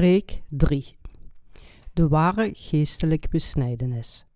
[0.00, 0.96] Preek 3
[1.92, 4.26] De ware geestelijke besnijdenis.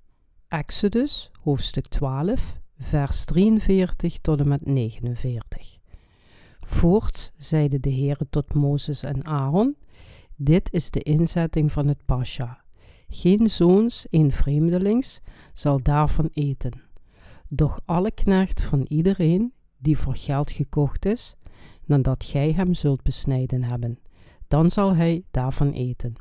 [0.49, 5.79] Exodus, hoofdstuk 12, vers 43 tot en met 49.
[6.61, 9.77] Voorts zeide de Heere tot Mozes en Aaron:
[10.37, 12.65] Dit is de inzetting van het Pascha.
[13.09, 15.21] Geen zoons, een vreemdelings,
[15.55, 16.83] zal daarvan eten.
[17.49, 21.37] Doch alle knecht van iedereen die voor geld gekocht is,
[21.85, 23.99] nadat gij hem zult besnijden hebben
[24.49, 26.15] dan zal hij daarvan eten.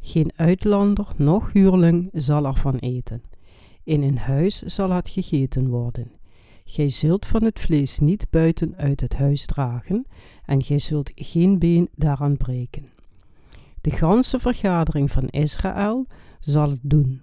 [0.00, 3.22] Geen uitlander noch huurling zal ervan eten.
[3.84, 6.12] In een huis zal het gegeten worden.
[6.64, 10.06] Gij zult van het vlees niet buiten uit het huis dragen,
[10.44, 12.88] en gij zult geen been daaraan breken.
[13.80, 16.06] De ganse vergadering van Israël
[16.40, 17.22] zal het doen.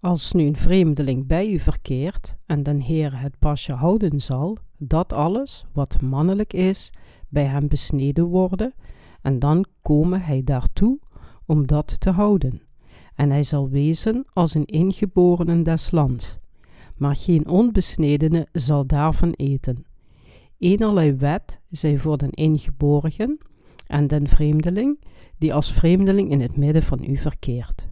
[0.00, 5.12] Als nu een vreemdeling bij u verkeert en den Heer het pasje houden zal, dat
[5.12, 6.92] alles wat mannelijk is,
[7.28, 8.74] bij hem besneden worden,
[9.28, 10.98] en dan komen hij daartoe
[11.46, 12.62] om dat te houden.
[13.14, 16.38] En hij zal wezen als een ingeborene des lands.
[16.96, 19.84] Maar geen onbesnedene zal daarvan eten.
[20.58, 23.38] Eenerlei wet zij voor den ingeborgen
[23.86, 25.00] en den vreemdeling,
[25.38, 27.88] die als vreemdeling in het midden van u verkeert.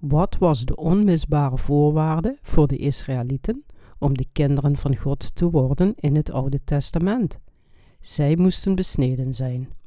[0.00, 3.64] Wat was de onmisbare voorwaarde voor de Israëlieten
[3.98, 7.38] om de kinderen van God te worden in het Oude Testament?
[8.00, 9.77] Zij moesten besneden zijn.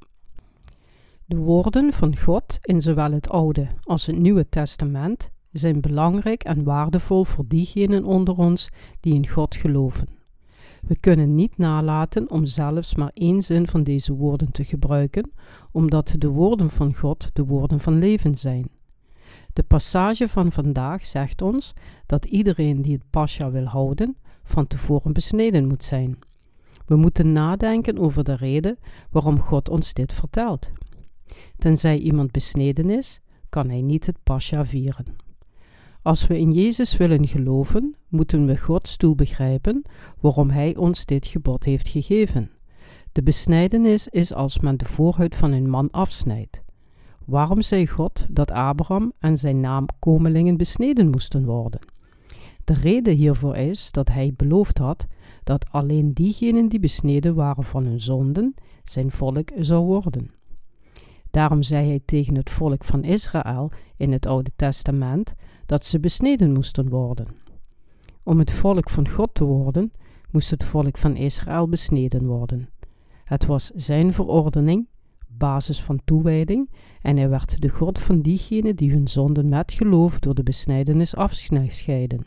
[1.32, 6.64] De woorden van God in zowel het Oude als het Nieuwe Testament zijn belangrijk en
[6.64, 10.08] waardevol voor diegenen onder ons die in God geloven.
[10.82, 15.32] We kunnen niet nalaten om zelfs maar één zin van deze woorden te gebruiken,
[15.72, 18.70] omdat de woorden van God de woorden van leven zijn.
[19.54, 21.74] De passage van vandaag zegt ons
[22.06, 26.20] dat iedereen die het pascha wil houden, van tevoren besneden moet zijn.
[26.86, 28.78] We moeten nadenken over de reden
[29.12, 30.70] waarom God ons dit vertelt.
[31.62, 35.06] Tenzij iemand besneden is, kan hij niet het pascha vieren.
[36.02, 39.82] Als we in Jezus willen geloven, moeten we Gods doel begrijpen
[40.20, 42.52] waarom Hij ons dit gebod heeft gegeven.
[43.12, 46.62] De besnijdenis is als men de voorhuid van een man afsnijdt.
[47.26, 51.80] Waarom zei God dat Abraham en zijn naam komelingen besneden moesten worden?
[52.64, 55.08] De reden hiervoor is dat hij beloofd had
[55.44, 60.40] dat alleen diegenen die besneden waren van hun zonden, zijn volk zou worden.
[61.32, 65.34] Daarom zei hij tegen het volk van Israël in het Oude Testament
[65.66, 67.28] dat ze besneden moesten worden.
[68.24, 69.92] Om het volk van God te worden,
[70.32, 72.70] moest het volk van Israël besneden worden.
[73.24, 74.88] Het was zijn verordening,
[75.28, 76.70] basis van toewijding,
[77.02, 81.16] en hij werd de God van diegenen die hun zonden met geloof door de besnijdenis
[81.16, 82.26] afscheiden.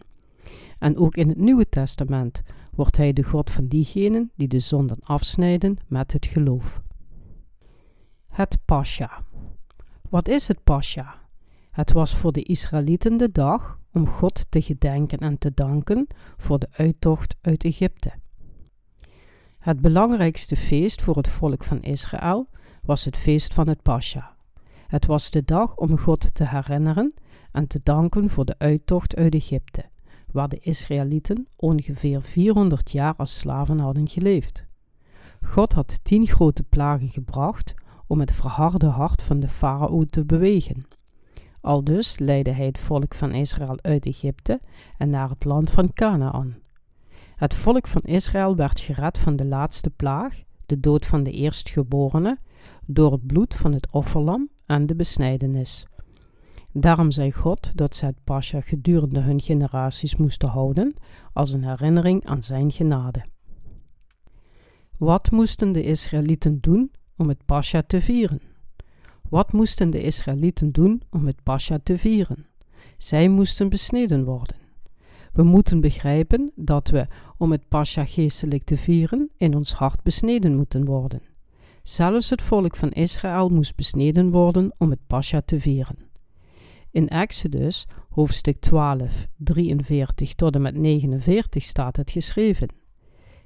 [0.78, 2.42] En ook in het Nieuwe Testament
[2.74, 6.82] wordt hij de God van diegenen die de zonden afsnijden met het geloof.
[8.34, 9.24] Het Pascha.
[10.08, 11.14] Wat is het Pascha?
[11.70, 16.06] Het was voor de Israëlieten de dag om God te gedenken en te danken
[16.36, 18.12] voor de uittocht uit Egypte.
[19.58, 22.48] Het belangrijkste feest voor het volk van Israël
[22.82, 24.36] was het feest van het Pascha.
[24.86, 27.14] Het was de dag om God te herinneren
[27.52, 29.84] en te danken voor de uittocht uit Egypte,
[30.30, 34.64] waar de Israëlieten ongeveer 400 jaar als slaven hadden geleefd.
[35.42, 37.74] God had tien grote plagen gebracht
[38.06, 40.86] om het verharde hart van de farao te bewegen.
[41.60, 44.60] Aldus leidde hij het volk van Israël uit Egypte
[44.98, 46.56] en naar het land van Canaan.
[47.36, 52.38] Het volk van Israël werd gered van de laatste plaag, de dood van de eerstgeborene,
[52.86, 55.86] door het bloed van het offerlam en de besnijdenis.
[56.72, 60.94] Daarom zei God dat ze het pascha gedurende hun generaties moesten houden,
[61.32, 63.24] als een herinnering aan zijn genade.
[64.98, 68.40] Wat moesten de Israëlieten doen om het Pascha te vieren.
[69.28, 72.46] Wat moesten de Israëlieten doen om het Pascha te vieren?
[72.98, 74.56] Zij moesten besneden worden.
[75.32, 77.06] We moeten begrijpen dat we,
[77.36, 81.22] om het Pascha geestelijk te vieren, in ons hart besneden moeten worden.
[81.82, 85.96] Zelfs het volk van Israël moest besneden worden om het Pascha te vieren.
[86.90, 92.68] In Exodus, hoofdstuk 12, 43 tot en met 49 staat het geschreven.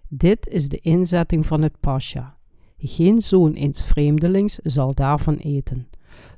[0.08, 2.37] Dit is de inzetting van het Pascha.
[2.80, 5.88] Geen zoon eens vreemdelings zal daarvan eten.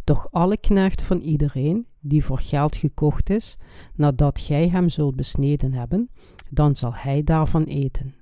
[0.05, 3.57] Doch alle knecht van iedereen, die voor geld gekocht is,
[3.95, 6.11] nadat gij hem zult besneden hebben,
[6.51, 8.15] dan zal hij daarvan eten.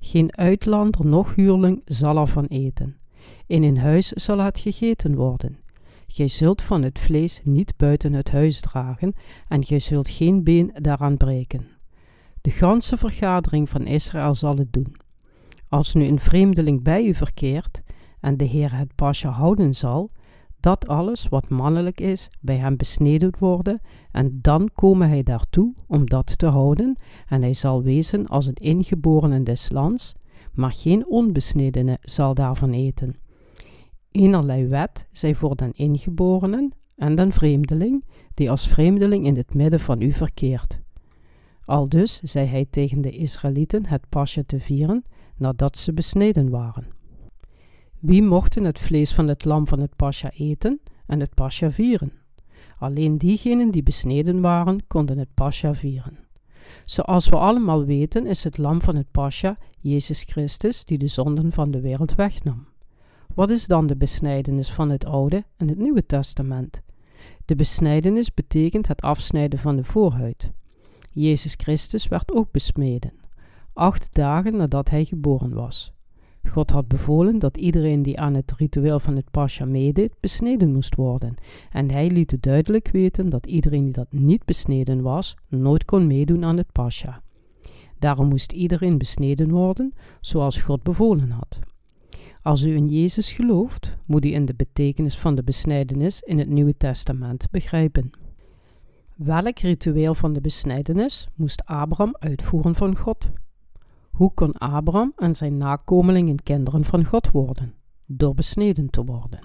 [0.00, 2.96] Geen uitlander noch huurling zal ervan eten.
[3.46, 5.58] In een huis zal het gegeten worden.
[6.06, 9.14] Gij zult van het vlees niet buiten het huis dragen,
[9.48, 11.66] en gij zult geen been daaraan breken.
[12.40, 14.96] De ganse vergadering van Israël zal het doen.
[15.74, 17.82] Als nu een vreemdeling bij u verkeert
[18.20, 20.10] en de Heer het pasje houden zal,
[20.60, 23.80] dat alles wat mannelijk is bij hem besneden worden,
[24.10, 26.96] en dan komen hij daartoe om dat te houden,
[27.28, 30.14] en hij zal wezen als een ingeborene des lands,
[30.52, 33.16] maar geen onbesnedene zal daarvan eten.
[34.10, 38.04] Enerlei wet zij voor den ingeborenen en den vreemdeling,
[38.34, 40.78] die als vreemdeling in het midden van u verkeert.
[41.64, 45.04] Aldus zei hij tegen de Israëlieten het pasje te vieren
[45.36, 46.86] nadat ze besneden waren.
[47.98, 52.12] Wie mochten het vlees van het lam van het pasja eten en het pasja vieren?
[52.78, 56.18] Alleen diegenen die besneden waren, konden het pasja vieren.
[56.84, 61.52] Zoals we allemaal weten, is het lam van het pasja Jezus Christus die de zonden
[61.52, 62.66] van de wereld wegnam.
[63.34, 66.82] Wat is dan de besnijdenis van het Oude en het Nieuwe Testament?
[67.44, 70.50] De besnijdenis betekent het afsnijden van de voorhuid.
[71.10, 73.12] Jezus Christus werd ook besmeden,
[73.74, 75.92] acht dagen nadat hij geboren was.
[76.48, 80.94] God had bevolen dat iedereen die aan het ritueel van het Pascha meedeed, besneden moest
[80.94, 81.34] worden.
[81.70, 86.44] En hij liet duidelijk weten dat iedereen die dat niet besneden was, nooit kon meedoen
[86.44, 87.22] aan het Pascha.
[87.98, 91.58] Daarom moest iedereen besneden worden, zoals God bevolen had.
[92.42, 96.48] Als u in Jezus gelooft, moet u in de betekenis van de besnijdenis in het
[96.48, 98.10] Nieuwe Testament begrijpen.
[99.16, 103.30] Welk ritueel van de besnijdenis moest Abraham uitvoeren van God?
[104.14, 107.74] Hoe kon Abraham en zijn nakomelingen kinderen van God worden?
[108.06, 109.40] Door besneden te worden.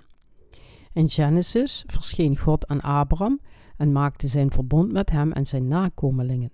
[0.93, 3.39] In Genesis verscheen God aan Abraham
[3.77, 6.51] en maakte zijn verbond met hem en zijn nakomelingen.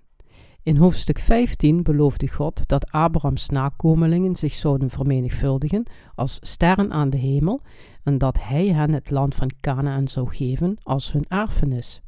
[0.62, 7.18] In hoofdstuk 15 beloofde God dat Abrahams nakomelingen zich zouden vermenigvuldigen als sterren aan de
[7.18, 7.60] hemel
[8.02, 12.00] en dat hij hen het land van Canaan zou geven als hun erfenis.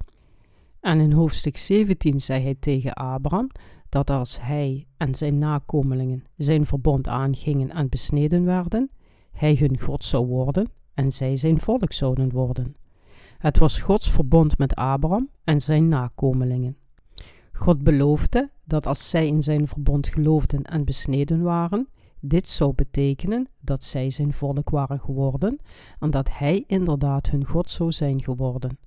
[0.81, 3.51] En in hoofdstuk 17 zei hij tegen Abraham
[3.89, 8.91] dat als hij en zijn nakomelingen zijn verbond aangingen en besneden werden,
[9.33, 12.77] hij hun God zou worden en zij zijn volk zouden worden.
[13.39, 16.77] Het was Gods verbond met Abraham en zijn nakomelingen.
[17.53, 21.89] God beloofde dat als zij in zijn verbond geloofden en besneden waren,
[22.21, 25.59] dit zou betekenen dat zij zijn volk waren geworden
[25.99, 28.79] en dat hij inderdaad hun God zou zijn geworden.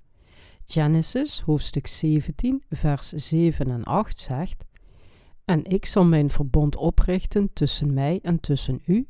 [0.65, 4.65] Genesis hoofdstuk 17, vers 7 en 8 zegt:
[5.51, 9.07] En ik zal mijn verbond oprichten tussen mij en tussen u,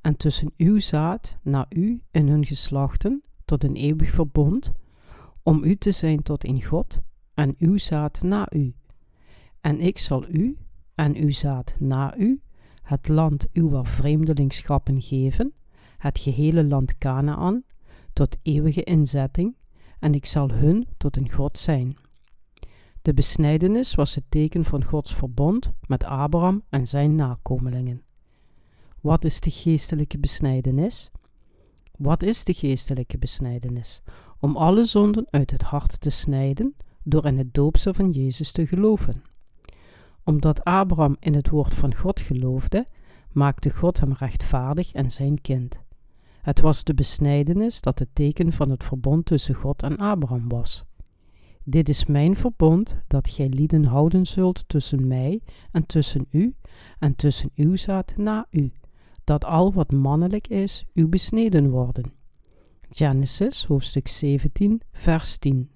[0.00, 4.72] en tussen uw zaad naar u en hun geslachten, tot een eeuwig verbond,
[5.42, 7.00] om u te zijn tot in God,
[7.34, 8.74] en uw zaad na u.
[9.60, 10.58] En ik zal u
[10.94, 12.40] en uw zaad na u
[12.82, 15.52] het land uw vreemdelingschappen geven,
[15.98, 17.62] het gehele land Canaan,
[18.12, 19.56] tot eeuwige inzetting,
[19.98, 21.96] en ik zal hun tot een God zijn.
[23.08, 28.02] De besnijdenis was het teken van Gods verbond met Abraham en zijn nakomelingen.
[29.00, 31.10] Wat is de geestelijke besnijdenis?
[31.96, 34.02] Wat is de geestelijke besnijdenis?
[34.40, 38.66] Om alle zonden uit het hart te snijden door in het doopsel van Jezus te
[38.66, 39.22] geloven.
[40.24, 42.86] Omdat Abraham in het woord van God geloofde,
[43.32, 45.80] maakte God hem rechtvaardig en zijn kind.
[46.42, 50.86] Het was de besnijdenis dat het teken van het verbond tussen God en Abraham was.
[51.70, 56.54] Dit is mijn verbond dat gij lieden houden zult tussen mij en tussen u
[56.98, 58.72] en tussen uw zaad na u,
[59.24, 62.12] dat al wat mannelijk is u besneden worden.
[62.90, 65.70] Genesis hoofdstuk 17 vers 10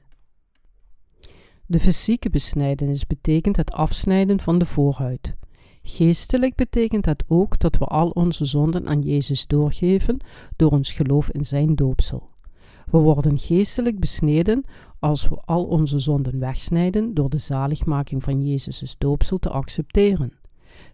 [1.67, 5.35] De fysieke besnijdenis betekent het afsnijden van de voorhuid.
[5.83, 10.21] Geestelijk betekent het ook dat we al onze zonden aan Jezus doorgeven
[10.57, 12.31] door ons geloof in zijn doopsel.
[12.91, 14.65] We worden geestelijk besneden
[15.03, 20.33] als we al onze zonden wegsnijden door de zaligmaking van Jezus' doopsel te accepteren.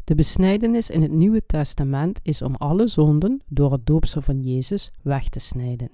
[0.04, 4.92] De besnijdenis in het Nieuwe Testament is om alle zonden door het doopsel van Jezus
[5.02, 5.90] weg te snijden.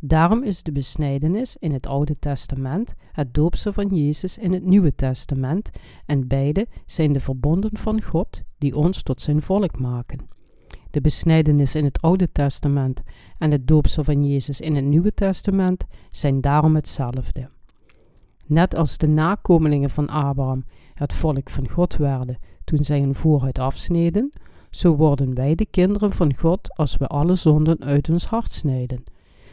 [0.00, 4.94] Daarom is de besnijdenis in het Oude Testament het doopsel van Jezus in het Nieuwe
[4.94, 5.70] Testament
[6.06, 10.28] en beide zijn de verbonden van God die ons tot zijn volk maken.
[10.92, 13.02] De besnijdenis in het Oude Testament
[13.38, 17.48] en het doopsel van Jezus in het Nieuwe Testament zijn daarom hetzelfde.
[18.46, 23.58] Net als de nakomelingen van Abraham het volk van God werden toen zij hun voorhuid
[23.58, 24.32] afsneden,
[24.70, 29.04] zo worden wij de kinderen van God als we alle zonden uit ons hart snijden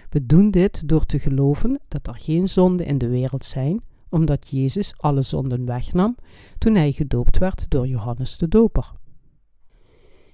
[0.10, 4.50] we doen dit door te geloven dat er geen zonden in de wereld zijn, omdat
[4.50, 6.16] Jezus alle zonden wegnam
[6.58, 8.92] toen hij gedoopt werd door Johannes de Doper.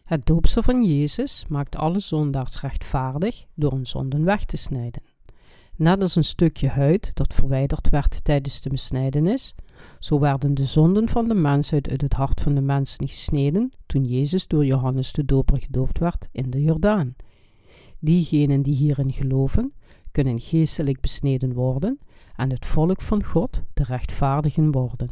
[0.06, 5.02] Het doopsel van Jezus maakt alle zondaars rechtvaardig door hun zonden weg te snijden.
[5.76, 9.54] Net als een stukje huid dat verwijderd werd tijdens de besnijdenis,
[10.00, 14.04] zo werden de zonden van de mensheid uit het hart van de mensen gesneden toen
[14.04, 17.16] Jezus door Johannes de Doper gedoopt werd in de Jordaan.
[18.00, 19.74] Diegenen die hierin geloven,
[20.12, 22.00] kunnen geestelijk besneden worden
[22.36, 25.10] en het volk van God de rechtvaardigen worden.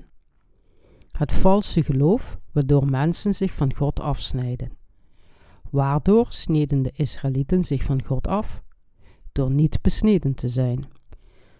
[1.12, 4.82] Het valse geloof waardoor mensen zich van God afsnijden.
[5.74, 8.62] Waardoor sneden de Israëlieten zich van God af?
[9.32, 10.84] Door niet besneden te zijn.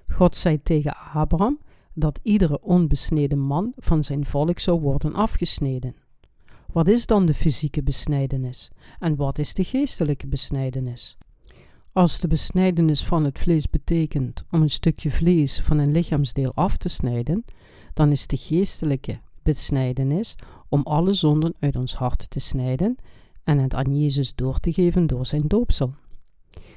[0.08, 1.60] God zei tegen Abraham
[1.94, 5.96] dat iedere onbesneden man van zijn volk zou worden afgesneden.
[6.72, 11.18] Wat is dan de fysieke besnijdenis en wat is de geestelijke besnijdenis?
[11.92, 16.78] Als de besnijdenis van het vlees betekent om een stukje vlees van een lichaamsdeel af
[16.78, 17.46] te snijden,
[17.94, 20.36] dan is de geestelijke besnijdenis
[20.70, 22.98] om alle zonden uit ons hart te snijden
[23.44, 25.94] en het aan Jezus door te geven door zijn doopsel.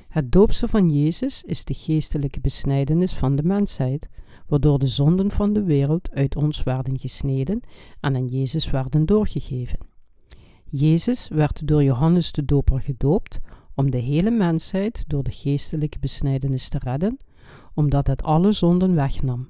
[0.09, 4.09] Het doopsel van Jezus is de geestelijke besnijdenis van de mensheid,
[4.47, 7.61] waardoor de zonden van de wereld uit ons werden gesneden
[8.01, 9.79] en aan Jezus werden doorgegeven.
[10.71, 13.41] Jezus werd door Johannes de Doper gedoopt
[13.75, 17.17] om de hele mensheid door de geestelijke besnijdenis te redden,
[17.75, 19.49] omdat het alle zonden wegnam.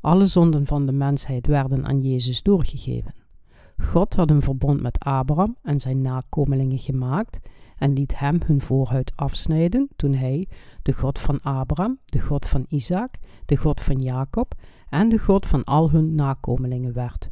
[0.00, 3.23] Alle zonden van de mensheid werden aan Jezus doorgegeven.
[3.78, 7.38] God had een verbond met Abraham en zijn nakomelingen gemaakt
[7.78, 10.48] en liet hem hun voorhuid afsnijden toen hij,
[10.82, 13.14] de God van Abraham, de God van Isaac,
[13.46, 14.54] de God van Jacob
[14.88, 17.30] en de God van al hun nakomelingen werd.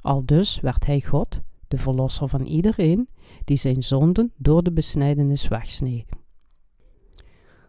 [0.00, 3.08] Aldus werd hij God, de verlosser van iedereen,
[3.44, 6.06] die zijn zonden door de besnijdenis wegsneed.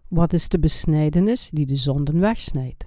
[0.07, 2.85] Wat is de besnijdenis die de zonden wegsnijdt?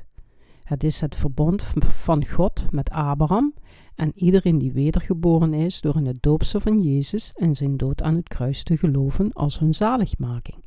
[0.64, 1.62] Het is het verbond
[2.06, 3.54] van God met Abraham
[4.02, 8.14] en iedereen die wedergeboren is door in het doopsel van Jezus en zijn dood aan
[8.14, 10.64] het kruis te geloven als hun zaligmaking.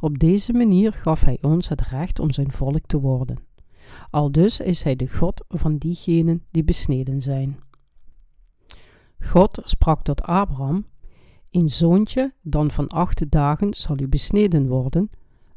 [0.00, 3.38] Op deze manier gaf hij ons het recht om zijn volk te worden.
[4.10, 7.58] Aldus is hij de God van diegenen die besneden zijn.
[9.18, 10.86] God sprak tot Abraham:
[11.50, 15.10] Een zoontje dan van acht dagen zal u besneden worden,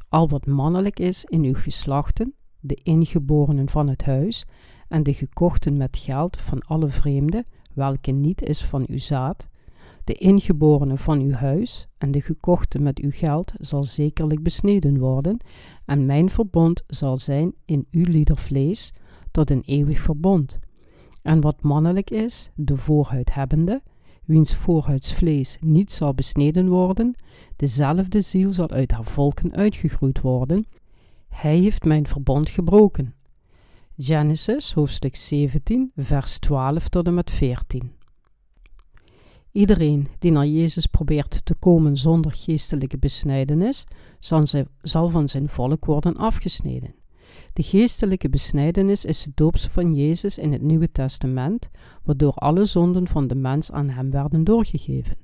[0.08, 4.44] al wat mannelijk is in uw geslachten, de ingeborenen van het huis,
[4.94, 9.48] en de gekochten met geld van alle vreemden, welke niet is van uw zaad,
[10.04, 15.38] de ingeborene van uw huis en de gekochte met uw geld zal zekerlijk besneden worden,
[15.84, 18.92] en mijn verbond zal zijn in uw liedervlees
[19.30, 20.58] tot een eeuwig verbond.
[21.22, 23.82] En wat mannelijk is, de voorhuid hebbende,
[24.24, 27.14] wiens voorhuidsvlees niet zal besneden worden,
[27.56, 30.66] dezelfde ziel zal uit haar volken uitgegroeid worden.
[31.28, 33.14] Hij heeft mijn verbond gebroken.
[33.96, 37.92] Genesis hoofdstuk 17, vers 12 tot en met 14.
[39.52, 43.84] Iedereen die naar Jezus probeert te komen zonder geestelijke besnijdenis,
[44.82, 46.94] zal van zijn volk worden afgesneden.
[47.52, 51.68] De geestelijke besnijdenis is het doopsel van Jezus in het Nieuwe Testament,
[52.02, 55.23] waardoor alle zonden van de mens aan hem werden doorgegeven.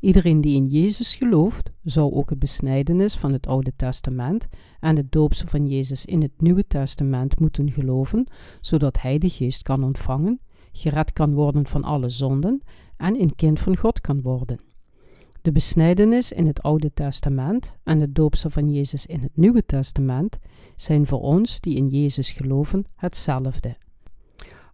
[0.00, 4.46] Iedereen die in Jezus gelooft, zou ook het besnijdenis van het Oude Testament
[4.80, 8.26] en het doopsel van Jezus in het Nieuwe Testament moeten geloven,
[8.60, 10.40] zodat hij de geest kan ontvangen,
[10.72, 12.62] gered kan worden van alle zonden
[12.96, 14.60] en een kind van God kan worden.
[15.42, 20.38] De besnijdenis in het Oude Testament en het doopsel van Jezus in het Nieuwe Testament
[20.76, 23.76] zijn voor ons die in Jezus geloven hetzelfde.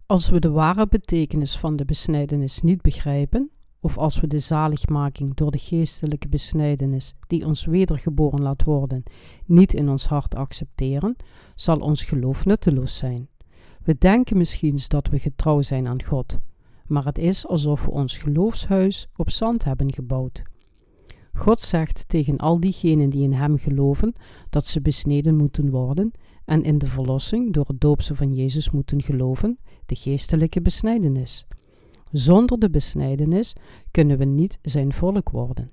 [0.05, 3.51] Als we de ware betekenis van de besnijdenis niet begrijpen,
[3.83, 9.03] of als we de zaligmaking door de geestelijke besnijdenis die ons wedergeboren laat worden,
[9.45, 11.15] niet in ons hart accepteren,
[11.55, 13.27] zal ons geloof nutteloos zijn.
[13.83, 16.37] We denken misschien dat we getrouw zijn aan God,
[16.87, 20.41] maar het is alsof we ons geloofshuis op zand hebben gebouwd.
[21.33, 24.13] God zegt tegen al diegenen die in Hem geloven
[24.49, 26.11] dat ze besneden moeten worden
[26.45, 31.47] en in de verlossing door het doopsel van Jezus moeten geloven, de geestelijke besnijdenis.
[32.13, 33.55] Zonder de besnijdenis
[33.91, 35.69] kunnen we niet zijn volk worden.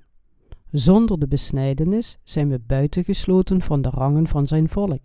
[0.71, 5.03] Zonder de besnijdenis zijn we buitengesloten van de rangen van zijn volk.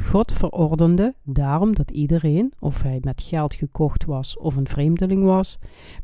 [0.00, 5.58] God verordende daarom dat iedereen, of hij met geld gekocht was of een vreemdeling was,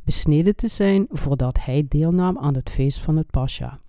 [0.05, 3.81] besneden te zijn voordat hij deelnam aan het feest van het Pascha.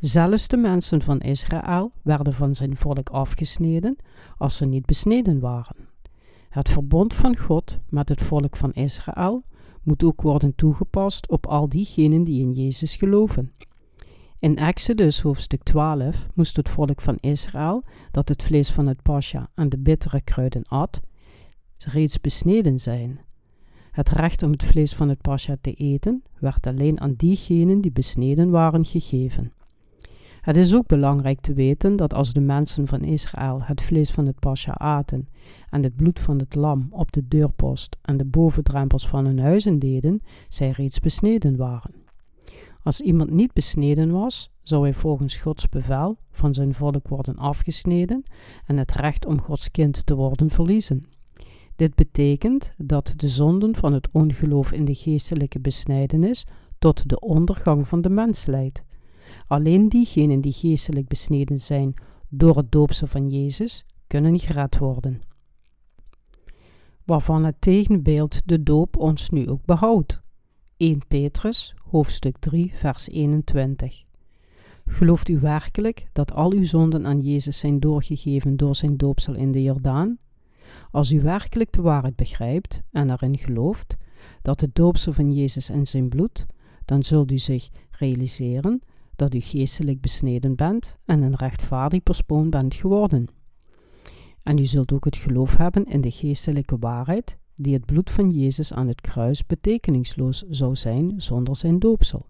[0.00, 3.96] Zelfs de mensen van Israël werden van zijn volk afgesneden
[4.36, 5.76] als ze niet besneden waren.
[6.48, 9.44] Het verbond van God met het volk van Israël
[9.82, 13.52] moet ook worden toegepast op al diegenen die in Jezus geloven.
[14.38, 19.50] In Exodus hoofdstuk 12 moest het volk van Israël, dat het vlees van het pascha
[19.54, 21.00] en de bittere kruiden at,
[21.76, 23.20] reeds besneden zijn.
[23.90, 27.92] Het recht om het vlees van het pascha te eten werd alleen aan diegenen die
[27.92, 29.52] besneden waren gegeven.
[30.42, 34.26] Het is ook belangrijk te weten dat als de mensen van Israël het vlees van
[34.26, 35.28] het pascha aten
[35.70, 39.78] en het bloed van het lam op de deurpost en de bovendrempels van hun huizen
[39.78, 41.94] deden, zij reeds besneden waren.
[42.82, 48.22] Als iemand niet besneden was zou hij volgens Gods bevel van zijn volk worden afgesneden
[48.66, 51.06] en het recht om Gods kind te worden verliezen.
[51.76, 56.46] Dit betekent dat de zonden van het ongeloof in de geestelijke besnijdenis
[56.78, 58.82] tot de ondergang van de mens leidt.
[59.46, 61.94] Alleen diegenen die geestelijk besneden zijn
[62.28, 65.22] door het doopsel van Jezus kunnen gered worden.
[67.04, 70.20] Waarvan het tegenbeeld de doop ons nu ook behoudt.
[70.76, 74.04] 1 Petrus, hoofdstuk 3, vers 21.
[74.86, 79.52] Gelooft u werkelijk dat al uw zonden aan Jezus zijn doorgegeven door zijn doopsel in
[79.52, 80.18] de Jordaan?
[80.90, 83.96] Als u werkelijk de waarheid begrijpt en erin gelooft
[84.42, 86.46] dat het doopsel van Jezus en zijn bloed,
[86.84, 88.82] dan zult u zich realiseren
[89.16, 93.28] dat u geestelijk besneden bent en een rechtvaardig persoon bent geworden.
[94.42, 98.30] En u zult ook het geloof hebben in de geestelijke waarheid die het bloed van
[98.30, 102.26] Jezus aan het kruis betekenisloos zou zijn zonder zijn doopsel.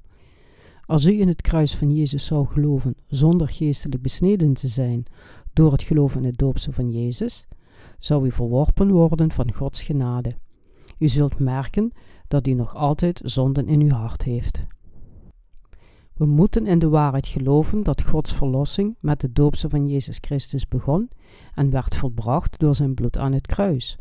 [0.87, 5.05] Als u in het kruis van Jezus zou geloven zonder geestelijk besneden te zijn
[5.53, 7.47] door het geloof in het doopsel van Jezus,
[7.99, 10.37] zou u verworpen worden van Gods genade.
[10.99, 11.93] U zult merken
[12.29, 14.63] dat u nog altijd zonden in uw hart heeft.
[16.23, 20.69] We moeten in de waarheid geloven dat Gods verlossing met de doopsel van Jezus Christus
[20.69, 21.11] begon
[21.55, 23.99] en werd volbracht door zijn bloed aan het kruis.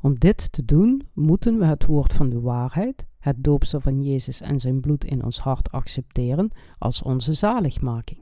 [0.00, 4.40] Om dit te doen, moeten we het woord van de waarheid, het doopsel van Jezus
[4.40, 8.20] en zijn bloed in ons hart accepteren als onze zaligmaking.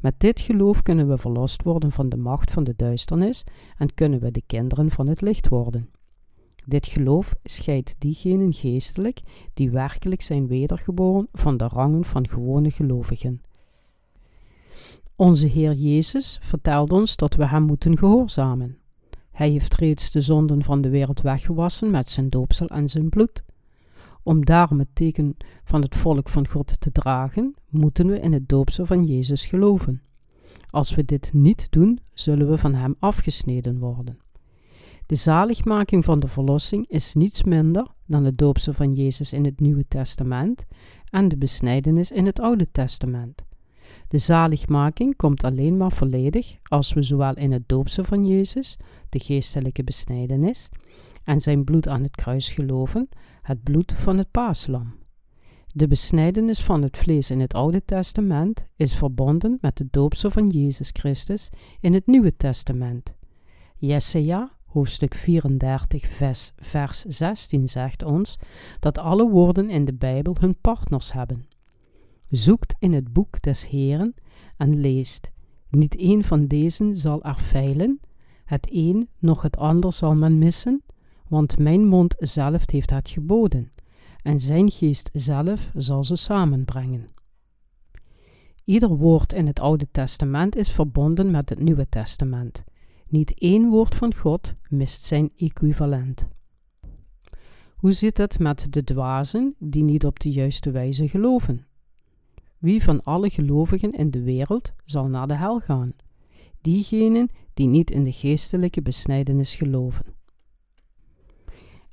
[0.00, 3.44] Met dit geloof kunnen we verlost worden van de macht van de duisternis
[3.78, 5.90] en kunnen we de kinderen van het licht worden.
[6.64, 9.20] Dit geloof scheidt diegenen geestelijk
[9.54, 13.42] die werkelijk zijn wedergeboren van de rangen van gewone gelovigen.
[15.16, 18.76] Onze Heer Jezus vertelt ons dat we Hem moeten gehoorzamen.
[19.30, 23.44] Hij heeft reeds de zonden van de wereld weggewassen met zijn doopsel en zijn bloed.
[24.22, 28.48] Om daarom het teken van het volk van God te dragen, moeten we in het
[28.48, 30.02] doopsel van Jezus geloven.
[30.70, 34.18] Als we dit niet doen, zullen we van Hem afgesneden worden.
[35.12, 39.60] De zaligmaking van de verlossing is niets minder dan het doopsel van Jezus in het
[39.60, 40.64] Nieuwe Testament
[41.10, 43.44] en de besnijdenis in het Oude Testament.
[44.08, 48.76] De zaligmaking komt alleen maar volledig als we zowel in het doopsel van Jezus,
[49.08, 50.68] de geestelijke besnijdenis,
[51.24, 53.08] en zijn bloed aan het kruis geloven,
[53.42, 54.94] het bloed van het paaslam.
[55.66, 60.46] De besnijdenis van het vlees in het Oude Testament is verbonden met de doopsel van
[60.46, 63.14] Jezus Christus in het Nieuwe Testament.
[63.76, 68.38] Jesaja, hoofdstuk 34, vers, vers 16 zegt ons
[68.80, 71.46] dat alle woorden in de Bijbel hun partners hebben.
[72.28, 74.14] Zoekt in het boek des Heren
[74.56, 75.30] en leest.
[75.70, 78.00] Niet een van deze zal er feilen,
[78.44, 80.82] het een nog het ander zal men missen,
[81.28, 83.72] want mijn mond zelf heeft het geboden,
[84.22, 87.10] en zijn geest zelf zal ze samenbrengen.
[88.64, 92.64] Ieder woord in het Oude Testament is verbonden met het Nieuwe Testament.
[93.12, 96.28] Niet één woord van God mist zijn equivalent.
[97.76, 101.66] Hoe zit het met de dwazen die niet op de juiste wijze geloven?
[102.58, 105.92] Wie van alle gelovigen in de wereld zal naar de hel gaan?
[106.60, 110.04] Diegenen die niet in de geestelijke besnijdenis geloven.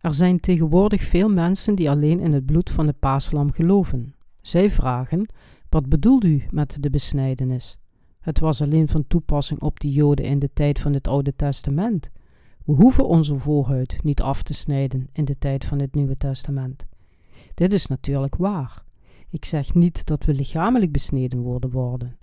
[0.01, 4.15] Er zijn tegenwoordig veel mensen die alleen in het bloed van de paaslam geloven.
[4.41, 5.33] Zij vragen:
[5.69, 7.78] Wat bedoelt u met de besnijdenis?
[8.29, 12.09] Het was alleen van toepassing op de Joden in de tijd van het Oude Testament.
[12.65, 16.85] We hoeven onze voorhuid niet af te snijden in de tijd van het Nieuwe Testament.
[17.53, 18.83] Dit is natuurlijk waar.
[19.29, 22.17] Ik zeg niet dat we lichamelijk besneden worden worden.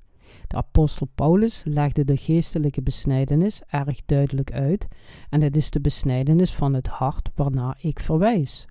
[0.46, 4.86] De apostel Paulus legde de geestelijke besnijdenis erg duidelijk uit
[5.30, 8.66] en het is de besnijdenis van het hart waarna ik verwijs.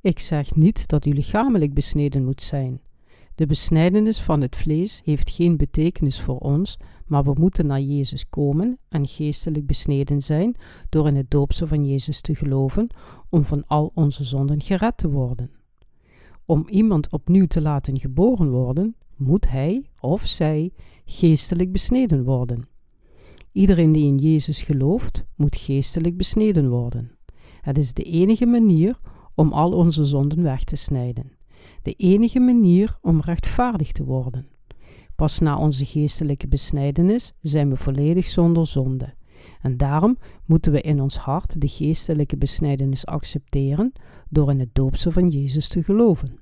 [0.00, 2.80] Ik zeg niet dat u lichamelijk besneden moet zijn.
[3.34, 8.28] De besnijdenis van het vlees heeft geen betekenis voor ons, maar we moeten naar Jezus
[8.28, 10.54] komen en geestelijk besneden zijn
[10.88, 12.88] door in het doopsel van Jezus te geloven
[13.28, 15.50] om van al onze zonden gered te worden.
[16.44, 20.72] Om iemand opnieuw te laten geboren worden, moet hij of zij
[21.04, 22.68] geestelijk besneden worden.
[23.52, 27.10] Iedereen die in Jezus gelooft, moet geestelijk besneden worden.
[27.60, 28.98] Het is de enige manier
[29.34, 31.32] om al onze zonden weg te snijden.
[31.84, 34.46] De enige manier om rechtvaardig te worden.
[35.16, 39.14] Pas na onze geestelijke besnijdenis zijn we volledig zonder zonde.
[39.60, 43.92] En daarom moeten we in ons hart de geestelijke besnijdenis accepteren
[44.28, 46.38] door in het doopsel van Jezus te geloven.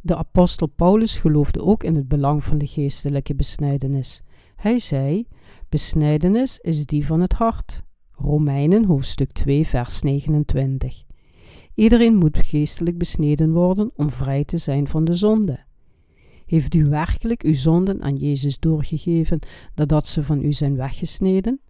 [0.00, 4.22] De apostel Paulus geloofde ook in het belang van de geestelijke besnijdenis.
[4.56, 5.26] Hij zei:
[5.68, 7.82] Besnijdenis is die van het hart.
[8.10, 11.04] Romeinen hoofdstuk 2, vers 29.
[11.74, 15.64] Iedereen moet geestelijk besneden worden om vrij te zijn van de zonde.
[16.46, 19.38] Heeft u werkelijk uw zonden aan Jezus doorgegeven
[19.74, 21.60] nadat ze van u zijn weggesneden?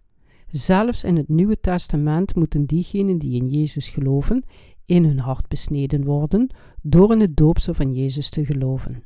[0.47, 4.43] Zelfs in het Nieuwe Testament moeten diegenen die in Jezus geloven
[4.85, 6.49] in hun hart besneden worden
[6.81, 9.03] door in het doopsel van Jezus te geloven.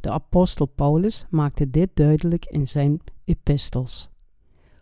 [0.00, 4.10] De apostel Paulus maakte dit duidelijk in zijn epistels.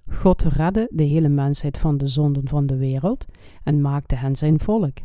[0.07, 3.27] God redde de hele mensheid van de zonden van de wereld
[3.63, 4.97] en maakte hen zijn volk.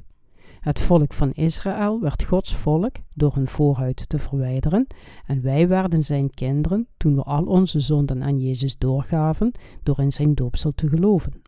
[0.68, 4.88] Het volk van Israël werd Gods volk door hun voorhuid te verwijderen
[5.26, 9.52] en wij werden zijn kinderen toen we al onze zonden aan Jezus doorgaven
[9.84, 11.42] door in zijn doopsel te geloven.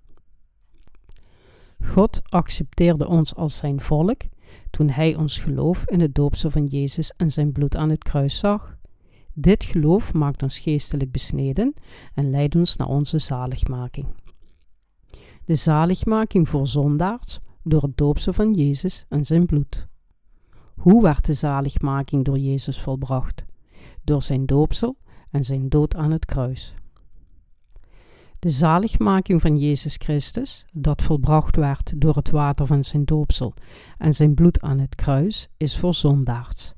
[1.84, 4.22] God accepteerde ons als zijn volk
[4.70, 8.38] toen hij ons geloof in het doopsel van Jezus en zijn bloed aan het kruis
[8.38, 8.78] zag.
[9.34, 11.74] Dit geloof maakt ons geestelijk besneden
[12.14, 14.08] en leidt ons naar onze zaligmaking.
[15.46, 19.88] De zaligmaking voor zondaars door het doopsel van Jezus en zijn bloed.
[20.76, 23.46] Hoe werd de zaligmaking door Jezus volbracht?
[24.04, 24.98] Door zijn doopsel
[25.32, 26.74] en zijn dood aan het kruis.
[28.40, 33.54] De zaligmaking van Jezus Christus, dat volbracht werd door het water van zijn doopsel
[33.98, 36.74] en zijn bloed aan het kruis, is voor zondaars.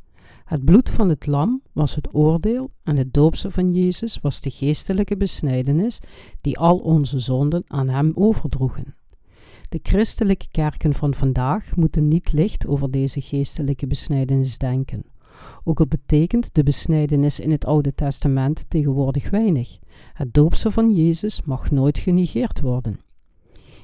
[0.46, 4.50] Het bloed van het lam was het oordeel en het doopsel van Jezus was de
[4.50, 6.00] geestelijke besnijdenis
[6.41, 8.96] die al onze zonden aan hem overdroegen.
[9.71, 15.03] De christelijke kerken van vandaag moeten niet licht over deze geestelijke besnijdenis denken.
[15.63, 19.79] Ook al betekent de besnijdenis in het Oude Testament tegenwoordig weinig.
[20.13, 22.99] Het doopsel van Jezus mag nooit genegeerd worden.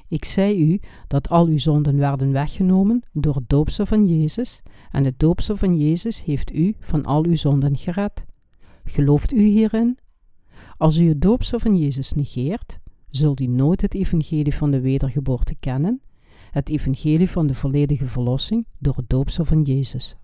[0.08, 5.06] Ik zei u dat al uw zonden werden weggenomen door het doopsel van Jezus, en
[5.06, 8.26] het doopsel van Jezus heeft u van al uw zonden gered.
[8.84, 9.98] Gelooft u hierin?
[10.78, 12.80] Als u het doopsel van Jezus negeert,
[13.18, 16.02] zult u nooit het evangelie van de wedergeboorte kennen,
[16.52, 20.16] het evangelie van de volledige verlossing door het doopsel van Jezus.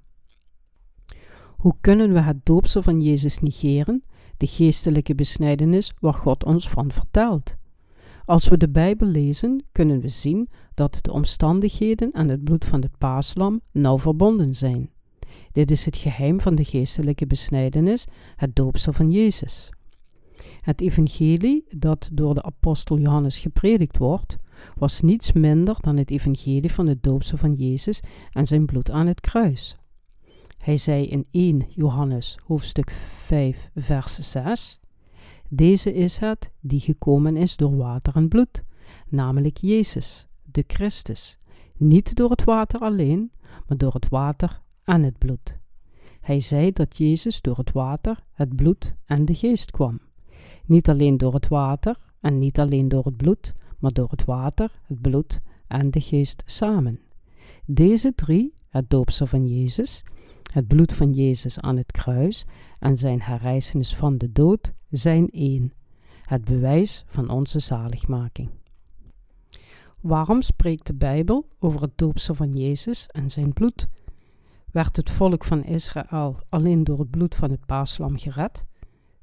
[1.58, 4.04] Hoe kunnen we het doopsel van Jezus negeren,
[4.38, 7.56] de geestelijke besnijdenis waar God ons van vertelt?
[8.26, 12.82] Als we de Bijbel lezen, kunnen we zien dat de omstandigheden en het bloed van
[12.82, 14.90] het paaslam nauw verbonden zijn.
[15.52, 19.70] Dit is het geheim van de geestelijke besnijdenis, het doopsel van Jezus.
[20.64, 24.38] Het evangelie dat door de apostel Johannes gepredikt wordt,
[24.78, 28.00] was niets minder dan het evangelie van het doopsel van Jezus
[28.32, 29.78] en zijn bloed aan het kruis.
[30.58, 34.80] Hij zei in 1 Johannes hoofdstuk 5 vers 6
[35.50, 38.64] Deze is het die gekomen is door water en bloed,
[39.10, 41.38] namelijk Jezus, de Christus,
[41.78, 43.32] niet door het water alleen,
[43.68, 45.58] maar door het water en het bloed.
[46.22, 50.00] Hij zei dat Jezus door het water, het bloed en de geest kwam.
[50.66, 54.72] Niet alleen door het water en niet alleen door het bloed, maar door het water,
[54.88, 57.00] het bloed en de geest samen.
[57.66, 60.04] Deze drie, het doopsel van Jezus,
[60.54, 62.46] het bloed van Jezus aan het kruis
[62.80, 65.74] en zijn herrijzenis van de dood, zijn één,
[66.22, 68.50] het bewijs van onze zaligmaking.
[70.02, 73.88] Waarom spreekt de Bijbel over het doopsel van Jezus en zijn bloed?
[74.72, 78.66] Werd het volk van Israël alleen door het bloed van het paaslam gered?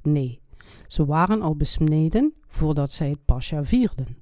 [0.02, 0.39] Nee,
[0.86, 4.16] ze waren al besneden voordat zij het Pascha vierden.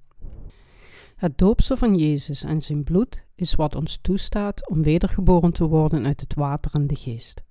[1.16, 6.06] Het doopsel van Jezus en zijn bloed is wat ons toestaat om wedergeboren te worden
[6.06, 7.42] uit het water en de geest.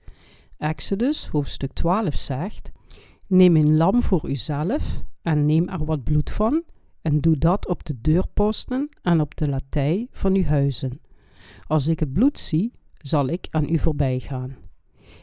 [0.57, 2.71] Exodus hoofdstuk 12 zegt:
[3.27, 6.63] Neem een lam voor uzelf en neem er wat bloed van
[7.01, 11.01] en doe dat op de deurposten en op de latij van uw huizen.
[11.67, 14.55] Als ik het bloed zie, zal ik aan u voorbij gaan.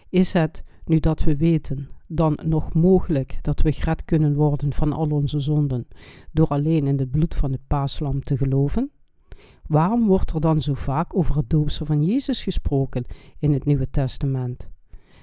[0.09, 4.93] Is het, nu dat we weten dan nog mogelijk dat we gered kunnen worden van
[4.93, 5.87] al onze zonden
[6.33, 8.91] door alleen in het bloed van het paaslam te geloven?
[9.67, 13.05] Waarom wordt er dan zo vaak over het doopsel van Jezus gesproken
[13.39, 14.69] in het Nieuwe Testament?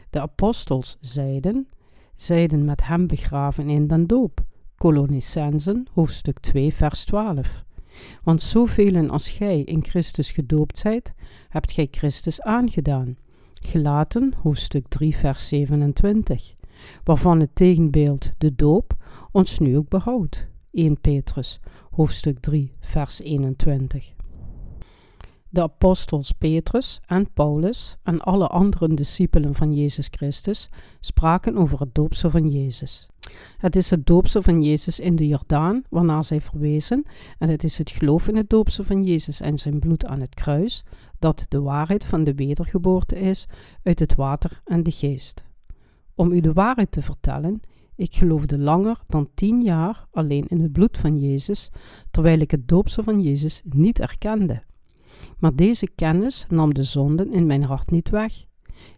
[0.09, 1.67] De apostels zeiden,
[2.15, 4.43] zeiden met hem begraven in den doop.
[4.75, 7.63] Colonicensen, hoofdstuk 2, vers 12.
[8.23, 11.13] Want zoveel als gij in Christus gedoopt zijt,
[11.49, 13.17] hebt gij Christus aangedaan.
[13.53, 16.55] Gelaten, hoofdstuk 3, vers 27
[17.03, 18.93] waarvan het tegenbeeld, de doop,
[19.31, 20.47] ons nu ook behoudt.
[20.71, 21.59] 1 Petrus,
[21.91, 24.13] hoofdstuk 3, vers 21.
[25.53, 31.95] De apostels Petrus en Paulus en alle andere discipelen van Jezus Christus spraken over het
[31.95, 33.07] doopsel van Jezus.
[33.57, 37.05] Het is het doopsel van Jezus in de Jordaan, waarna zij verwezen,
[37.37, 40.35] en het is het geloof in het doopsel van Jezus en zijn bloed aan het
[40.35, 40.83] kruis,
[41.19, 43.47] dat de waarheid van de wedergeboorte is
[43.83, 45.43] uit het water en de geest.
[46.15, 47.59] Om u de waarheid te vertellen,
[47.95, 51.71] ik geloofde langer dan tien jaar alleen in het bloed van Jezus,
[52.11, 54.63] terwijl ik het doopsel van Jezus niet erkende.
[55.37, 58.45] Maar deze kennis nam de zonden in mijn hart niet weg.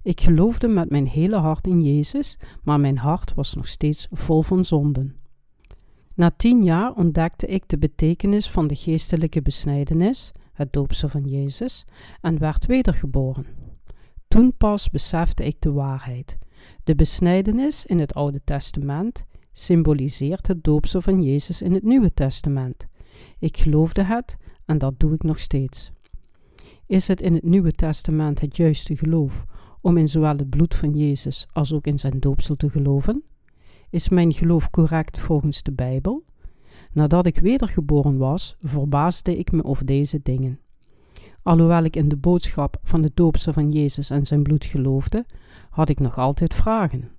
[0.02, 4.42] Ik geloofde met mijn hele hart in Jezus, maar mijn hart was nog steeds vol
[4.42, 5.16] van zonden.
[6.16, 11.86] Na tien jaar ontdekte ik de betekenis van de geestelijke besnijdenis, het doopsel van Jezus,
[12.22, 13.46] en werd wedergeboren.
[14.28, 16.38] Toen pas besefte ik de waarheid.
[16.84, 22.88] De besnijdenis in het Oude Testament symboliseert het doopsel van Jezus in het Nieuwe Testament.
[23.40, 25.92] Ik geloofde het en dat doe ik nog steeds.
[26.86, 29.46] Is het in het Nieuwe Testament het juiste geloof
[29.82, 33.24] om in zowel het bloed van Jezus als ook in zijn doopsel te geloven?
[33.90, 36.24] Is mijn geloof correct volgens de Bijbel?
[36.92, 40.60] Nadat ik wedergeboren was, verbaasde ik me over deze dingen.
[41.44, 45.26] Alhoewel ik in de boodschap van de doopsel van Jezus en zijn bloed geloofde,
[45.70, 47.12] had ik nog altijd vragen.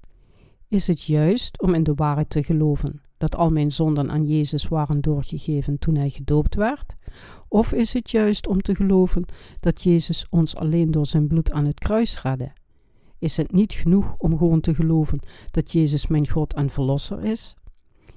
[0.68, 4.68] Is het juist om in de waarheid te geloven dat al mijn zonden aan Jezus
[4.68, 6.96] waren doorgegeven toen hij gedoopt werd?
[7.48, 9.24] Of is het juist om te geloven
[9.60, 12.52] dat Jezus ons alleen door zijn bloed aan het kruis redde?
[13.18, 17.54] Is het niet genoeg om gewoon te geloven dat Jezus mijn God en Verlosser is?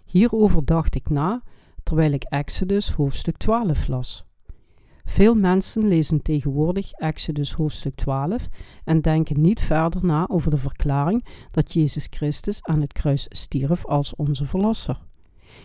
[0.05, 1.41] Hierover dacht ik na
[1.83, 4.26] terwijl ik Exodus hoofdstuk 12 las.
[5.09, 8.47] Veel mensen lezen tegenwoordig Exodus hoofdstuk 12
[8.83, 13.85] en denken niet verder na over de verklaring dat Jezus Christus aan het kruis stierf
[13.85, 14.99] als onze Verlosser.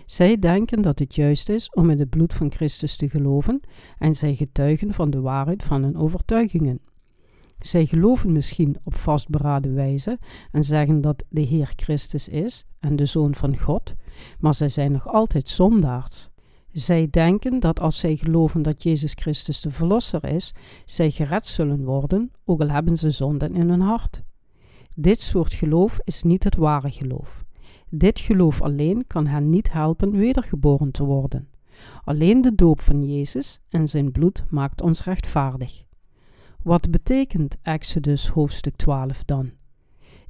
[0.06, 3.60] Zij denken dat het juist is om in het bloed van Christus te geloven
[3.98, 6.80] en zij getuigen van de waarheid van hun overtuigingen.
[7.58, 10.18] Zij geloven misschien op vastberaden wijze
[10.50, 13.94] en zeggen dat de Heer Christus is en de Zoon van God,
[14.38, 16.31] maar zij zijn nog altijd zondaars.
[16.72, 20.52] Zij denken dat als zij geloven dat Jezus Christus de Verlosser is,
[20.84, 24.22] zij gered zullen worden, ook al hebben ze zonden in hun hart.
[24.94, 27.44] Dit soort geloof is niet het ware geloof.
[27.88, 31.48] Dit geloof alleen kan hen niet helpen wedergeboren te worden.
[32.04, 35.84] Alleen de doop van Jezus en zijn bloed maakt ons rechtvaardig.
[36.62, 39.50] Wat betekent Exodus hoofdstuk 12 dan?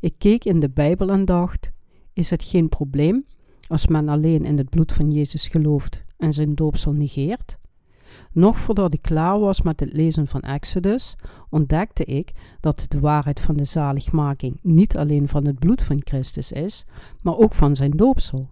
[0.01, 1.71] Ik keek in de Bijbel en dacht:
[2.13, 3.25] is het geen probleem
[3.69, 7.59] als men alleen in het bloed van Jezus gelooft en zijn doopsel negeert?
[8.33, 11.17] Nog voordat ik klaar was met het lezen van Exodus,
[11.51, 16.53] ontdekte ik dat de waarheid van de zaligmaking niet alleen van het bloed van Christus
[16.53, 16.85] is,
[17.21, 18.49] maar ook van zijn doopsel.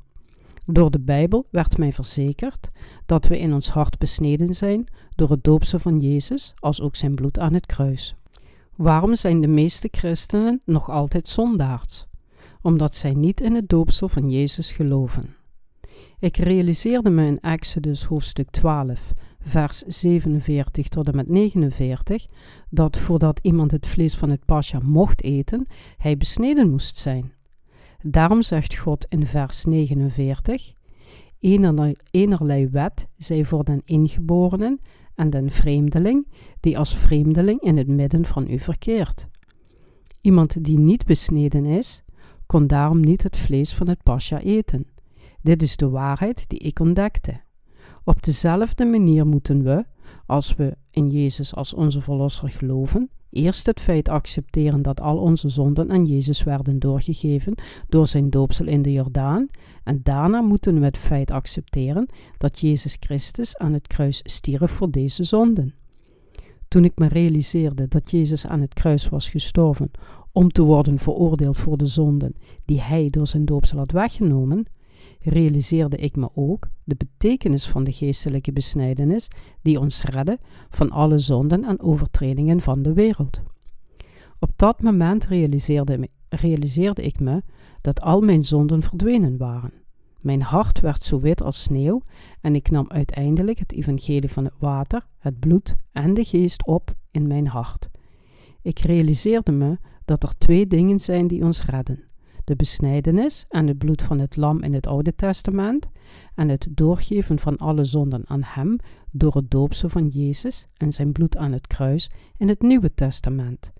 [0.66, 2.68] Door de Bijbel werd mij verzekerd
[3.06, 7.14] dat we in ons hart besneden zijn door het doopsel van Jezus, als ook zijn
[7.14, 8.14] bloed aan het kruis.
[8.76, 12.06] Waarom zijn de meeste christenen nog altijd zondaars?
[12.62, 15.34] Omdat zij niet in het doopsel van Jezus geloven.
[16.20, 22.26] Ik realiseerde me in Exodus hoofdstuk 12, vers 47 tot en met 49,
[22.70, 27.32] dat voordat iemand het vlees van het pasja mocht eten, hij besneden moest zijn.
[28.02, 30.72] Daarom zegt God in vers 49:
[31.38, 34.80] Enerlei, enerlei wet zij voor den ingeborenen
[35.14, 36.28] en den vreemdeling,
[36.60, 39.28] die als vreemdeling in het midden van u verkeert.
[40.20, 42.02] Iemand die niet besneden is,
[42.46, 44.86] kon daarom niet het vlees van het pasja eten.
[45.42, 47.40] Dit is de waarheid die ik ontdekte.
[48.04, 49.84] Op dezelfde manier moeten we,
[50.26, 55.48] als we in Jezus als onze Verlosser geloven, eerst het feit accepteren dat al onze
[55.48, 57.54] zonden aan Jezus werden doorgegeven
[57.88, 59.48] door zijn doopsel in de Jordaan,
[59.84, 62.06] en daarna moeten we het feit accepteren
[62.38, 65.74] dat Jezus Christus aan het kruis stierf voor deze zonden.
[66.68, 69.90] Toen ik me realiseerde dat Jezus aan het kruis was gestorven
[70.32, 74.66] om te worden veroordeeld voor de zonden die hij door zijn doopsel had weggenomen,
[75.20, 79.28] realiseerde ik me ook de betekenis van de geestelijke besnijdenis
[79.62, 80.38] die ons redde
[80.70, 83.42] van alle zonden en overtredingen van de wereld.
[84.38, 87.42] Op dat moment realiseerde, realiseerde ik me
[87.80, 89.72] dat al mijn zonden verdwenen waren.
[90.20, 92.02] Mijn hart werd zo wit als sneeuw
[92.40, 96.94] en ik nam uiteindelijk het evangelie van het water, het bloed en de geest op
[97.10, 97.88] in mijn hart.
[98.62, 102.04] Ik realiseerde me dat er twee dingen zijn die ons redden:
[102.50, 105.88] de besnijdenis en het bloed van het lam in het Oude Testament
[106.34, 108.76] en het doorgeven van alle zonden aan Hem
[109.10, 113.72] door het doopsel van Jezus en zijn bloed aan het kruis in het Nieuwe Testament.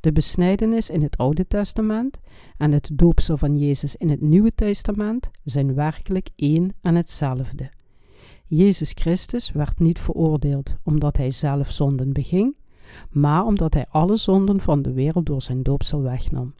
[0.00, 2.18] De besnijdenis in het Oude Testament
[2.56, 7.70] en het doopsel van Jezus in het Nieuwe Testament zijn werkelijk één en hetzelfde.
[8.46, 12.56] Jezus Christus werd niet veroordeeld omdat hij zelf zonden beging,
[13.10, 16.54] maar omdat hij alle zonden van de wereld door zijn doopsel wegnam.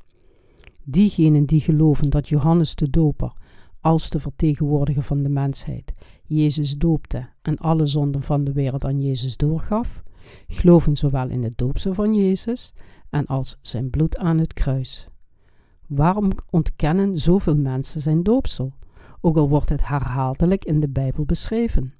[0.91, 3.33] Diegenen die geloven dat Johannes de Doper,
[3.81, 5.93] als de vertegenwoordiger van de mensheid,
[6.25, 10.03] Jezus doopte en alle zonden van de wereld aan Jezus doorgaf,
[10.49, 12.73] geloven zowel in het doopsel van Jezus
[13.11, 15.09] en als zijn bloed aan het kruis.
[15.87, 18.73] Waarom ontkennen zoveel mensen zijn doopsel,
[19.21, 21.95] ook al wordt het herhaaldelijk in de Bijbel beschreven?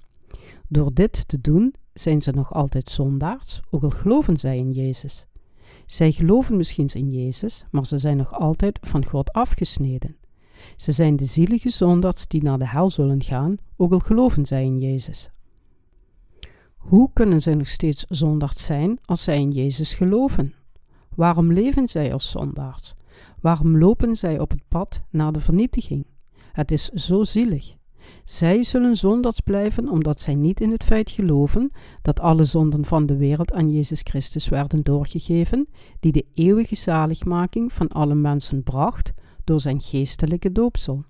[0.67, 5.27] Door dit te doen zijn ze nog altijd zondaars, ook al geloven zij in Jezus.
[5.91, 10.15] Zij geloven misschien in Jezus, maar ze zijn nog altijd van God afgesneden.
[10.75, 14.63] Ze zijn de zielige zondaars die naar de hel zullen gaan, ook al geloven zij
[14.63, 15.29] in Jezus.
[16.75, 20.53] Hoe kunnen zij nog steeds zondaars zijn als zij in Jezus geloven?
[21.15, 22.93] Waarom leven zij als zondaars?
[23.41, 26.05] Waarom lopen zij op het pad naar de vernietiging?
[26.51, 27.75] Het is zo zielig.
[28.25, 33.05] Zij zullen zondaars blijven omdat zij niet in het feit geloven dat alle zonden van
[33.05, 35.67] de wereld aan Jezus Christus werden doorgegeven,
[35.99, 41.03] die de eeuwige zaligmaking van alle mensen bracht door zijn geestelijke doopsel.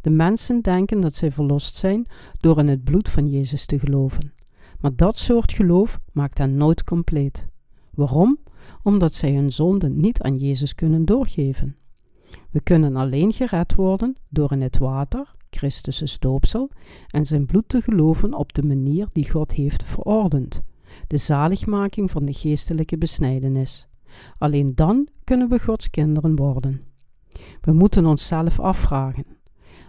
[0.00, 2.06] De mensen denken dat zij verlost zijn
[2.40, 4.32] door in het bloed van Jezus te geloven.
[4.80, 7.46] Maar dat soort geloof maakt hen nooit compleet.
[7.90, 8.38] Waarom?
[8.82, 11.76] Omdat zij hun zonden niet aan Jezus kunnen doorgeven.
[12.50, 16.70] We kunnen alleen gered worden door in het water, Christus' doopsel,
[17.08, 20.62] en zijn bloed te geloven op de manier die God heeft verordend,
[21.06, 23.86] de zaligmaking van de geestelijke besnijdenis.
[24.38, 26.80] Alleen dan kunnen we Gods kinderen worden.
[27.60, 29.24] We moeten onszelf afvragen: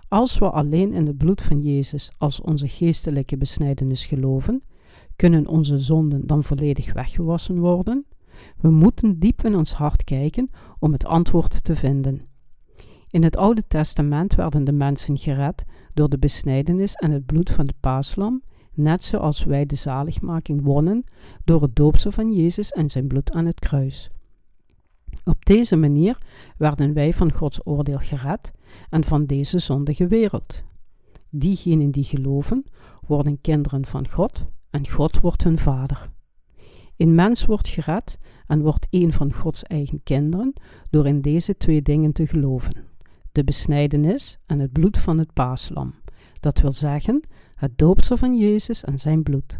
[0.07, 4.63] als we alleen in het bloed van Jezus als onze geestelijke besnijdenis geloven,
[5.15, 8.05] kunnen onze zonden dan volledig weggewassen worden?
[8.57, 10.49] We moeten diep in ons hart kijken
[10.79, 12.21] om het antwoord te vinden.
[13.13, 17.65] In het Oude Testament werden de mensen gered door de besnijdenis en het bloed van
[17.65, 18.41] de paaslam,
[18.73, 21.03] net zoals wij de zaligmaking wonnen
[21.43, 24.09] door het doopsel van Jezus en zijn bloed aan het kruis.
[25.23, 26.17] Op deze manier
[26.57, 28.51] werden wij van Gods oordeel gered
[28.89, 30.63] en van deze zondige wereld.
[31.29, 32.65] Diegenen die geloven,
[33.07, 36.09] worden kinderen van God en God wordt hun vader.
[36.97, 40.53] Een mens wordt gered en wordt een van Gods eigen kinderen
[40.89, 42.91] door in deze twee dingen te geloven:
[43.33, 45.93] de besnijdenis en het bloed van het paaslam.
[46.39, 47.23] Dat wil zeggen,
[47.55, 49.59] het doopsel van Jezus en zijn bloed.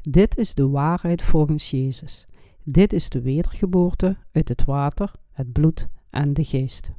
[0.00, 2.26] Dit is de waarheid volgens Jezus.
[2.64, 6.90] Dit is de wedergeboorte uit het water, het bloed en de geest.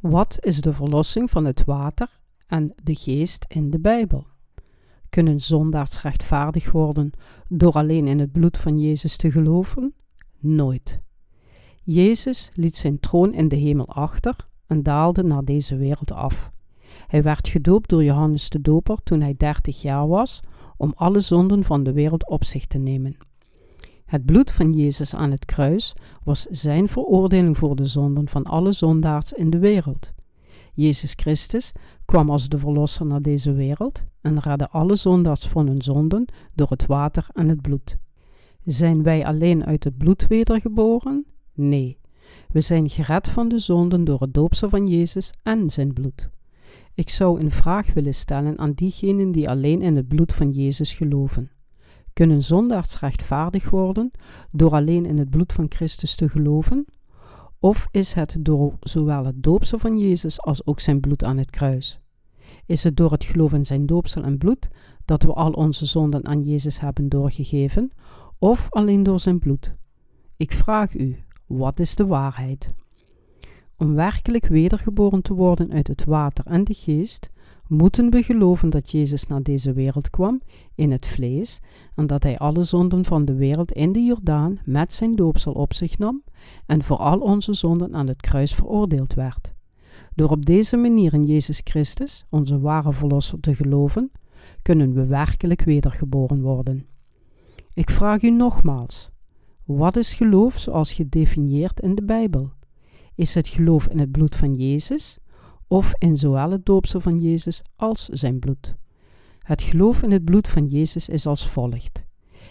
[0.00, 4.26] Wat is de verlossing van het water en de geest in de Bijbel?
[5.08, 7.10] Kunnen zondaars rechtvaardig worden
[7.48, 9.94] door alleen in het bloed van Jezus te geloven?
[10.38, 11.00] Nooit.
[11.82, 16.50] Jezus liet zijn troon in de hemel achter en daalde naar deze wereld af.
[17.06, 20.40] Hij werd gedoopt door Johannes de Doper toen hij dertig jaar was,
[20.76, 23.16] om alle zonden van de wereld op zich te nemen.
[24.04, 28.72] Het bloed van Jezus aan het kruis was zijn veroordeling voor de zonden van alle
[28.72, 30.12] zondaars in de wereld.
[30.74, 31.72] Jezus Christus
[32.04, 36.24] kwam als de Verlosser naar deze wereld en redde alle zondaars van hun zonden
[36.54, 37.98] door het water en het bloed.
[38.64, 41.26] Zijn wij alleen uit het bloed wedergeboren?
[41.54, 41.98] Nee.
[42.48, 46.28] We zijn gered van de zonden door het doopsel van Jezus en zijn bloed.
[46.94, 50.94] Ik zou een vraag willen stellen aan diegenen die alleen in het bloed van Jezus
[50.94, 51.50] geloven.
[52.12, 54.10] Kunnen zondaars rechtvaardig worden
[54.50, 56.84] door alleen in het bloed van Christus te geloven?
[57.58, 61.50] Of is het door zowel het doopsel van Jezus als ook zijn bloed aan het
[61.50, 62.00] kruis?
[62.66, 64.68] Is het door het geloof in zijn doopsel en bloed
[65.04, 67.92] dat we al onze zonden aan Jezus hebben doorgegeven,
[68.38, 69.74] of alleen door zijn bloed?
[70.36, 72.70] Ik vraag u, wat is de waarheid?
[73.76, 77.30] Om werkelijk wedergeboren te worden uit het water en de geest,
[77.68, 80.40] moeten we geloven dat Jezus naar deze wereld kwam
[80.74, 81.60] in het vlees
[81.94, 85.72] en dat hij alle zonden van de wereld in de Jordaan met zijn doopsel op
[85.72, 86.22] zich nam
[86.66, 89.54] en voor al onze zonden aan het kruis veroordeeld werd.
[90.14, 94.12] Door op deze manier in Jezus Christus, onze ware Verlosser, te geloven,
[94.62, 96.86] kunnen we werkelijk wedergeboren worden.
[97.74, 99.10] Ik vraag u nogmaals:
[99.64, 102.52] wat is geloof zoals gedefinieerd in de Bijbel?
[103.14, 105.18] Is het geloof in het bloed van Jezus
[105.66, 108.74] of in zowel het doopsel van Jezus als zijn bloed?
[109.38, 112.04] Het geloof in het bloed van Jezus is als volgt.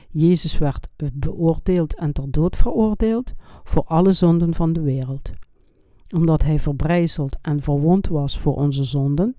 [0.10, 5.32] Jezus werd beoordeeld en ter dood veroordeeld voor alle zonden van de wereld.
[6.16, 9.36] Omdat hij verbrijzeld en verwond was voor onze zonden,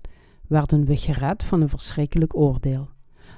[0.47, 2.89] werden we gered van een verschrikkelijk oordeel.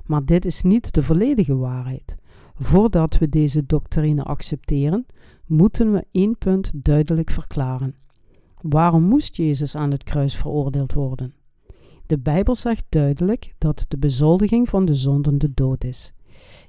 [0.05, 2.16] Maar dit is niet de volledige waarheid.
[2.59, 5.05] Voordat we deze doctrine accepteren,
[5.45, 7.95] moeten we één punt duidelijk verklaren.
[8.61, 11.33] Waarom moest Jezus aan het kruis veroordeeld worden?
[12.05, 16.13] De Bijbel zegt duidelijk dat de bezoldiging van de zonden de dood is.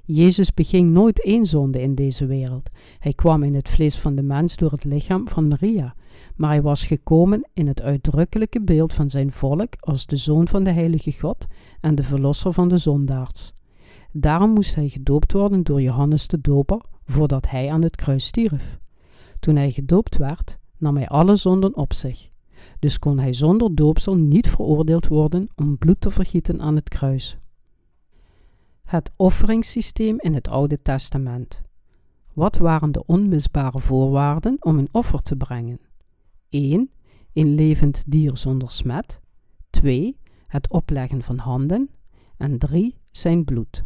[0.03, 2.69] Jezus beging nooit één zonde in deze wereld.
[2.99, 5.95] Hij kwam in het vlees van de mens door het lichaam van Maria,
[6.35, 10.63] maar hij was gekomen in het uitdrukkelijke beeld van zijn volk als de zoon van
[10.63, 11.45] de heilige God
[11.81, 13.53] en de verlosser van de zondaars.
[14.11, 18.79] Daarom moest hij gedoopt worden door Johannes de Doper voordat hij aan het kruis stierf.
[19.39, 22.29] Toen hij gedoopt werd, nam hij alle zonden op zich.
[22.79, 27.37] Dus kon hij zonder doopsel niet veroordeeld worden om bloed te vergieten aan het kruis.
[28.83, 31.61] Het offeringssysteem in het Oude Testament.
[32.33, 35.79] Wat waren de onmisbare voorwaarden om een offer te brengen?
[36.49, 36.89] 1.
[37.33, 39.19] Een levend dier zonder smet.
[39.69, 40.17] 2.
[40.47, 41.89] Het opleggen van handen.
[42.37, 42.95] En 3.
[43.11, 43.81] Zijn bloed.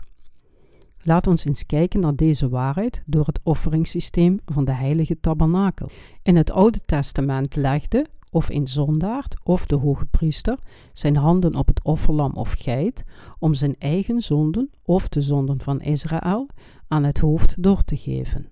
[1.05, 5.89] Laat ons eens kijken naar deze waarheid door het offeringssysteem van de heilige tabernakel.
[6.21, 10.59] In het Oude Testament legde of een zondaard of de hoge priester
[10.93, 13.03] zijn handen op het offerlam of geit
[13.39, 16.47] om zijn eigen zonden of de zonden van Israël
[16.87, 18.49] aan het hoofd door te geven.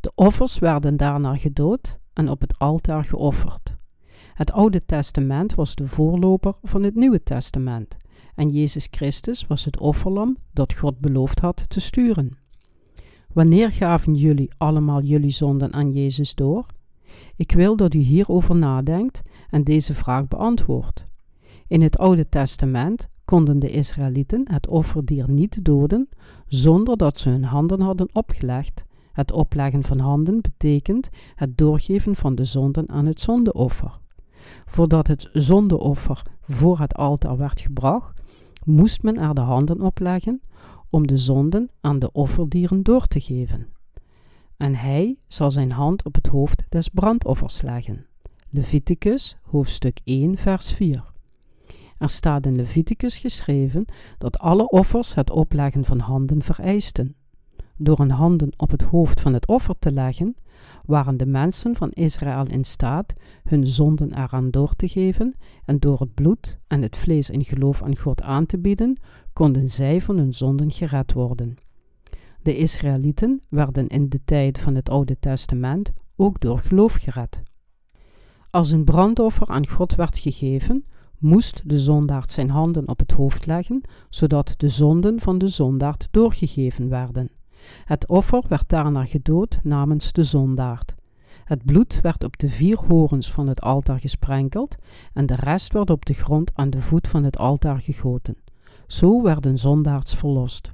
[0.00, 3.74] De offers werden daarna gedood en op het altaar geofferd.
[4.34, 7.96] Het Oude Testament was de voorloper van het Nieuwe Testament
[8.34, 12.38] en Jezus Christus was het offerlam dat God beloofd had te sturen.
[13.32, 16.66] Wanneer gaven jullie allemaal jullie zonden aan Jezus door?
[17.36, 21.04] Ik wil dat u hierover nadenkt en deze vraag beantwoordt.
[21.66, 26.08] In het Oude Testament konden de Israëlieten het offerdier niet doden
[26.46, 28.84] zonder dat ze hun handen hadden opgelegd.
[29.12, 33.98] Het opleggen van handen betekent het doorgeven van de zonden aan het zondeoffer.
[34.66, 38.19] Voordat het zondeoffer voor het altaar werd gebracht,
[38.64, 40.40] moest men er de handen opleggen
[40.90, 43.68] om de zonden aan de offerdieren door te geven.
[44.56, 48.06] En hij zal zijn hand op het hoofd des brandoffers leggen.
[48.50, 51.12] Leviticus hoofdstuk 1 vers 4.
[51.98, 53.84] Er staat in Leviticus geschreven
[54.18, 57.14] dat alle offers het opleggen van handen vereisten.
[57.76, 60.36] Door hun handen op het hoofd van het offer te leggen,
[60.90, 63.14] waren de mensen van Israël in staat
[63.44, 65.34] hun zonden eraan door te geven
[65.64, 69.00] en door het bloed en het vlees in geloof aan God aan te bieden,
[69.32, 71.56] konden zij van hun zonden gered worden.
[72.42, 77.42] De Israëlieten werden in de tijd van het Oude Testament ook door geloof gered.
[78.50, 80.84] Als een brandoffer aan God werd gegeven,
[81.18, 86.08] moest de zondaard zijn handen op het hoofd leggen, zodat de zonden van de zondaard
[86.10, 87.30] doorgegeven werden.
[87.84, 90.94] Het offer werd daarna gedood namens de zondaard.
[91.44, 94.76] Het bloed werd op de vier horens van het altaar gesprenkeld
[95.12, 98.36] en de rest werd op de grond aan de voet van het altaar gegoten.
[98.86, 100.72] Zo werden zondaards verlost.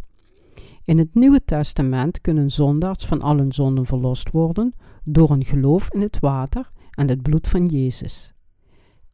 [0.85, 4.75] In het Nieuwe Testament kunnen zondaards van al hun zonden verlost worden
[5.05, 8.35] door een geloof in het water en het bloed van Jezus.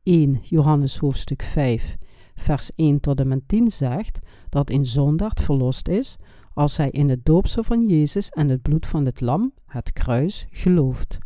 [0.02, 1.96] 1 Johannes hoofdstuk 5
[2.34, 4.18] vers 1 tot en met 10 zegt
[4.48, 6.16] dat een zondaard verlost is
[6.54, 10.46] als hij in het doopsel van Jezus en het bloed van het lam, het kruis,
[10.50, 11.18] gelooft.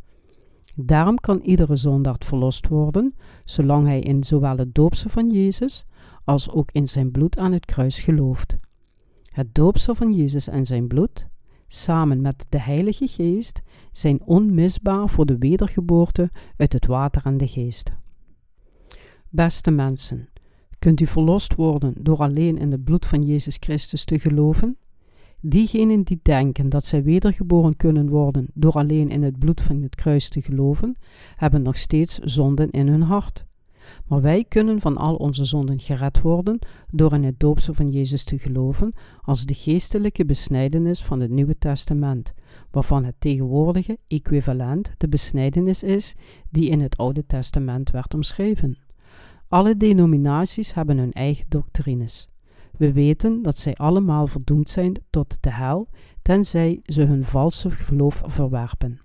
[0.74, 3.14] Daarom kan iedere zondaard verlost worden,
[3.44, 5.84] zolang hij in zowel het doopsel van Jezus
[6.24, 8.56] als ook in zijn bloed aan het kruis gelooft.
[9.24, 11.26] Het doopsel van Jezus en zijn bloed,
[11.66, 13.62] samen met de Heilige Geest,
[13.92, 17.92] zijn onmisbaar voor de wedergeboorte uit het water en de geest.
[19.28, 20.28] Beste mensen,
[20.78, 24.76] kunt u verlost worden door alleen in het bloed van Jezus Christus te geloven?
[25.40, 29.94] Diegenen die denken dat zij wedergeboren kunnen worden door alleen in het bloed van het
[29.94, 30.96] kruis te geloven,
[31.36, 33.44] hebben nog steeds zonden in hun hart.
[34.06, 36.58] Maar wij kunnen van al onze zonden gered worden
[36.90, 41.58] door in het doopsel van Jezus te geloven als de geestelijke besnijdenis van het Nieuwe
[41.58, 42.34] Testament,
[42.70, 46.14] waarvan het tegenwoordige equivalent de besnijdenis is
[46.50, 48.78] die in het Oude Testament werd omschreven.
[49.48, 52.28] Alle denominaties hebben hun eigen doctrines.
[52.78, 55.88] We weten dat zij allemaal verdoemd zijn tot de hel,
[56.22, 59.00] tenzij ze hun valse geloof verwerpen.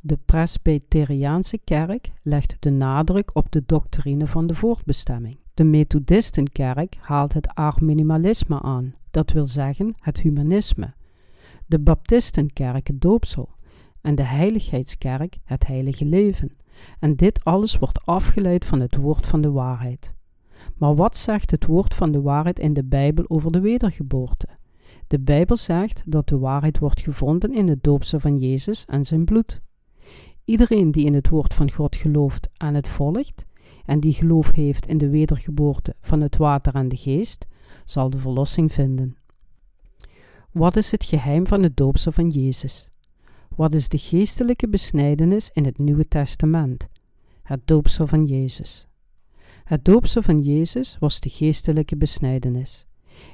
[0.00, 5.38] De Presbyteriaanse kerk legt de nadruk op de doctrine van de voortbestemming.
[5.54, 10.94] De Methodistenkerk haalt het arminimalisme aan, dat wil zeggen het humanisme.
[11.66, 13.48] De Baptistenkerk het doopsel
[14.00, 16.50] en de Heiligheidskerk het heilige leven.
[16.98, 20.14] En dit alles wordt afgeleid van het woord van de waarheid.
[20.84, 24.46] Maar wat zegt het woord van de waarheid in de Bijbel over de wedergeboorte?
[25.06, 29.24] De Bijbel zegt dat de waarheid wordt gevonden in het doopsel van Jezus en zijn
[29.24, 29.60] bloed.
[30.44, 33.44] Iedereen die in het woord van God gelooft en het volgt,
[33.84, 37.46] en die geloof heeft in de wedergeboorte van het water en de geest,
[37.84, 39.16] zal de verlossing vinden.
[40.50, 42.88] Wat is het geheim van het doopsel van Jezus?
[43.56, 46.88] Wat is de geestelijke besnijdenis in het Nieuwe Testament?
[47.42, 48.88] Het doopsel van Jezus.
[49.64, 52.86] Het doopsel van Jezus was de geestelijke besnijdenis.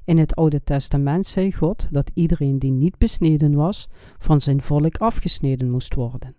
[0.05, 4.97] In het Oude Testament zei God dat iedereen die niet besneden was, van zijn volk
[4.97, 6.35] afgesneden moest worden.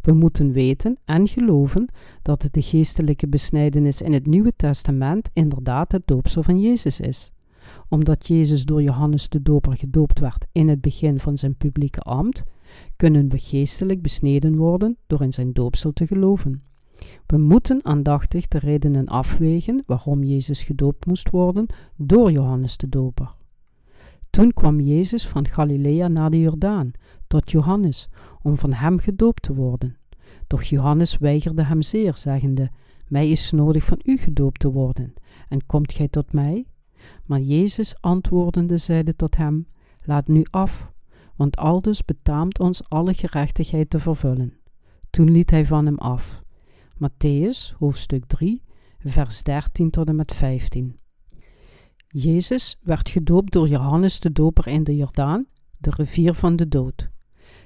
[0.00, 1.88] We moeten weten en geloven
[2.22, 7.32] dat de geestelijke besnijdenis in het Nieuwe Testament inderdaad het doopsel van Jezus is.
[7.88, 12.42] Omdat Jezus door Johannes de Doper gedoopt werd in het begin van zijn publieke ambt,
[12.96, 16.62] kunnen we geestelijk besneden worden door in zijn doopsel te geloven.
[17.26, 23.36] We moeten aandachtig de redenen afwegen waarom Jezus gedoopt moest worden door Johannes de Doper.
[24.30, 26.90] Toen kwam Jezus van Galilea naar de Jordaan,
[27.26, 28.08] tot Johannes
[28.42, 29.96] om van hem gedoopt te worden.
[30.46, 32.70] Doch Johannes weigerde hem zeer, zeggende:
[33.06, 35.14] Mij is nodig van u gedoopt te worden,
[35.48, 36.66] en komt gij tot mij?
[37.24, 39.66] Maar Jezus antwoordende zeide tot hem:
[40.02, 40.92] Laat nu af,
[41.36, 44.56] want aldus betaamt ons alle gerechtigheid te vervullen.
[45.10, 46.42] Toen liet hij van hem af.
[46.98, 48.62] Matthäus, hoofdstuk 3,
[48.98, 50.98] vers 13 tot en met 15.
[52.08, 55.44] Jezus werd gedoopt door Johannes de Doper in de Jordaan,
[55.76, 57.08] de rivier van de dood.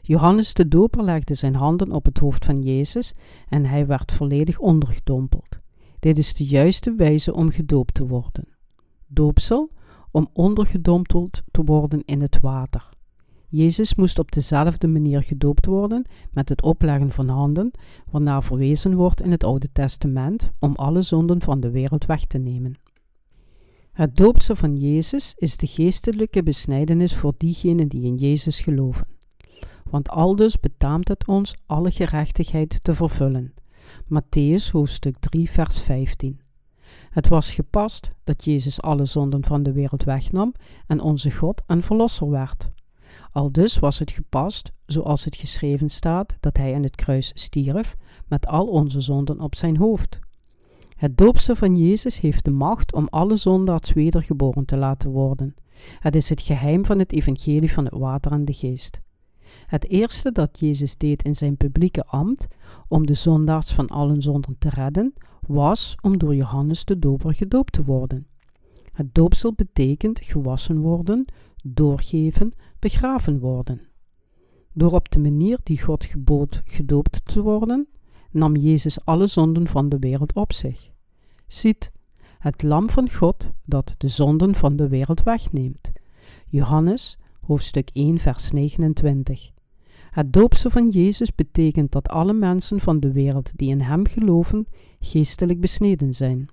[0.03, 3.13] Johannes de Doper legde zijn handen op het hoofd van Jezus
[3.49, 5.59] en hij werd volledig ondergedompeld.
[5.99, 8.49] Dit is de juiste wijze om gedoopt te worden.
[9.07, 9.71] Doopsel
[10.11, 12.89] om ondergedompeld te worden in het water.
[13.55, 17.71] Jezus moest op dezelfde manier gedoopt worden met het opleggen van handen,
[18.11, 22.39] waarnaar verwezen wordt in het Oude Testament om alle zonden van de wereld weg te
[22.39, 22.79] nemen.
[23.93, 29.07] Het doopsel van Jezus is de geestelijke besnijdenis voor diegenen die in Jezus geloven.
[29.91, 33.55] Want aldus betaamt het ons alle gerechtigheid te vervullen.
[34.05, 36.41] Matthäus hoofdstuk 3 vers 15.
[37.11, 40.53] Het was gepast dat Jezus alle zonden van de wereld wegnam
[40.87, 42.71] en onze God en Verlosser werd.
[43.33, 47.97] Al dus was het gepast, zoals het geschreven staat, dat hij aan het kruis stierf
[48.29, 50.19] met al onze zonden op zijn hoofd.
[50.97, 55.55] Het doopsel van Jezus heeft de macht om alle zondaars wedergeboren te laten worden.
[55.99, 59.01] Het is het geheim van het evangelie van het water en de geest.
[59.67, 62.47] Het eerste dat Jezus deed in zijn publieke ambt
[62.89, 65.15] om de zondaars van allen zonden te redden,
[65.47, 68.27] was om door Johannes de Doper gedoopt te worden.
[68.93, 71.25] Het doopsel betekent gewassen worden,
[71.65, 72.53] doorgeven,
[72.83, 73.81] begraven worden.
[74.73, 77.89] Door op de manier die God gebood gedoopt te worden,
[78.31, 80.91] nam Jezus alle zonden van de wereld op zich.
[81.47, 81.93] Ziet,
[82.39, 85.93] het lam van God dat de zonden van de wereld wegneemt.
[86.47, 89.51] Johannes, hoofdstuk 1, vers 29.
[90.11, 94.67] Het doopsel van Jezus betekent dat alle mensen van de wereld die in Hem geloven,
[95.01, 96.49] geestelijk besneden zijn.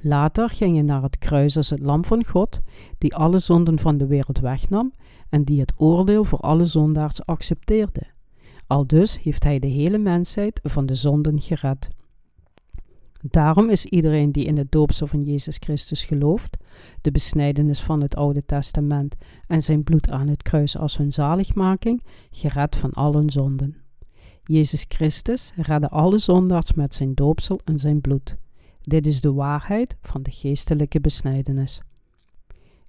[0.00, 2.60] Later ging hij naar het kruis als het lam van God,
[2.98, 4.92] die alle zonden van de wereld wegnam
[5.28, 8.02] en die het oordeel voor alle zondaars accepteerde.
[8.66, 11.88] Aldus heeft hij de hele mensheid van de zonden gered.
[13.20, 16.56] Daarom is iedereen die in het doopsel van Jezus Christus gelooft,
[17.00, 19.14] de besnijdenis van het Oude Testament
[19.46, 23.76] en zijn bloed aan het kruis als hun zaligmaking, gered van alle zonden.
[24.44, 28.36] Jezus Christus redde alle zondaars met zijn doopsel en zijn bloed.
[28.80, 31.80] Dit is de waarheid van de geestelijke besnijdenis.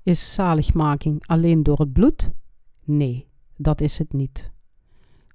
[0.08, 2.32] Is zaligmaking alleen door het bloed?
[2.86, 3.28] Nee,
[3.58, 4.52] dat is het niet.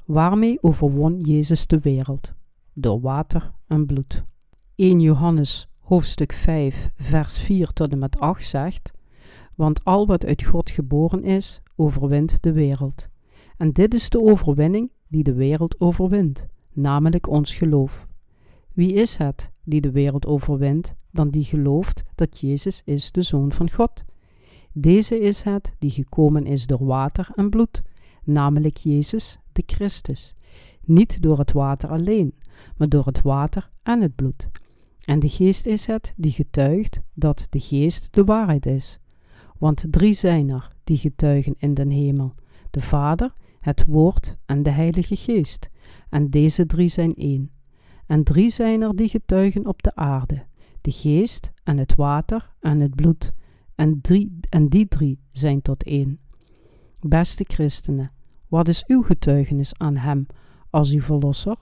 [0.05, 2.33] Waarmee overwon Jezus de wereld?
[2.73, 4.25] Door water en bloed.
[4.75, 8.91] 1 Johannes hoofdstuk 5 vers 4 tot en met 8 zegt,
[9.55, 13.09] Want al wat uit God geboren is, overwint de wereld.
[13.57, 18.07] En dit is de overwinning die de wereld overwint, namelijk ons geloof.
[18.73, 23.53] Wie is het die de wereld overwint, dan die gelooft dat Jezus is de Zoon
[23.53, 24.05] van God?
[24.73, 27.83] Deze is het die gekomen is door water en bloed,
[28.25, 30.35] namelijk Jezus de Christus.
[30.85, 32.35] Niet door het water alleen,
[32.77, 34.49] maar door het water en het bloed.
[35.05, 38.99] En de geest is het die getuigt dat de geest de waarheid is.
[39.59, 42.35] Want drie zijn er die getuigen in den hemel:
[42.71, 45.71] de Vader, het Woord en de Heilige Geest.
[46.09, 47.51] En deze drie zijn één.
[48.07, 50.45] En drie zijn er die getuigen op de aarde:
[50.81, 53.33] de geest en het water en het bloed.
[53.75, 56.19] En, drie, en die drie zijn tot één.
[57.01, 58.13] Beste christenen,
[58.49, 60.27] wat is uw getuigenis aan Hem
[60.71, 61.57] als uw Verlosser?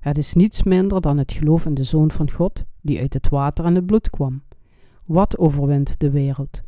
[0.00, 3.28] Het is niets minder dan het geloof in de Zoon van God, die uit het
[3.28, 4.42] water en het bloed kwam.
[5.04, 6.60] Wat overwint de wereld?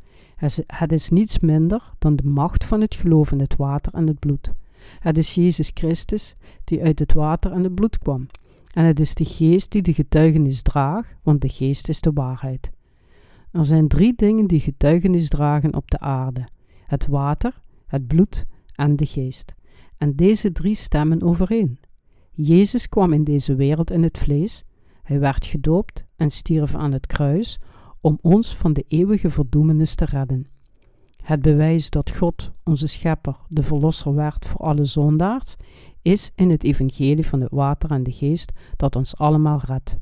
[0.67, 4.19] Het is niets minder dan de macht van het geloof in het water en het
[4.19, 4.53] bloed.
[4.99, 8.27] Het is Jezus Christus die uit het water en het bloed kwam.
[8.73, 12.73] En het is de geest die de getuigenis draagt, want de geest is de waarheid.
[13.55, 16.49] Er zijn drie dingen die getuigenis dragen op de aarde:
[16.87, 18.45] het water, het bloed
[18.75, 19.55] en de geest.
[19.99, 21.79] En deze drie stemmen overeen.
[22.33, 24.65] Jezus kwam in deze wereld in het vlees,
[25.03, 27.59] hij werd gedoopt en stierf aan het kruis
[28.01, 30.47] om ons van de eeuwige verdoemenis te redden.
[31.23, 35.57] Het bewijs dat God, onze schepper, de verlosser werd voor alle zondaars,
[36.03, 39.99] is in het evangelie van het water en de geest dat ons allemaal redt.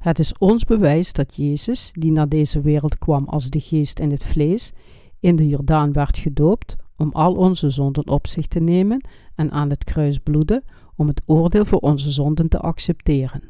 [0.00, 4.10] Het is ons bewijs dat Jezus, die naar deze wereld kwam als de geest in
[4.10, 4.72] het vlees,
[5.18, 9.70] in de Jordaan werd gedoopt om al onze zonden op zich te nemen en aan
[9.70, 10.62] het kruis bloedde
[10.96, 13.42] om het oordeel voor onze zonden te accepteren.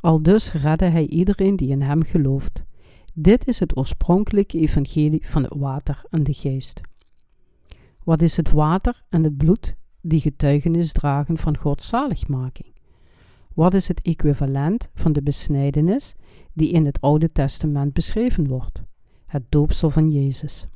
[0.00, 2.62] Al dus redde hij iedereen die in hem gelooft.
[3.14, 6.80] Dit is het oorspronkelijke evangelie van het water en de geest.
[8.04, 12.71] Wat is het water en het bloed die getuigenis dragen van Gods zaligmaking?
[13.54, 16.14] Wat is het equivalent van de besnijdenis
[16.52, 18.82] die in het Oude Testament beschreven wordt?
[19.26, 20.66] Het doopsel van Jezus.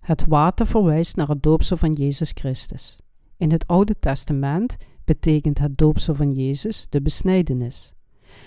[0.00, 3.00] Het water verwijst naar het doopsel van Jezus Christus.
[3.36, 7.92] In het Oude Testament betekent het doopsel van Jezus de besnijdenis.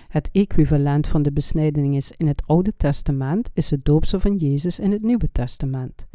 [0.08, 4.92] Het equivalent van de besnijdenis in het Oude Testament is het doopsel van Jezus in
[4.92, 6.06] het Nieuwe Testament.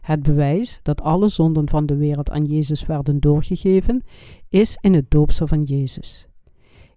[0.00, 4.02] Het bewijs dat alle zonden van de wereld aan Jezus werden doorgegeven,
[4.48, 6.28] is in het doopsel van Jezus.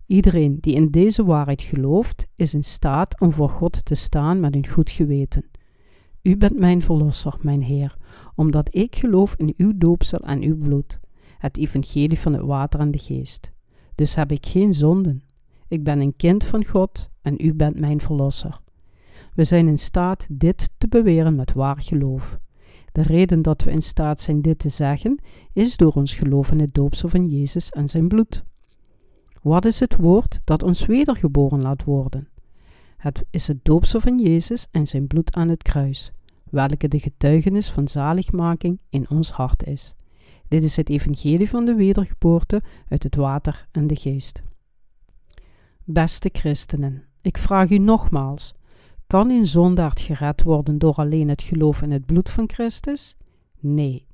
[0.08, 4.56] Iedereen die in deze waarheid gelooft, is in staat om voor God te staan met
[4.56, 5.46] een goed geweten.
[6.22, 7.96] U bent mijn verlosser, mijn Heer,
[8.36, 11.00] omdat ik geloof in uw doopsel en uw bloed,
[11.38, 13.52] het evangelie van het water en de geest.
[13.96, 15.24] Dus heb ik geen zonden.
[15.68, 18.60] Ik ben een kind van God en u bent mijn verlosser.
[19.34, 22.40] We zijn in staat dit te beweren met waar geloof.
[22.92, 25.20] De reden dat we in staat zijn dit te zeggen,
[25.54, 28.44] is door ons geloof in het doopsel van Jezus en zijn bloed.
[29.42, 32.28] Wat is het woord dat ons wedergeboren laat worden?
[32.98, 36.12] Het is het doopsel van Jezus en zijn bloed aan het kruis,
[36.50, 39.96] welke de getuigenis van zaligmaking in ons hart is.
[40.48, 44.42] Dit is het evangelie van de wedergeboorte uit het water en de geest.
[45.84, 48.54] Beste christenen, ik vraag u nogmaals:
[49.08, 53.16] kan een zondaard gered worden door alleen het geloof in het bloed van Christus?
[53.60, 54.06] Nee.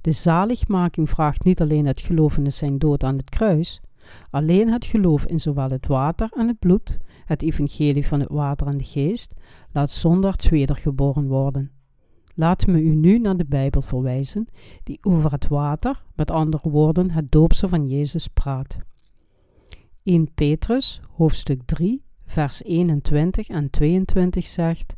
[0.00, 3.80] De zaligmaking vraagt niet alleen het geloof in zijn dood aan het kruis,
[4.30, 8.66] alleen het geloof in zowel het water en het bloed, het evangelie van het water
[8.66, 9.34] en de geest,
[9.72, 11.70] laat zondaards wedergeboren worden.
[12.34, 14.46] Laat me u nu naar de Bijbel verwijzen,
[14.82, 18.78] die over het water, met andere woorden het doopsel van Jezus praat.
[20.02, 24.94] 1 Petrus, hoofdstuk 3, vers 21 en 22 zegt,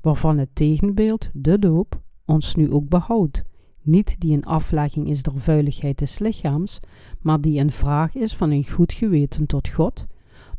[0.00, 3.42] waarvan het tegenbeeld, de doop, ons nu ook behoudt,
[3.82, 6.80] niet die een aflegging is der vuiligheid des lichaams,
[7.20, 10.06] maar die een vraag is van een goed geweten tot God,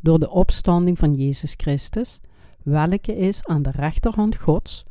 [0.00, 2.20] door de opstanding van Jezus Christus,
[2.62, 4.84] welke is aan de rechterhand Gods,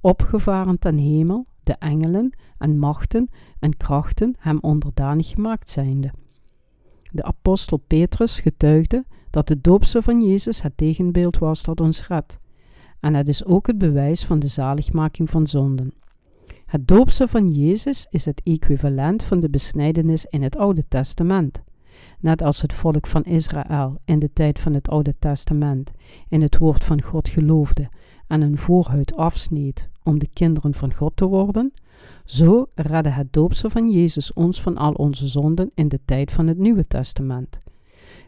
[0.00, 6.10] opgevaren ten hemel, de engelen en machten en krachten hem onderdanig gemaakt zijnde.
[7.10, 12.38] De apostel Petrus getuigde dat de doopsel van Jezus het tegenbeeld was dat ons redt.
[13.00, 15.92] En het is ook het bewijs van de zaligmaking van zonden.
[16.66, 21.62] Het doopsel van Jezus is het equivalent van de besnijdenis in het Oude Testament.
[22.20, 25.90] Net als het volk van Israël in de tijd van het Oude Testament
[26.28, 27.88] in het woord van God geloofde
[28.26, 31.72] en een voorhuid afsneed om de kinderen van God te worden,
[32.24, 36.46] zo redde het doopsel van Jezus ons van al onze zonden in de tijd van
[36.46, 37.60] het Nieuwe Testament.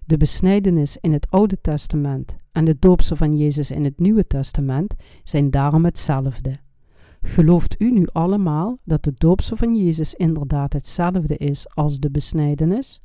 [0.04, 4.94] De besnijdenis in het Oude Testament en de doopsel van Jezus in het Nieuwe Testament
[5.24, 6.58] zijn daarom hetzelfde.
[7.22, 13.02] Gelooft u nu allemaal dat de doopsel van Jezus inderdaad hetzelfde is als de besnijdenis?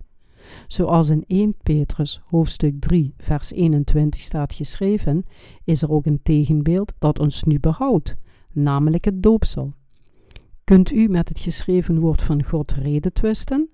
[0.68, 5.24] Zoals in 1 Petrus hoofdstuk 3 vers 21 staat geschreven,
[5.64, 8.16] is er ook een tegenbeeld dat ons nu behoudt,
[8.52, 9.74] namelijk het doopsel.
[10.64, 13.70] Kunt u met het geschreven woord van God reden twisten?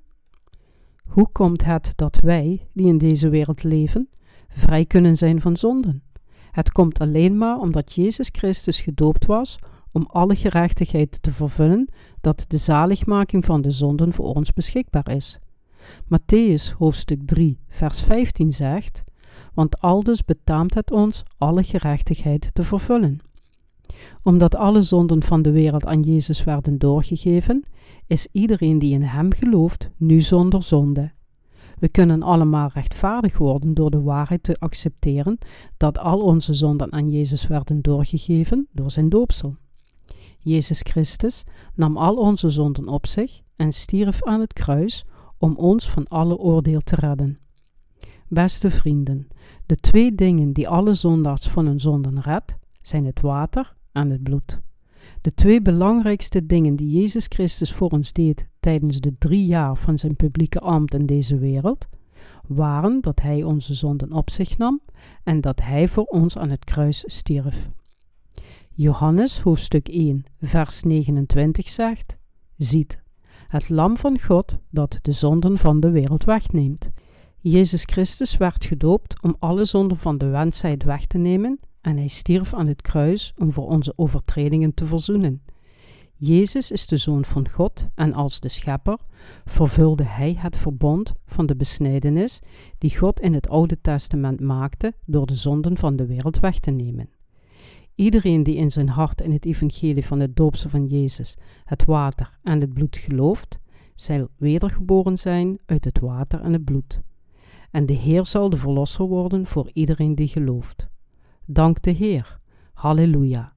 [1.04, 4.10] Hoe komt het dat wij, die in deze wereld leven,
[4.48, 6.04] vrij kunnen zijn van zonden?
[6.52, 9.58] Het komt alleen maar omdat Jezus Christus gedoopt was
[9.92, 11.90] om alle gerechtigheid te vervullen
[12.22, 15.40] dat de zaligmaking van de zonden voor ons beschikbaar is.
[16.04, 19.04] Matthäus hoofdstuk 3 vers 15 zegt,
[19.54, 23.20] want aldus betaamt het ons alle gerechtigheid te vervullen.
[24.24, 27.64] Omdat alle zonden van de wereld aan Jezus werden doorgegeven,
[28.08, 31.12] is iedereen die in Hem gelooft nu zonder zonde.
[31.80, 35.38] We kunnen allemaal rechtvaardig worden door de waarheid te accepteren
[35.78, 39.56] dat al onze zonden aan Jezus werden doorgegeven door zijn doopsel.
[40.40, 41.44] Jezus Christus
[41.76, 45.06] nam al onze zonden op zich en stierf aan het kruis
[45.38, 47.40] om ons van alle oordeel te redden.
[48.28, 49.28] Beste vrienden,
[49.66, 54.24] de twee dingen die alle zondaars van hun zonden redt, zijn het water en het
[54.24, 54.62] bloed.
[55.22, 59.98] De twee belangrijkste dingen die Jezus Christus voor ons deed tijdens de drie jaar van
[59.98, 61.88] zijn publieke ambt in deze wereld,
[62.48, 64.82] waren dat Hij onze zonden op zich nam
[65.24, 67.70] en dat Hij voor ons aan het kruis stierf.
[68.82, 72.17] Johannes hoofdstuk 1, vers 29 zegt:
[72.57, 72.99] Ziet,
[73.47, 76.91] het Lam van God dat de zonden van de wereld wegneemt.
[77.39, 82.07] Jezus Christus werd gedoopt om alle zonden van de wensheid weg te nemen en hij
[82.07, 85.41] stierf aan het kruis om voor onze overtredingen te verzoenen.
[86.15, 88.97] Jezus is de Zoon van God en als de Schepper
[89.45, 92.39] vervulde Hij het verbond van de besnijdenis
[92.77, 96.71] die God in het Oude Testament maakte door de zonden van de wereld weg te
[96.71, 97.09] nemen.
[98.00, 101.36] Iedereen die in zijn hart in het evangelie van het doopse van Jezus,
[101.66, 103.60] het water en het bloed gelooft,
[103.95, 107.02] zal wedergeboren zijn uit het water en het bloed.
[107.72, 110.88] En de Heer zal de verlosser worden voor iedereen die gelooft.
[111.45, 112.39] Dank de Heer.
[112.74, 113.54] Halleluja.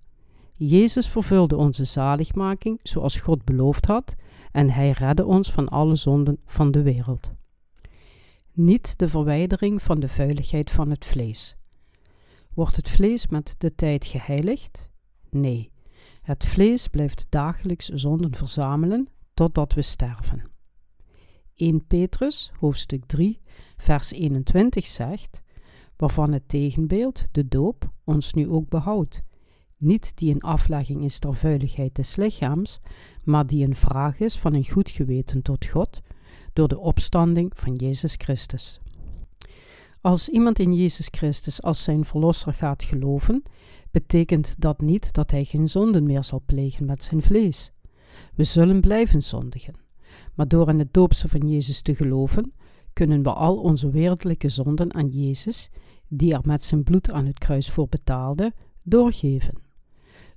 [0.52, 4.14] Jezus vervulde onze zaligmaking zoals God beloofd had,
[4.52, 7.30] en Hij redde ons van alle zonden van de wereld.
[8.52, 11.56] Niet de verwijdering van de vuiligheid van het vlees.
[12.54, 14.88] Wordt het vlees met de tijd geheiligd?
[15.30, 15.70] Nee,
[16.22, 20.50] het vlees blijft dagelijks zonden verzamelen totdat we sterven.
[21.54, 23.40] 1 Petrus, hoofdstuk 3,
[23.76, 25.42] vers 21 zegt,
[25.96, 29.22] waarvan het tegenbeeld, de doop, ons nu ook behoudt.
[29.76, 32.80] Niet die een aflegging is ter vuiligheid des lichaams,
[33.24, 36.00] maar die een vraag is van een goed geweten tot God,
[36.52, 38.81] door de opstanding van Jezus Christus.
[40.02, 43.42] Als iemand in Jezus Christus als zijn verlosser gaat geloven,
[43.90, 47.72] betekent dat niet dat hij geen zonden meer zal plegen met zijn vlees.
[48.34, 49.74] We zullen blijven zondigen.
[50.34, 52.52] Maar door in het doopse van Jezus te geloven,
[52.92, 55.70] kunnen we al onze wereldlijke zonden aan Jezus,
[56.08, 59.54] die er met zijn bloed aan het kruis voor betaalde, doorgeven.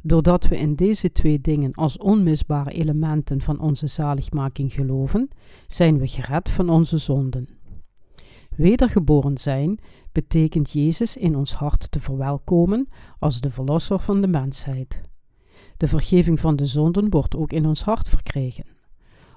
[0.02, 5.30] Doordat we in deze twee dingen als onmisbare elementen van onze zaligmaking geloven,
[5.68, 7.48] zijn we gered van onze zonden.
[8.58, 9.80] Wedergeboren zijn
[10.12, 12.88] betekent Jezus in ons hart te verwelkomen
[13.20, 15.02] als de Verlosser van de mensheid.
[15.78, 18.66] De vergeving van de zonden wordt ook in ons hart verkregen.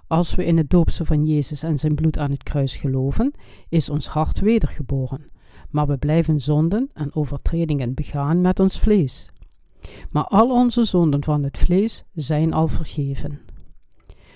[0.06, 3.32] Als we in het doopse van Jezus en zijn bloed aan het kruis geloven,
[3.68, 5.30] is ons hart wedergeboren,
[5.70, 9.30] maar we blijven zonden en overtredingen begaan met ons vlees.
[10.10, 13.40] Maar al onze zonden van het vlees zijn al vergeven.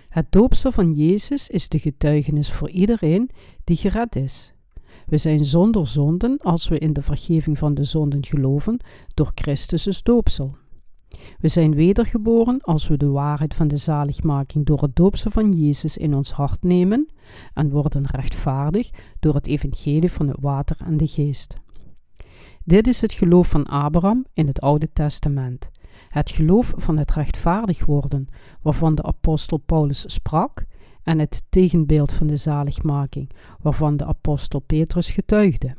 [0.09, 3.31] Het doopse van Jezus is de getuigenis voor iedereen
[3.65, 4.52] die gered is.
[5.13, 8.81] We zijn zonder zonden als we in de vergeving van de zonden geloven
[9.15, 10.57] door Christus' doopsel.
[11.39, 15.97] We zijn wedergeboren als we de waarheid van de zaligmaking door het doopsel van Jezus
[15.97, 17.07] in ons hart nemen
[17.55, 18.91] en worden rechtvaardig
[19.21, 21.57] door het evangelie van het water en de geest.
[22.65, 25.71] Dit is het geloof van Abraham in het Oude Testament.
[26.09, 28.27] Het geloof van het rechtvaardig worden,
[28.63, 30.67] waarvan de apostel Paulus sprak,
[31.03, 33.31] en het tegenbeeld van de zaligmaking,
[33.61, 35.77] waarvan de apostel Petrus getuigde.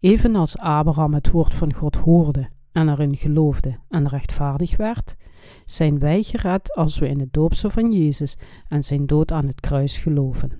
[0.00, 5.16] Evenals Abraham het woord van God hoorde en erin geloofde en rechtvaardig werd,
[5.64, 8.36] zijn wij gered als we in het doopsel van Jezus
[8.68, 10.50] en zijn dood aan het kruis geloven.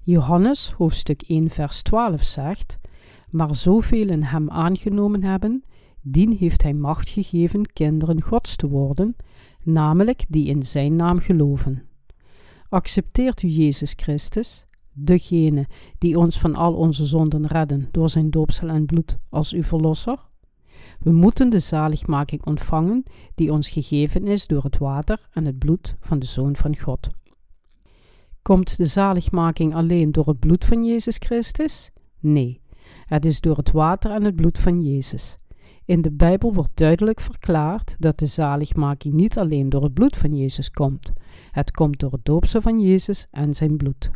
[0.00, 2.78] Johannes hoofdstuk 1 vers 12 zegt,
[3.30, 5.64] maar zoveel in hem aangenomen hebben,
[6.02, 9.16] dien heeft hij macht gegeven kinderen Gods te worden,
[9.62, 11.87] namelijk die in zijn naam geloven.
[12.68, 15.66] Accepteert u Jezus Christus, degene
[15.98, 20.18] die ons van al onze zonden redden door zijn doopsel en bloed als uw verlosser?
[20.98, 23.02] We moeten de zaligmaking ontvangen
[23.34, 27.08] die ons gegeven is door het water en het bloed van de Zoon van God.
[28.42, 31.90] Komt de zaligmaking alleen door het bloed van Jezus Christus?
[32.18, 32.60] Nee,
[33.06, 35.38] het is door het water en het bloed van Jezus.
[35.88, 40.36] In de Bijbel wordt duidelijk verklaard dat de zaligmaking niet alleen door het bloed van
[40.36, 41.12] Jezus komt.
[41.50, 44.10] Het komt door het doopsel van Jezus en zijn bloed.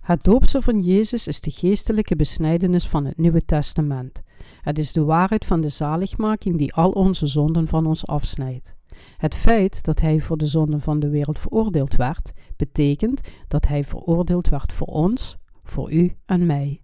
[0.00, 4.22] Het doopsel van Jezus is de geestelijke besnijdenis van het Nieuwe Testament.
[4.60, 8.74] Het is de waarheid van de zaligmaking die al onze zonden van ons afsnijdt.
[9.16, 13.84] Het feit dat hij voor de zonden van de wereld veroordeeld werd, betekent dat hij
[13.84, 16.80] veroordeeld werd voor ons, voor u en mij.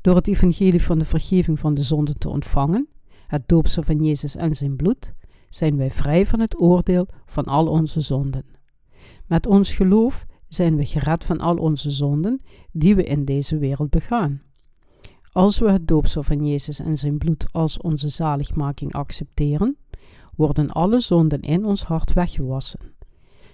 [0.00, 2.88] Door het evangelie van de vergeving van de zonden te ontvangen,
[3.32, 5.12] het doopsel van Jezus en zijn bloed,
[5.48, 8.44] zijn wij vrij van het oordeel van al onze zonden.
[9.26, 13.90] Met ons geloof zijn we gered van al onze zonden die we in deze wereld
[13.90, 14.42] begaan.
[15.32, 19.76] Als we het doopsel van Jezus en zijn bloed als onze zaligmaking accepteren,
[20.36, 22.80] worden alle zonden in ons hart weggewassen.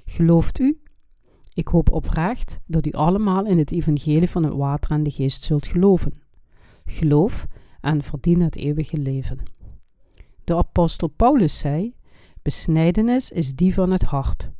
[0.04, 0.80] Gelooft u?
[1.54, 5.44] Ik hoop oprecht dat u allemaal in het evangelie van het water en de geest
[5.44, 6.12] zult geloven.
[6.84, 7.46] Geloof
[7.80, 9.56] en verdien het eeuwige leven.
[10.48, 11.94] De apostel Paulus zei:
[12.42, 14.50] Besnijdenis is die van het hart.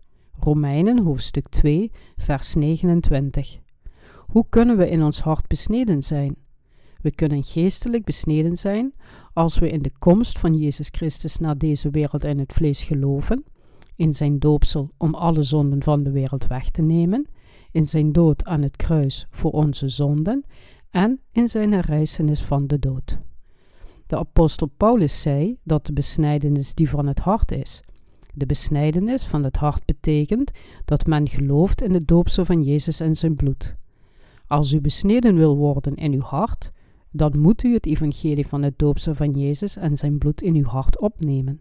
[0.41, 3.59] Romeinen hoofdstuk 2, vers 29.
[4.16, 6.36] Hoe kunnen we in ons hart besneden zijn?
[7.01, 8.95] We kunnen geestelijk besneden zijn
[9.32, 13.45] als we in de komst van Jezus Christus naar deze wereld in het vlees geloven,
[13.97, 17.26] in zijn doopsel om alle zonden van de wereld weg te nemen,
[17.70, 20.45] in zijn dood aan het kruis voor onze zonden
[20.91, 23.18] en in zijn herrijzenis van de dood.
[24.09, 27.82] De apostel Paulus zei dat de besnijdenis die van het hart is.
[28.34, 30.50] De besnijdenis van het hart betekent
[30.84, 33.76] dat men gelooft in het doopsel van Jezus en zijn bloed.
[34.46, 36.72] Als u besneden wil worden in uw hart,
[37.11, 40.66] dan moet u het evangelie van het doopsel van Jezus en zijn bloed in uw
[40.66, 41.61] hart opnemen.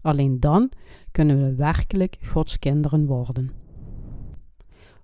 [0.00, 0.70] Alleen dan
[1.10, 3.52] kunnen we werkelijk Gods kinderen worden.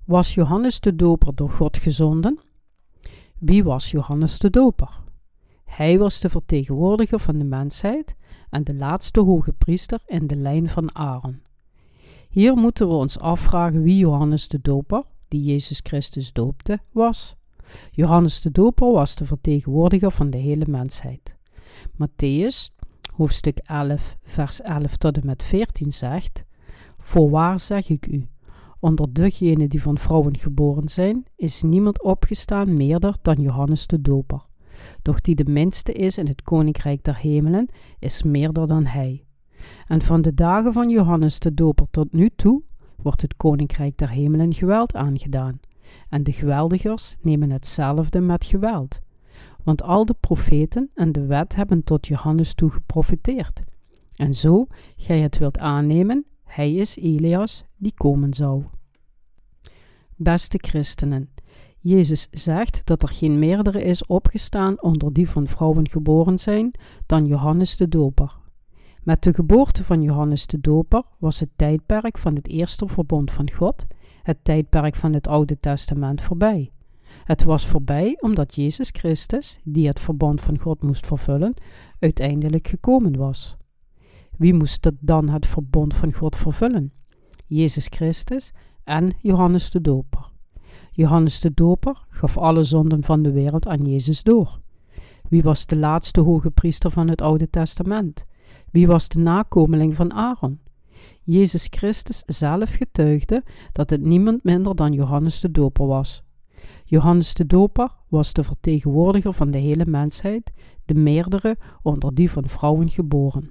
[0.04, 2.38] Was Johannes de Doper door God gezonden?
[3.38, 5.03] Wie was Johannes de Doper?
[5.64, 8.14] Hij was de vertegenwoordiger van de mensheid
[8.50, 11.42] en de laatste hoge priester in de lijn van Aaron.
[12.28, 17.36] Hier moeten we ons afvragen wie Johannes de Doper, die Jezus Christus doopte, was.
[17.90, 21.36] Johannes de Doper was de vertegenwoordiger van de hele mensheid.
[21.92, 22.74] Matthäus,
[23.16, 26.44] hoofdstuk 11, vers 11 tot en met 14 zegt:
[26.98, 28.28] Voorwaar zeg ik u,
[28.80, 34.46] onder degenen die van vrouwen geboren zijn, is niemand opgestaan meerder dan Johannes de Doper.
[35.02, 37.68] Doch die de minste is in het koninkrijk der hemelen,
[37.98, 39.24] is meerder dan hij.
[39.86, 42.62] En van de dagen van Johannes de Doper tot nu toe
[43.02, 45.60] wordt het koninkrijk der hemelen geweld aangedaan.
[46.08, 48.98] En de geweldigers nemen hetzelfde met geweld.
[49.62, 53.62] Want al de profeten en de wet hebben tot Johannes toe geprofiteerd.
[54.16, 54.66] En zo
[54.96, 58.64] gij het wilt aannemen, hij is Elias die komen zou.
[60.16, 61.28] Beste christenen,
[61.86, 66.70] Jezus zegt dat er geen meerdere is opgestaan onder die van vrouwen geboren zijn
[67.06, 68.36] dan Johannes de Doper.
[69.02, 73.50] Met de geboorte van Johannes de Doper was het tijdperk van het eerste verbond van
[73.52, 73.86] God,
[74.22, 76.70] het tijdperk van het Oude Testament, voorbij.
[77.24, 81.54] Het was voorbij omdat Jezus Christus, die het verbond van God moest vervullen,
[81.98, 83.56] uiteindelijk gekomen was.
[84.36, 86.92] Wie moest dan het verbond van God vervullen?
[87.46, 88.52] Jezus Christus
[88.84, 90.32] en Johannes de Doper.
[90.96, 94.60] Johannes de Doper gaf alle zonden van de wereld aan Jezus door.
[95.28, 98.24] Wie was de laatste hoge priester van het Oude Testament?
[98.70, 100.60] Wie was de nakomeling van Aaron?
[101.22, 103.42] Jezus Christus zelf getuigde
[103.72, 106.22] dat het niemand minder dan Johannes de Doper was.
[106.84, 110.52] Johannes de Doper was de vertegenwoordiger van de hele mensheid,
[110.84, 113.50] de meerdere onder die van vrouwen geboren.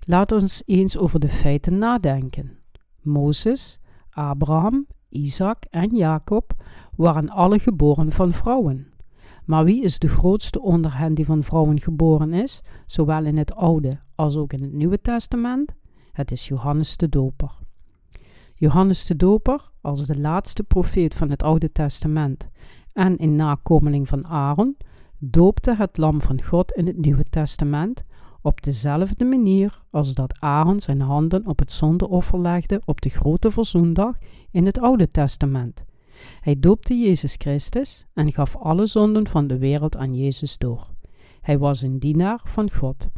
[0.00, 2.58] Laat ons eens over de feiten nadenken.
[3.00, 3.78] Mozes,
[4.10, 6.52] Abraham, Isaac en Jacob
[6.96, 8.86] waren alle geboren van vrouwen.
[9.44, 13.54] Maar wie is de grootste onder hen die van vrouwen geboren is, zowel in het
[13.54, 15.72] Oude als ook in het Nieuwe Testament?
[16.12, 17.50] Het is Johannes de Doper.
[18.54, 22.48] Johannes de Doper, als de laatste profeet van het Oude Testament
[22.92, 24.76] en in nakomeling van Aaron,
[25.18, 28.04] doopte het lam van God in het Nieuwe Testament
[28.42, 33.50] op dezelfde manier als dat Aaron zijn handen op het zondeoffer legde op de grote
[33.50, 34.16] verzoendag
[34.50, 35.84] in het Oude Testament.
[36.40, 40.90] Hij doopte Jezus Christus en gaf alle zonden van de wereld aan Jezus door.
[41.40, 43.08] Hij was een dienaar van God.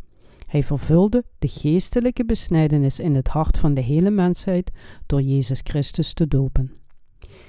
[0.47, 4.71] Hij vervulde de geestelijke besnijdenis in het hart van de hele mensheid
[5.07, 6.73] door Jezus Christus te dopen.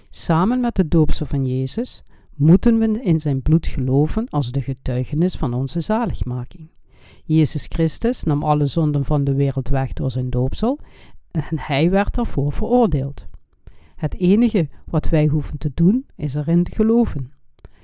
[0.09, 2.03] Samen met de doopsel van Jezus
[2.35, 6.69] moeten we in zijn bloed geloven als de getuigenis van onze zaligmaking.
[7.23, 10.79] Jezus Christus nam alle zonden van de wereld weg door zijn doopsel
[11.31, 13.25] en hij werd daarvoor veroordeeld.
[13.95, 17.31] Het enige wat wij hoeven te doen is erin te geloven.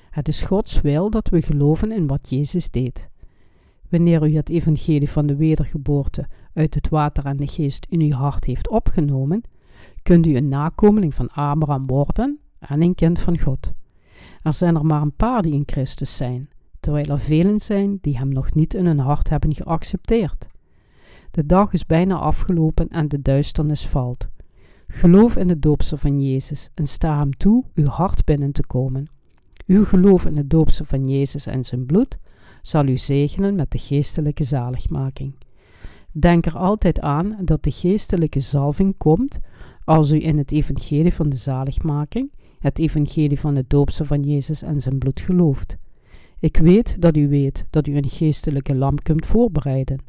[0.09, 3.09] Het is Gods wil dat we geloven in wat Jezus deed.
[3.89, 8.11] Wanneer u het evangelie van de wedergeboorte uit het water en de geest in uw
[8.11, 9.41] hart heeft opgenomen,
[10.03, 13.73] kunt u een nakomeling van Abraham worden en een kind van God.
[14.43, 16.49] Er zijn er maar een paar die in Christus zijn,
[16.81, 20.47] terwijl er velen zijn die hem nog niet in hun hart hebben geaccepteerd.
[21.31, 24.27] De dag is bijna afgelopen en de duisternis valt.
[24.87, 29.05] Geloof in het doopsel van Jezus en sta hem toe uw hart binnen te komen.
[29.65, 32.17] Uw geloof in het doopsel van Jezus en zijn bloed
[32.61, 35.33] zal u zegenen met de geestelijke zaligmaking.
[36.11, 39.39] Denk er altijd aan dat de geestelijke zalving komt
[39.83, 44.61] als u in het evangelie van de zaligmaking, het evangelie van het doopsel van Jezus
[44.61, 45.77] en zijn bloed gelooft.
[46.41, 49.99] Ik weet dat u weet dat u een geestelijke lamp kunt voorbereiden.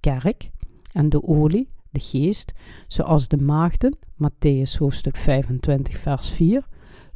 [0.00, 0.50] Kerk
[0.92, 2.52] en de olie, de geest,
[2.86, 6.66] zoals de maagden, Matthäus hoofdstuk 25 vers 4,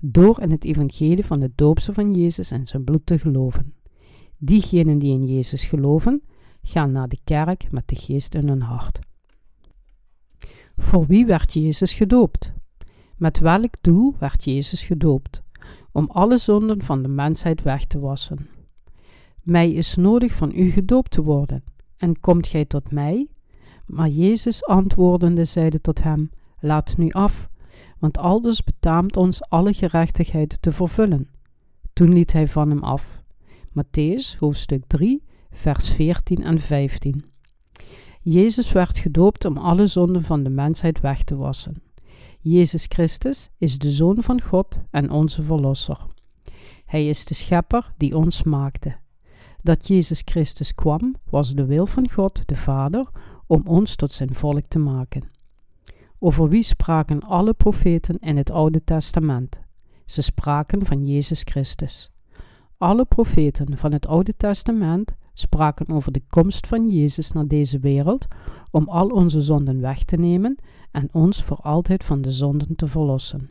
[0.01, 3.75] door in het evangelie van het doopsel van Jezus en zijn bloed te geloven.
[4.39, 6.23] Diegenen die in Jezus geloven,
[6.63, 8.99] gaan naar de kerk met de geest in hun hart.
[10.77, 12.53] Voor wie werd Jezus gedoopt?
[13.17, 15.43] Met welk doel werd Jezus gedoopt?
[15.93, 18.54] Om alle zonden van de mensheid weg te wassen.
[19.45, 21.65] Mij is nodig van u gedoopt te worden.
[21.97, 23.29] En komt gij tot mij?
[23.87, 26.31] Maar Jezus antwoordende zeide tot hem:
[26.61, 27.49] Laat nu af,
[27.99, 31.29] want aldus betaamt ons alle gerechtigheid te vervullen.
[31.93, 33.23] Toen liet hij van hem af.
[33.69, 37.25] Matthäus hoofdstuk 3, vers 14 en 15.
[38.21, 41.83] Jezus werd gedoopt om alle zonden van de mensheid weg te wassen.
[42.41, 46.07] Jezus Christus is de Zoon van God en onze Verlosser.
[46.85, 49.03] Hij is de Schepper die ons maakte
[49.65, 53.09] Dat Jezus Christus kwam, was de wil van God, de Vader,
[53.47, 55.23] om ons tot zijn volk te maken.
[56.19, 59.61] Over wie spraken alle profeten in het Oude Testament?
[60.05, 62.11] Ze spraken van Jezus Christus.
[62.79, 68.27] Alle profeten van het Oude Testament spraken over de komst van Jezus naar deze wereld
[68.71, 70.57] om al onze zonden weg te nemen
[70.91, 73.49] en ons voor altijd van de zonden te verlossen.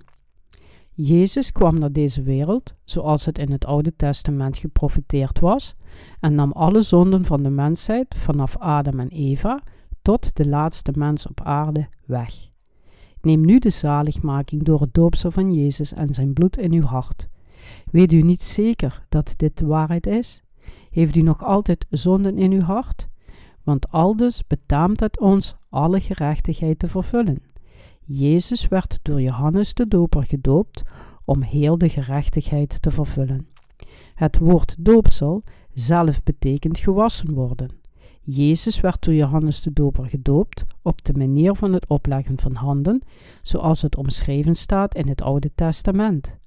[0.95, 5.75] Jezus kwam naar deze wereld, zoals het in het Oude Testament geprofeteerd was,
[6.19, 9.63] en nam alle zonden van de mensheid vanaf Adam en Eva
[10.01, 12.51] tot de laatste mens op aarde weg.
[13.21, 17.27] Neem nu de zaligmaking door het doopsel van Jezus en zijn bloed in uw hart.
[17.91, 20.43] Weet u niet zeker dat dit de waarheid is?
[20.91, 23.07] Heeft u nog altijd zonden in uw hart?
[23.63, 27.41] Want aldus betaamt het ons alle gerechtigheid te vervullen.
[28.05, 30.83] Jezus werd door Johannes de Doper gedoopt
[31.25, 33.47] om heel de gerechtigheid te vervullen.
[34.15, 35.43] Het woord doopsel
[35.73, 37.81] zelf betekent gewassen worden.
[38.21, 43.01] Jezus werd door Johannes de Doper gedoopt op de manier van het opleggen van handen,
[43.41, 46.37] zoals het omschreven staat in het Oude Testament.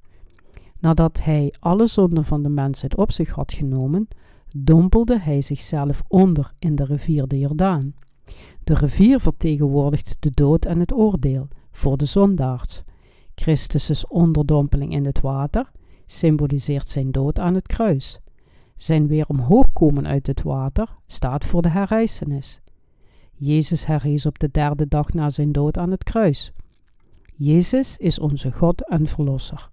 [0.78, 4.08] Nadat hij alle zonden van de mensheid op zich had genomen,
[4.56, 7.94] dompelde hij zichzelf onder in de rivier de Jordaan.
[8.66, 12.82] De rivier vertegenwoordigt de dood en het oordeel voor de zondaars.
[13.34, 15.70] Christus' onderdompeling in het water
[16.06, 18.20] symboliseert zijn dood aan het kruis.
[18.76, 22.60] Zijn weer omhoog komen uit het water staat voor de herrijzenis.
[23.32, 26.52] Jezus herrees op de derde dag na zijn dood aan het kruis.
[27.34, 29.70] Jezus is onze God en Verlosser.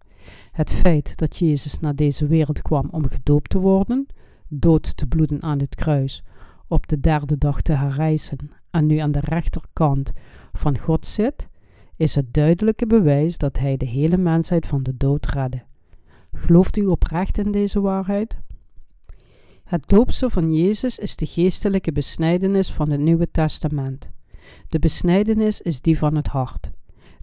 [0.51, 4.07] Het feit dat Jezus naar deze wereld kwam om gedoopt te worden,
[4.47, 6.23] dood te bloeden aan het kruis,
[6.67, 10.11] op de derde dag te herrijzen en nu aan de rechterkant
[10.53, 11.47] van God zit,
[11.95, 15.61] is het duidelijke bewijs dat Hij de hele mensheid van de dood redde.
[16.34, 18.38] Gelooft u oprecht in deze waarheid?
[19.63, 24.11] Het doopsel van Jezus is de geestelijke besnijdenis van het Nieuwe Testament.
[24.67, 26.71] De besnijdenis is die van het hart.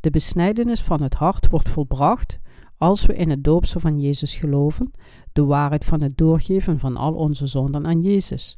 [0.01, 2.39] De besnijdenis van het hart wordt volbracht
[2.79, 4.91] als we in het doopsel van Jezus geloven,
[5.33, 8.57] de waarheid van het doorgeven van al onze zonden aan Jezus.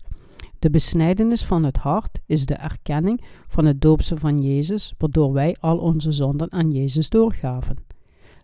[0.58, 5.56] De besnijdenis van het hart is de erkenning van het doopsel van Jezus, waardoor wij
[5.60, 7.76] al onze zonden aan Jezus doorgaven.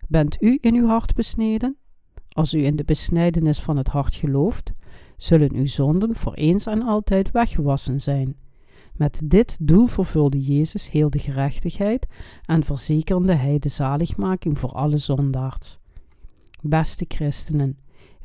[0.07, 1.77] Bent u in uw hart besneden?
[2.29, 4.73] Als u in de besnijdenis van het hart gelooft,
[5.17, 8.35] zullen uw zonden voor eens en altijd weggewassen zijn.
[8.93, 12.07] Met dit doel vervulde Jezus heel de gerechtigheid
[12.45, 15.79] en verzekerde hij de zaligmaking voor alle zondaars.
[16.61, 17.77] Beste christenen,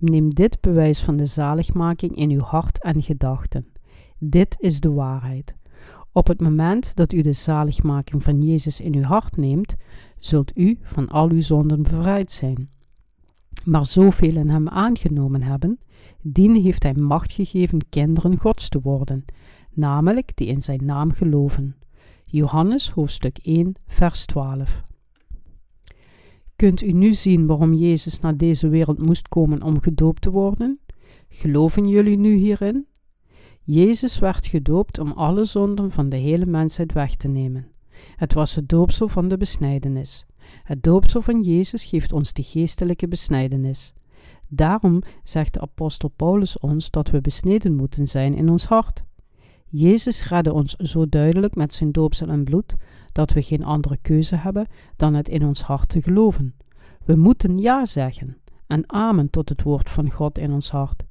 [0.04, 3.66] neem dit bewijs van de zaligmaking in uw hart en gedachten.
[4.18, 5.54] Dit is de waarheid.
[6.12, 9.74] Op het moment dat u de zaligmaking van Jezus in uw hart neemt,
[10.18, 12.68] zult u van al uw zonden bevrijd zijn.
[13.64, 15.78] Maar zoveel in hem aangenomen hebben,
[16.22, 19.24] dien heeft hij macht gegeven kinderen Gods te worden,
[19.72, 21.76] namelijk die in zijn naam geloven.
[22.24, 24.82] Johannes hoofdstuk 1, vers 12.
[26.56, 30.80] Kunt u nu zien waarom Jezus naar deze wereld moest komen om gedoopt te worden?
[31.28, 32.86] Geloven jullie nu hierin?
[33.62, 37.66] Jezus werd gedoopt om alle zonden van de hele mensheid weg te nemen.
[38.16, 40.26] Het was het doopsel van de besnijdenis.
[40.62, 43.92] Het doopsel van Jezus geeft ons de geestelijke besnijdenis.
[44.48, 49.04] Daarom zegt de apostel Paulus ons dat we besneden moeten zijn in ons hart.
[49.68, 52.76] Jezus redde ons zo duidelijk met zijn doopsel en bloed
[53.14, 56.54] dat we geen andere keuze hebben dan het in ons hart te geloven.
[57.04, 58.36] We moeten ja zeggen
[58.66, 61.02] en amen tot het woord van God in ons hart.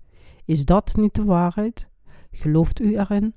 [0.45, 1.87] Is dat niet de waarheid?
[2.31, 3.35] Gelooft u erin?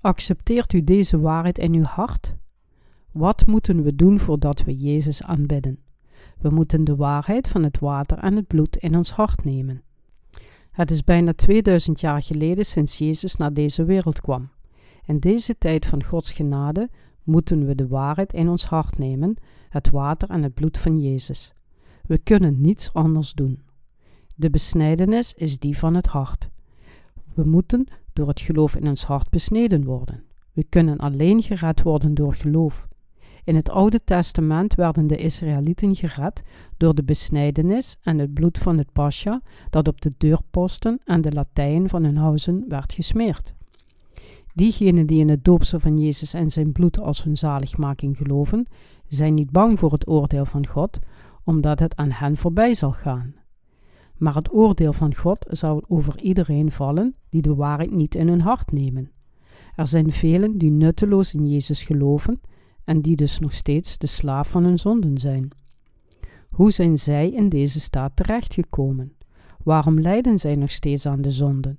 [0.00, 2.34] Accepteert u deze waarheid in uw hart?
[3.10, 5.78] Wat moeten we doen voordat we Jezus aanbidden?
[6.38, 9.82] We moeten de waarheid van het water en het bloed in ons hart nemen.
[10.70, 14.50] Het is bijna 2000 jaar geleden sinds Jezus naar deze wereld kwam.
[15.06, 16.90] In deze tijd van Gods genade
[17.22, 19.36] moeten we de waarheid in ons hart nemen,
[19.68, 21.54] het water en het bloed van Jezus.
[22.06, 23.62] We kunnen niets anders doen.
[24.34, 26.48] De besnijdenis is die van het hart.
[27.34, 30.22] We moeten door het geloof in ons hart besneden worden.
[30.52, 32.88] We kunnen alleen gered worden door geloof.
[33.44, 36.42] In het Oude Testament werden de Israëlieten gered
[36.76, 41.32] door de besnijdenis en het bloed van het pascha dat op de deurposten en de
[41.32, 43.54] latijn van hun huizen werd gesmeerd.
[44.56, 48.66] Diegenen die in het doopsel van Jezus en zijn bloed als hun zaligmaking geloven,
[49.06, 50.98] zijn niet bang voor het oordeel van God,
[51.44, 53.34] omdat het aan hen voorbij zal gaan.
[54.16, 58.40] Maar het oordeel van God zal over iedereen vallen die de waarheid niet in hun
[58.40, 59.10] hart nemen.
[59.76, 62.40] Er zijn velen die nutteloos in Jezus geloven
[62.84, 65.48] en die dus nog steeds de slaaf van hun zonden zijn.
[66.48, 69.16] Hoe zijn zij in deze staat terechtgekomen?
[69.62, 71.78] Waarom lijden zij nog steeds aan de zonden?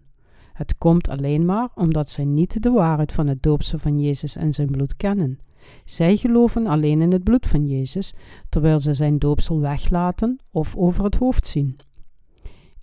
[0.55, 4.53] Het komt alleen maar omdat zij niet de waarheid van het doopsel van Jezus en
[4.53, 5.39] zijn bloed kennen.
[5.85, 8.13] Zij geloven alleen in het bloed van Jezus,
[8.49, 11.75] terwijl ze zijn doopsel weglaten of over het hoofd zien.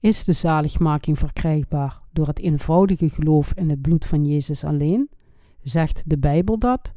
[0.00, 5.10] Is de zaligmaking verkrijgbaar door het eenvoudige geloof in het bloed van Jezus alleen?
[5.60, 6.92] Zegt de Bijbel dat?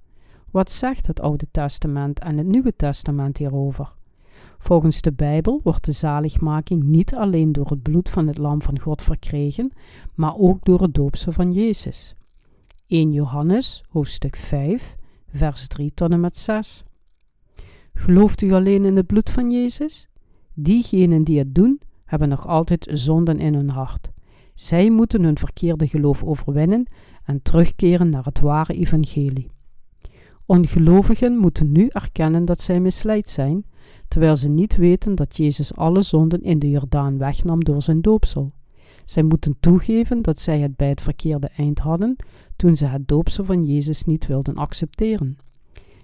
[0.51, 3.93] Wat zegt het Oude Testament en het Nieuwe Testament hierover?
[4.66, 8.80] Volgens de Bijbel wordt de zaligmaking niet alleen door het bloed van het Lam van
[8.80, 9.72] God verkregen,
[10.13, 12.16] maar ook door het doopsel van Jezus.
[12.88, 14.95] 1 Johannes, hoofdstuk 5,
[15.30, 16.84] vers 3 tot en met 6.
[17.93, 20.07] Gelooft u alleen in het bloed van Jezus?
[20.53, 24.09] Diegenen die het doen, hebben nog altijd zonden in hun hart.
[24.53, 26.86] Zij moeten hun verkeerde geloof overwinnen
[27.24, 29.51] en terugkeren naar het ware evangelie.
[30.45, 33.66] Ongelovigen moeten nu erkennen dat zij misleid zijn,
[34.16, 38.51] terwijl ze niet weten dat Jezus alle zonden in de Jordaan wegnam door zijn doopsel.
[39.05, 42.16] Zij moeten toegeven dat zij het bij het verkeerde eind hadden
[42.55, 45.38] toen ze het doopsel van Jezus niet wilden accepteren.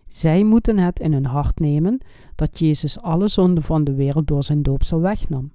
[0.07, 2.01] Zij moeten het in hun hart nemen
[2.35, 5.51] dat Jezus alle zonden van de wereld door zijn doopsel wegnam.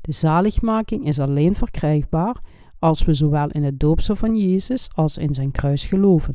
[0.00, 2.40] De zaligmaking is alleen verkrijgbaar
[2.78, 6.34] als we zowel in het doopsel van Jezus als in zijn kruis geloven.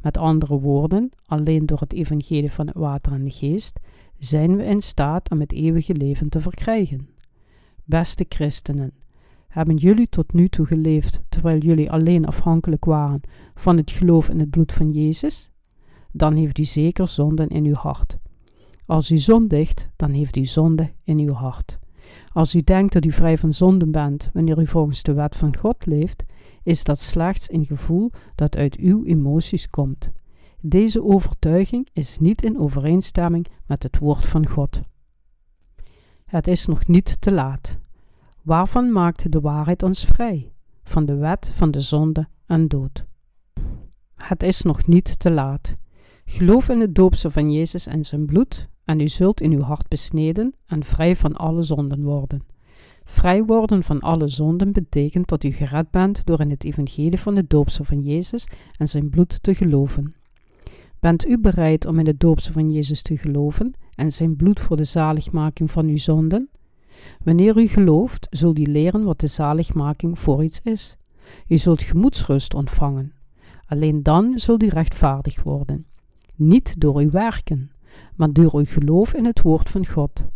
[0.00, 3.80] Met andere woorden, alleen door het evangelie van het water en de geest
[4.18, 7.08] zijn we in staat om het eeuwige leven te verkrijgen.
[7.84, 8.92] Beste christenen,
[9.48, 13.20] hebben jullie tot nu toe geleefd terwijl jullie alleen afhankelijk waren
[13.54, 15.50] van het geloof in het bloed van Jezus?
[16.12, 18.18] Dan heeft u zeker zonden in uw hart.
[18.86, 21.78] Als u zondigt, dan heeft u zonde in uw hart.
[22.32, 25.56] Als u denkt dat u vrij van zonden bent wanneer u volgens de wet van
[25.56, 26.24] God leeft,
[26.62, 30.12] is dat slechts een gevoel dat uit uw emoties komt.
[30.66, 34.80] Deze overtuiging is niet in overeenstemming met het woord van God.
[36.24, 37.78] Het is nog niet te laat.
[38.42, 40.52] Waarvan maakt de waarheid ons vrij?
[40.84, 43.04] Van de wet van de zonde en dood.
[44.14, 45.76] Het is nog niet te laat.
[46.24, 49.88] Geloof in het doopsel van Jezus en zijn bloed, en u zult in uw hart
[49.88, 52.42] besneden en vrij van alle zonden worden.
[53.04, 57.36] Vrij worden van alle zonden betekent dat u gered bent door in het evangelie van
[57.36, 60.14] het doopsel van Jezus en zijn bloed te geloven.
[61.04, 64.76] Bent u bereid om in het doopsel van Jezus te geloven en zijn bloed voor
[64.76, 66.50] de zaligmaking van uw zonden?
[67.22, 70.96] Wanneer u gelooft, zult u leren wat de zaligmaking voor iets is.
[71.48, 73.12] U zult gemoedsrust ontvangen.
[73.66, 75.86] Alleen dan zult u rechtvaardig worden.
[76.34, 77.70] Niet door uw werken,
[78.16, 80.26] maar door uw geloof in het woord van God.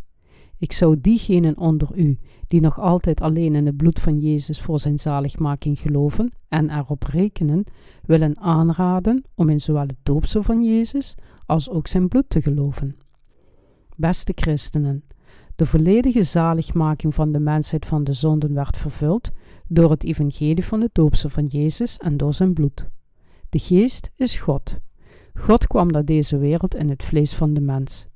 [0.58, 2.18] Ik zou diegenen onder u
[2.48, 7.02] die nog altijd alleen in het bloed van Jezus voor zijn zaligmaking geloven en erop
[7.02, 7.64] rekenen,
[8.04, 11.14] willen aanraden om in zowel het doopsel van Jezus
[11.46, 12.96] als ook zijn bloed te geloven.
[13.96, 15.04] Beste christenen,
[15.56, 19.30] de volledige zaligmaking van de mensheid van de zonden werd vervuld
[19.66, 22.86] door het evangelie van het doopsel van Jezus en door zijn bloed.
[23.48, 24.78] De geest is God.
[25.34, 28.06] God kwam naar deze wereld in het vlees van de mens.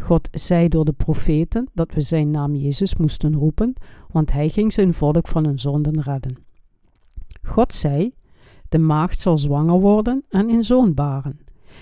[0.00, 3.74] God zei door de profeten dat we zijn naam Jezus moesten roepen,
[4.10, 6.36] want hij ging zijn volk van hun zonden redden.
[7.42, 8.14] God zei:
[8.68, 11.40] De maagd zal zwanger worden en een zoon baren,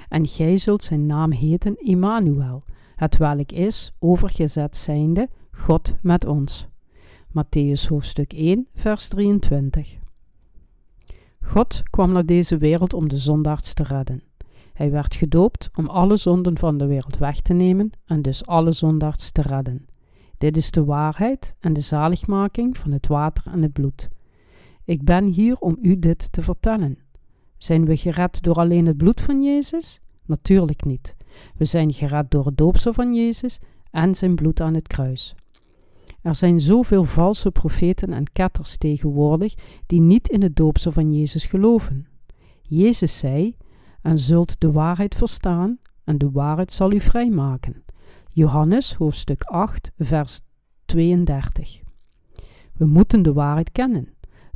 [0.08, 2.62] en gij zult zijn naam heten Immanuel,
[2.96, 6.68] het welk is, overgezet zijnde, God met ons.
[7.28, 9.96] Matthäus hoofdstuk 1, vers 23.
[11.40, 14.22] God kwam naar deze wereld om de zondaards te redden.
[14.74, 18.70] Hij werd gedoopt om alle zonden van de wereld weg te nemen en dus alle
[18.70, 19.86] zondaars te redden.
[20.38, 24.08] Dit is de waarheid en de zaligmaking van het water en het bloed.
[24.84, 26.98] Ik ben hier om u dit te vertellen.
[27.56, 30.00] Zijn we gered door alleen het bloed van Jezus?
[30.26, 31.16] Natuurlijk niet.
[31.56, 33.58] We zijn gered door het doopsel van Jezus
[33.90, 35.34] en zijn bloed aan het kruis.
[36.22, 39.54] Er zijn zoveel valse profeten en ketters tegenwoordig
[39.86, 42.06] die niet in het doopsel van Jezus geloven.
[42.62, 43.56] Jezus zei:
[44.04, 47.84] en zult de waarheid verstaan, en de waarheid zal u vrijmaken.
[48.28, 50.40] Johannes hoofdstuk 8, vers
[50.84, 51.80] 32.
[52.72, 54.08] We moeten de waarheid kennen.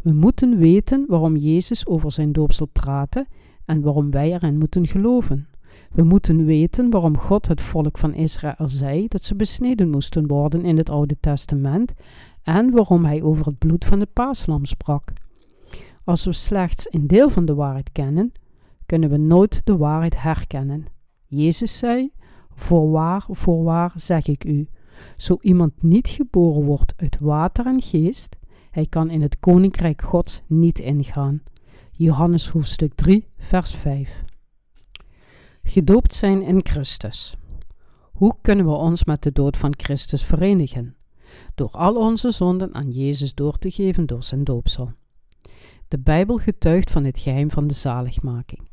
[0.03, 3.27] We moeten weten waarom Jezus over zijn doopsel praatte
[3.65, 5.49] en waarom wij erin moeten geloven.
[5.93, 10.65] We moeten weten waarom God het volk van Israël zei dat ze besneden moesten worden
[10.65, 11.93] in het Oude Testament
[12.43, 15.13] en waarom hij over het bloed van het paaslam sprak.
[16.05, 18.33] Als we slechts een deel van de waarheid kennen,
[18.89, 20.87] kunnen we nooit de waarheid herkennen.
[21.27, 22.13] Jezus zei:
[22.55, 24.69] Voorwaar, voorwaar zeg ik u,
[25.17, 28.37] zo iemand niet geboren wordt uit water en geest,
[28.71, 31.43] hij kan in het koninkrijk Gods niet ingaan.
[31.91, 34.25] Johannes hoofdstuk 3, vers 5.
[35.63, 37.37] Gedoopt zijn in Christus.
[38.13, 40.97] Hoe kunnen we ons met de dood van Christus verenigen?
[41.55, 44.93] door al onze zonden aan Jezus door te geven door zijn doopsel.
[45.89, 48.68] De Bijbel getuigt van het geheim van de zaligmaking.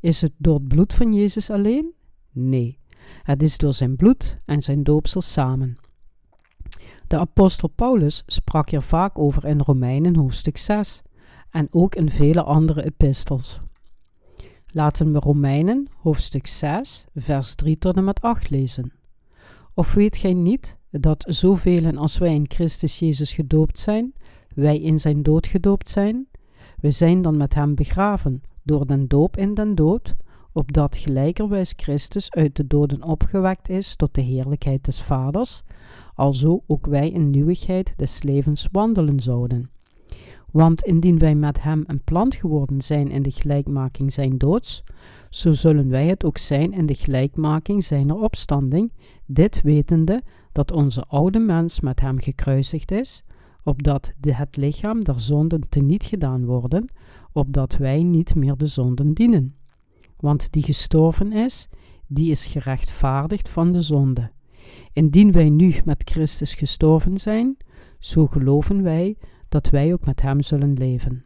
[0.00, 1.92] Is het door het bloed van Jezus alleen?
[2.30, 2.78] Nee,
[3.22, 5.76] het is door zijn bloed en zijn doopsel samen.
[7.06, 11.02] De apostel Paulus sprak hier vaak over in Romeinen hoofdstuk 6
[11.50, 13.60] en ook in vele andere epistels.
[14.72, 18.92] Laten we Romeinen hoofdstuk 6, vers 3 tot en met 8 lezen.
[19.74, 24.14] Of weet gij niet dat zoveel als wij in Christus Jezus gedoopt zijn,
[24.54, 26.28] wij in zijn dood gedoopt zijn?
[26.80, 30.16] We zijn dan met hem begraven door den doop in den dood,
[30.52, 35.62] opdat gelijkerwijs Christus uit de doden opgewekt is tot de heerlijkheid des Vaders,
[36.14, 39.70] alzo ook wij in nieuwigheid des levens wandelen zouden.
[40.50, 44.84] Want indien wij met hem een plant geworden zijn in de gelijkmaking zijn doods,
[45.30, 48.92] zo zullen wij het ook zijn in de gelijkmaking zijner opstanding,
[49.26, 50.22] dit wetende
[50.52, 53.22] dat onze oude mens met hem gekruisigd is,
[53.64, 56.88] opdat het lichaam der zonden teniet gedaan worden,
[57.32, 59.56] opdat wij niet meer de zonden dienen.
[60.16, 61.68] Want die gestorven is,
[62.06, 64.30] die is gerechtvaardigd van de zonde.
[64.92, 67.56] Indien wij nu met Christus gestorven zijn,
[67.98, 69.16] zo geloven wij
[69.48, 71.24] dat wij ook met Hem zullen leven.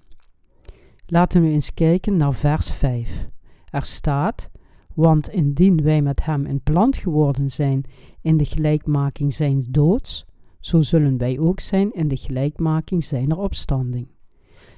[1.07, 3.29] Laten we eens kijken naar vers 5.
[3.65, 4.51] Er staat:
[4.95, 7.85] Want indien wij met Hem in plant geworden zijn
[8.21, 10.25] in de gelijkmaking zijn doods,
[10.61, 14.09] zo zullen wij ook zijn in de gelijkmaking zijner opstanding.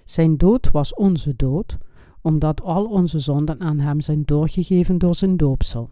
[0.05, 1.79] Zijn dood was onze dood,
[2.21, 5.91] omdat al onze zonden aan Hem zijn doorgegeven door zijn doopsel.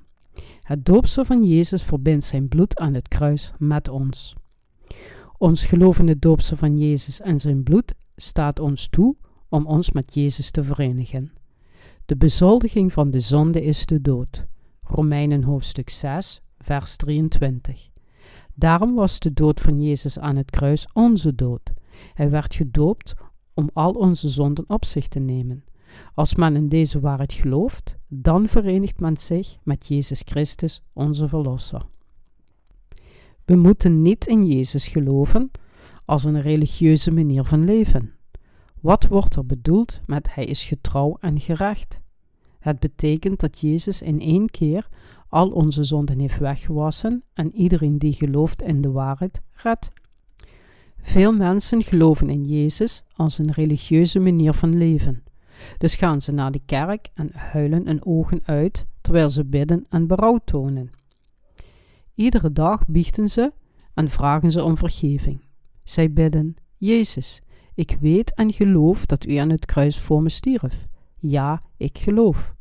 [0.63, 4.35] Het doopsel van Jezus verbindt zijn bloed aan het kruis met ons.
[5.39, 9.17] Ons geloof in het doopsel van Jezus en zijn bloed staat ons toe
[9.49, 11.33] om ons met Jezus te verenigen.
[12.07, 14.47] De bezoldiging van de zonde is de dood.
[14.83, 17.89] Romeinen hoofdstuk 6, vers 23.
[18.55, 21.73] Daarom was de dood van Jezus aan het kruis onze dood.
[22.15, 23.15] Hij werd gedoopt
[23.55, 25.65] om al onze zonden op zich te nemen.
[26.15, 31.87] Als men in deze waarheid gelooft, dan verenigt men zich met Jezus Christus, onze Verlosser.
[33.45, 35.51] We moeten niet in Jezus geloven
[36.05, 38.12] als een religieuze manier van leven.
[38.81, 42.01] Wat wordt er bedoeld met Hij is getrouw en gerecht?
[42.59, 44.89] Het betekent dat Jezus in één keer
[45.29, 49.91] al onze zonden heeft weggewassen en iedereen die gelooft in de waarheid redt.
[51.03, 55.23] Veel mensen geloven in Jezus als een religieuze manier van leven.
[55.79, 60.07] Dus gaan ze naar de kerk en huilen hun ogen uit terwijl ze bidden en
[60.07, 60.91] berouw tonen.
[62.15, 63.53] Iedere dag biechten ze
[63.95, 65.41] en vragen ze om vergeving.
[65.83, 67.43] Zij bidden: Jezus,
[67.74, 70.87] ik weet en geloof dat u aan het kruis voor me stierf.
[71.19, 72.55] Ja, ik geloof.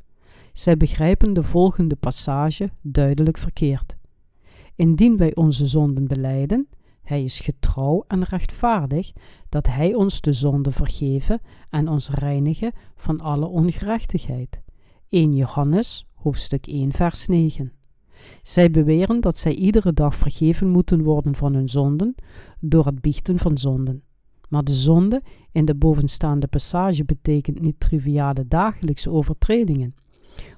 [0.53, 3.95] Zij begrijpen de volgende passage duidelijk verkeerd.
[4.76, 6.68] Indien wij onze zonden beleiden,
[7.11, 9.11] hij is getrouw en rechtvaardig
[9.49, 11.39] dat hij ons de zonde vergeven
[11.69, 14.61] en ons reinigen van alle ongerechtigheid.
[15.09, 17.71] 1 Johannes, hoofdstuk 1, vers 9.
[18.41, 22.15] Zij beweren dat zij iedere dag vergeven moeten worden van hun zonden
[22.59, 24.03] door het biechten van zonden.
[24.49, 25.21] Maar de zonde
[25.51, 29.95] in de bovenstaande passage betekent niet triviale dagelijkse overtredingen.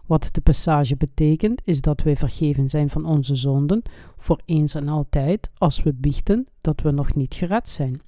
[0.06, 3.82] Wat de passage betekent is dat wij vergeven zijn van onze zonden
[4.18, 8.02] voor eens en altijd als we biechten dat we nog niet gered zijn.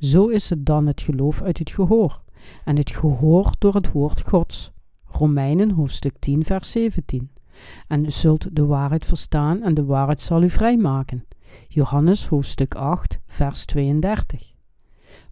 [0.00, 2.22] Zo is het dan het geloof uit het gehoor
[2.64, 4.72] en het gehoor door het woord Gods.
[5.04, 7.30] Romeinen hoofdstuk 10 vers 17
[7.88, 11.24] en u zult de waarheid verstaan en de waarheid zal u vrijmaken.
[11.68, 14.52] Johannes hoofdstuk 8, vers 32.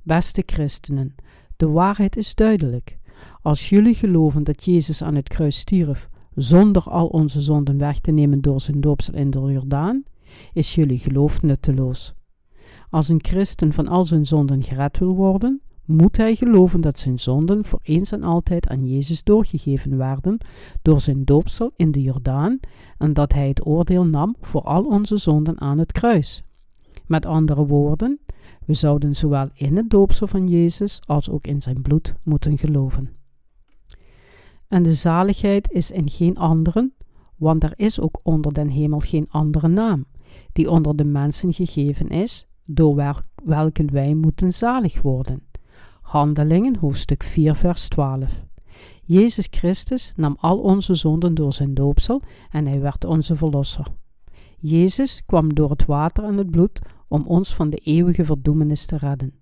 [0.02, 1.14] Beste christenen,
[1.56, 2.98] de waarheid is duidelijk.
[3.46, 8.10] Als jullie geloven dat Jezus aan het kruis stierf zonder al onze zonden weg te
[8.10, 10.02] nemen door zijn doopsel in de Jordaan,
[10.52, 12.14] is jullie geloof nutteloos.
[12.90, 17.18] Als een christen van al zijn zonden gered wil worden, moet hij geloven dat zijn
[17.18, 20.38] zonden voor eens en altijd aan Jezus doorgegeven werden
[20.82, 22.60] door zijn doopsel in de Jordaan
[22.98, 26.42] en dat hij het oordeel nam voor al onze zonden aan het kruis.
[27.06, 28.20] Met andere woorden,
[28.64, 33.16] we zouden zowel in het doopsel van Jezus als ook in zijn bloed moeten geloven.
[34.68, 36.94] En de zaligheid is in geen anderen,
[37.36, 40.04] want er is ook onder den hemel geen andere naam,
[40.52, 43.14] die onder de mensen gegeven is, door
[43.44, 45.42] welke wij moeten zalig worden.
[46.00, 48.44] Handelingen, hoofdstuk 4, vers 12.
[49.02, 53.86] Jezus Christus nam al onze zonden door zijn doopsel en hij werd onze verlosser.
[54.58, 58.96] Jezus kwam door het water en het bloed om ons van de eeuwige verdoemenis te
[58.96, 59.34] redden.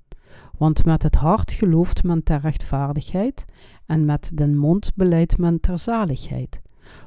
[0.59, 3.44] Want met het hart gelooft men ter rechtvaardigheid
[3.86, 6.60] en met den mond beleidt men ter zaligheid.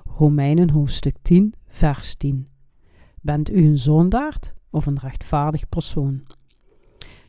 [0.06, 2.48] Romeinen hoofdstuk 10, vers 10.
[3.22, 4.56] Bent u een zondaard?
[4.70, 6.24] of een rechtvaardig persoon.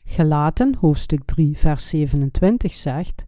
[0.04, 3.24] Gelaten, hoofdstuk 3, vers 27 zegt: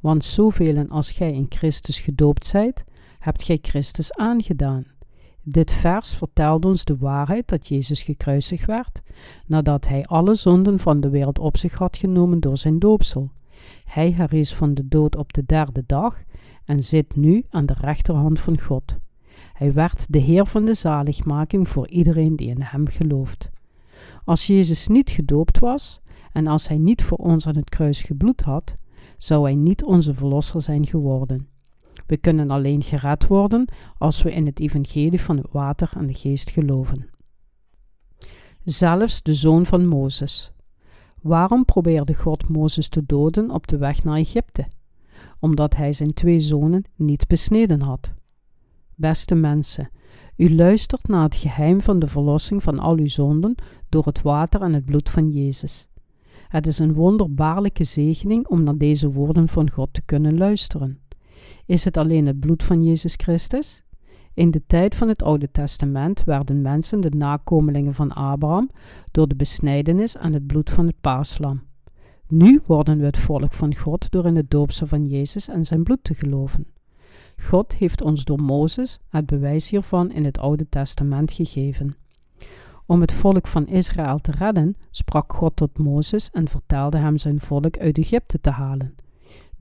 [0.00, 2.84] Want zoveel als gij in Christus gedoopt zijt,
[3.18, 4.84] hebt gij Christus aangedaan.
[5.46, 9.02] Dit vers vertelt ons de waarheid dat Jezus gekruisigd werd,
[9.46, 13.30] nadat hij alle zonden van de wereld op zich had genomen door zijn doopsel.
[13.84, 16.22] Hij herrees van de dood op de derde dag
[16.64, 18.96] en zit nu aan de rechterhand van God.
[19.52, 23.50] Hij werd de Heer van de zaligmaking voor iedereen die in hem gelooft.
[24.24, 26.00] Als Jezus niet gedoopt was
[26.32, 28.76] en als hij niet voor ons aan het kruis gebloed had,
[29.18, 31.48] zou hij niet onze verlosser zijn geworden.
[32.06, 33.68] We kunnen alleen gered worden
[33.98, 37.08] als we in het evangelie van het water en de geest geloven.
[38.64, 40.52] Zelfs de zoon van Mozes.
[41.20, 44.66] Waarom probeerde God Mozes te doden op de weg naar Egypte?
[45.40, 48.12] Omdat hij zijn twee zonen niet besneden had.
[48.94, 49.90] Beste mensen,
[50.36, 53.54] u luistert naar het geheim van de verlossing van al uw zonden
[53.88, 55.88] door het water en het bloed van Jezus.
[56.48, 60.98] Het is een wonderbaarlijke zegening om naar deze woorden van God te kunnen luisteren.
[61.66, 63.82] Is het alleen het bloed van Jezus Christus?
[64.34, 68.70] In de tijd van het Oude Testament werden mensen de nakomelingen van Abraham
[69.10, 71.62] door de besnijdenis en het bloed van het paaslam.
[72.28, 75.82] Nu worden we het volk van God door in het doopsel van Jezus en zijn
[75.82, 76.66] bloed te geloven.
[77.42, 81.96] God heeft ons door Mozes het bewijs hiervan in het Oude Testament gegeven.
[82.86, 87.40] Om het volk van Israël te redden, sprak God tot Mozes en vertelde hem zijn
[87.40, 88.94] volk uit Egypte te halen.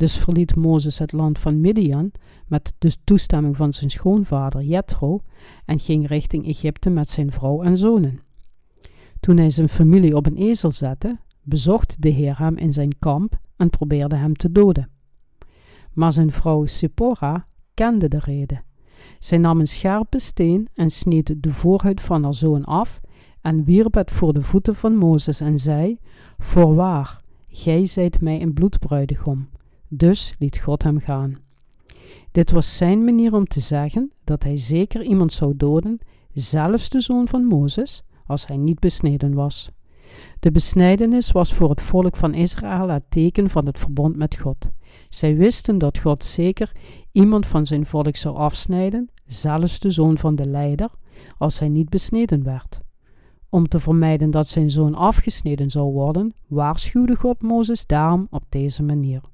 [0.03, 2.11] Dus verliet Mozes het land van Midian
[2.47, 5.21] met de toestemming van zijn schoonvader Jethro
[5.65, 8.19] en ging richting Egypte met zijn vrouw en zonen.
[9.19, 13.39] Toen hij zijn familie op een ezel zette, bezocht de Heer hem in zijn kamp
[13.57, 14.89] en probeerde hem te doden.
[15.93, 18.63] Maar zijn vrouw Sephora kende de reden.
[19.19, 23.01] Zij nam een scherpe steen en sneed de voorhuid van haar zoon af
[23.41, 25.99] en wierp het voor de voeten van Mozes en zei:
[26.37, 29.47] Voorwaar, gij zijt mij een bloedbruidegom.
[29.95, 31.37] Dus liet God hem gaan.
[32.31, 35.99] Dit was zijn manier om te zeggen dat hij zeker iemand zou doden,
[36.33, 39.71] zelfs de zoon van Mozes, als hij niet besneden was.
[40.39, 44.69] De besnijdenis was voor het volk van Israël het teken van het verbond met God.
[45.09, 46.71] Zij wisten dat God zeker
[47.11, 50.89] iemand van zijn volk zou afsnijden, zelfs de zoon van de leider,
[51.37, 52.81] als hij niet besneden werd.
[53.49, 58.83] Om te vermijden dat zijn zoon afgesneden zou worden, waarschuwde God Mozes daarom op deze
[58.83, 59.31] manier.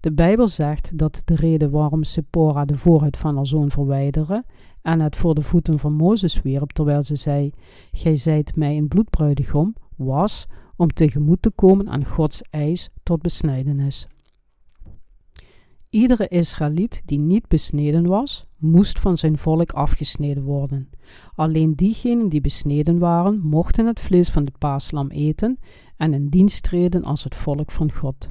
[0.00, 4.44] De Bijbel zegt dat de reden waarom Sephora de voorhuid van haar zoon verwijderde
[4.82, 7.50] en het voor de voeten van Mozes wierp, terwijl ze zei:
[7.92, 10.46] Gij zijt mij een bloedbruidegom, was
[10.76, 14.06] om tegemoet te komen aan Gods eis tot besnijdenis.
[15.90, 20.90] Iedere Israëliet die niet besneden was, moest van zijn volk afgesneden worden.
[21.34, 25.58] Alleen diegenen die besneden waren, mochten het vlees van het paaslam eten
[25.96, 28.28] en in dienst treden als het volk van God.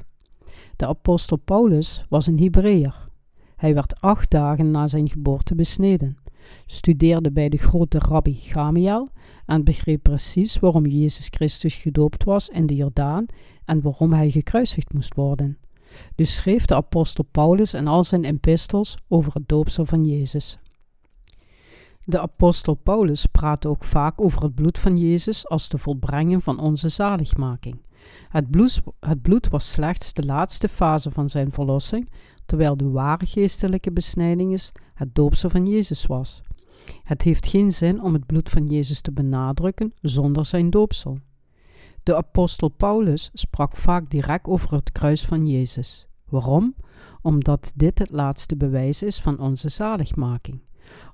[0.76, 3.08] De apostel Paulus was een Hebreeër.
[3.56, 6.16] Hij werd acht dagen na zijn geboorte besneden,
[6.66, 9.08] studeerde bij de grote rabbi Gamiel
[9.46, 13.26] en begreep precies waarom Jezus Christus gedoopt was in de Jordaan
[13.64, 15.58] en waarom hij gekruisigd moest worden.
[16.14, 20.58] Dus schreef de apostel Paulus in al zijn epistels over het doopsel van Jezus.
[22.04, 26.60] De apostel Paulus praat ook vaak over het bloed van Jezus als de volbrenging van
[26.60, 27.78] onze zaligmaking.
[28.28, 32.10] Het bloed, het bloed was slechts de laatste fase van zijn verlossing,
[32.46, 36.42] terwijl de ware geestelijke besnijding is het doopsel van Jezus was.
[37.02, 41.18] Het heeft geen zin om het bloed van Jezus te benadrukken zonder zijn doopsel.
[42.02, 46.06] De apostel Paulus sprak vaak direct over het kruis van Jezus.
[46.28, 46.74] Waarom?
[47.22, 50.60] Omdat dit het laatste bewijs is van onze zaligmaking.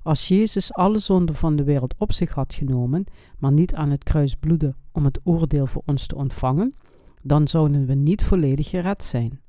[0.03, 3.05] Als Jezus alle zonden van de wereld op zich had genomen,
[3.37, 6.75] maar niet aan het kruis bloedde om het oordeel voor ons te ontvangen,
[7.23, 9.39] dan zouden we niet volledig gered zijn.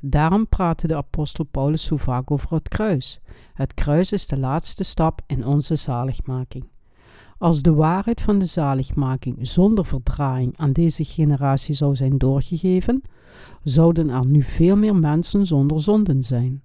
[0.00, 3.20] Daarom praatte de apostel Paulus zo vaak over het kruis.
[3.54, 6.64] Het kruis is de laatste stap in onze zaligmaking.
[7.38, 13.02] Als de waarheid van de zaligmaking zonder verdraaiing aan deze generatie zou zijn doorgegeven,
[13.62, 16.62] zouden er nu veel meer mensen zonder zonden zijn.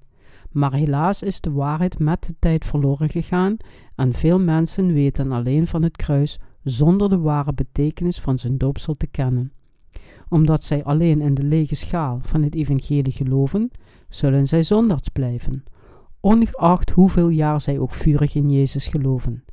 [0.52, 3.58] Maar helaas is de waarheid met de tijd verloren gegaan
[3.96, 8.98] en veel mensen weten alleen van het kruis zonder de ware betekenis van zijn doopsel
[8.98, 9.52] te kennen.
[10.32, 13.72] Omdat zij alleen in de lege schaal van het evangelie geloven,
[14.10, 15.64] zullen zij zondags blijven,
[16.20, 19.44] ongeacht hoeveel jaar zij ook vurig in Jezus geloven.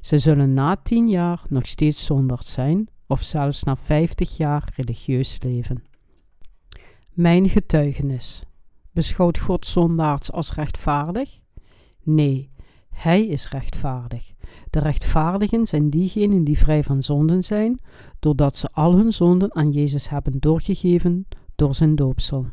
[0.00, 5.38] Zij zullen na tien jaar nog steeds zondags zijn, of zelfs na vijftig jaar religieus
[5.42, 5.82] leven.
[7.12, 8.42] Mijn getuigenis.
[8.92, 11.38] Beschouwt God zondaars als rechtvaardig?
[12.02, 12.50] Nee,
[12.98, 14.32] Hij is rechtvaardig.
[14.70, 17.78] De rechtvaardigen zijn diegenen die vrij van zonden zijn,
[18.18, 22.46] doordat ze al hun zonden aan Jezus hebben doorgegeven door zijn doopsel.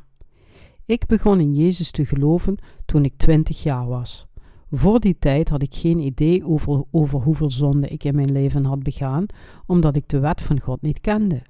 [0.86, 4.28] Ik begon in Jezus te geloven toen ik twintig jaar was.
[4.72, 8.66] Voor die tijd had ik geen idee over, over hoeveel zonden ik in mijn leven
[8.66, 9.26] had begaan,
[9.66, 11.42] omdat ik de wet van God niet kende.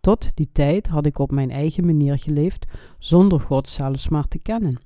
[0.00, 2.66] Tot die tijd had ik op mijn eigen manier geleefd,
[2.98, 4.80] zonder God zelfs maar te kennen.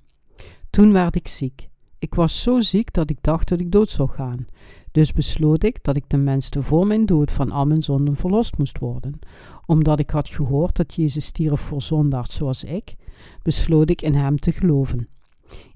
[0.71, 1.69] Toen werd ik ziek.
[1.99, 4.47] Ik was zo ziek dat ik dacht dat ik dood zou gaan.
[4.93, 8.79] Dus besloot ik dat ik tenminste voor mijn dood van al mijn zonden verlost moest
[8.79, 9.19] worden.
[9.67, 12.97] Omdat ik had gehoord dat Jezus stierf voor zondaars zoals ik,
[13.43, 15.09] besloot ik in hem te geloven.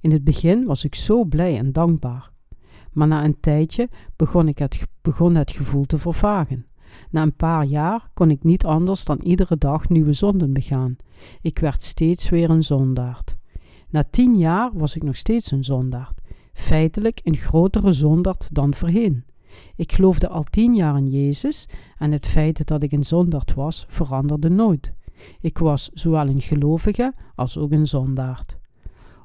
[0.01, 2.31] In het begin was ik zo blij en dankbaar.
[2.93, 6.67] Maar na een tijdje begon, ik het, begon het gevoel te vervagen.
[7.11, 10.97] Na een paar jaar kon ik niet anders dan iedere dag nieuwe zonden begaan.
[11.41, 13.37] Ik werd steeds weer een zondaard.
[13.91, 16.21] Na tien jaar was ik nog steeds een zondaard,
[16.53, 19.25] feitelijk een grotere zondaard dan voorheen.
[19.77, 21.69] Ik geloofde al tien jaar in Jezus
[21.99, 24.93] en het feit dat ik een zondaard was veranderde nooit.
[25.41, 28.59] Ik was zowel een gelovige als ook een zondaard.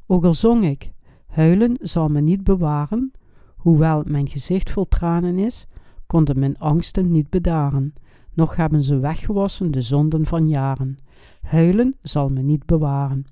[0.07, 0.91] Ook al zong ik,
[1.27, 3.11] huilen zal me niet bewaren,
[3.55, 5.65] hoewel mijn gezicht vol tranen is,
[6.05, 7.93] konden mijn angsten niet bedaren,
[8.33, 10.95] nog hebben ze weggewassen de zonden van jaren.
[11.41, 13.25] Huilen zal me niet bewaren.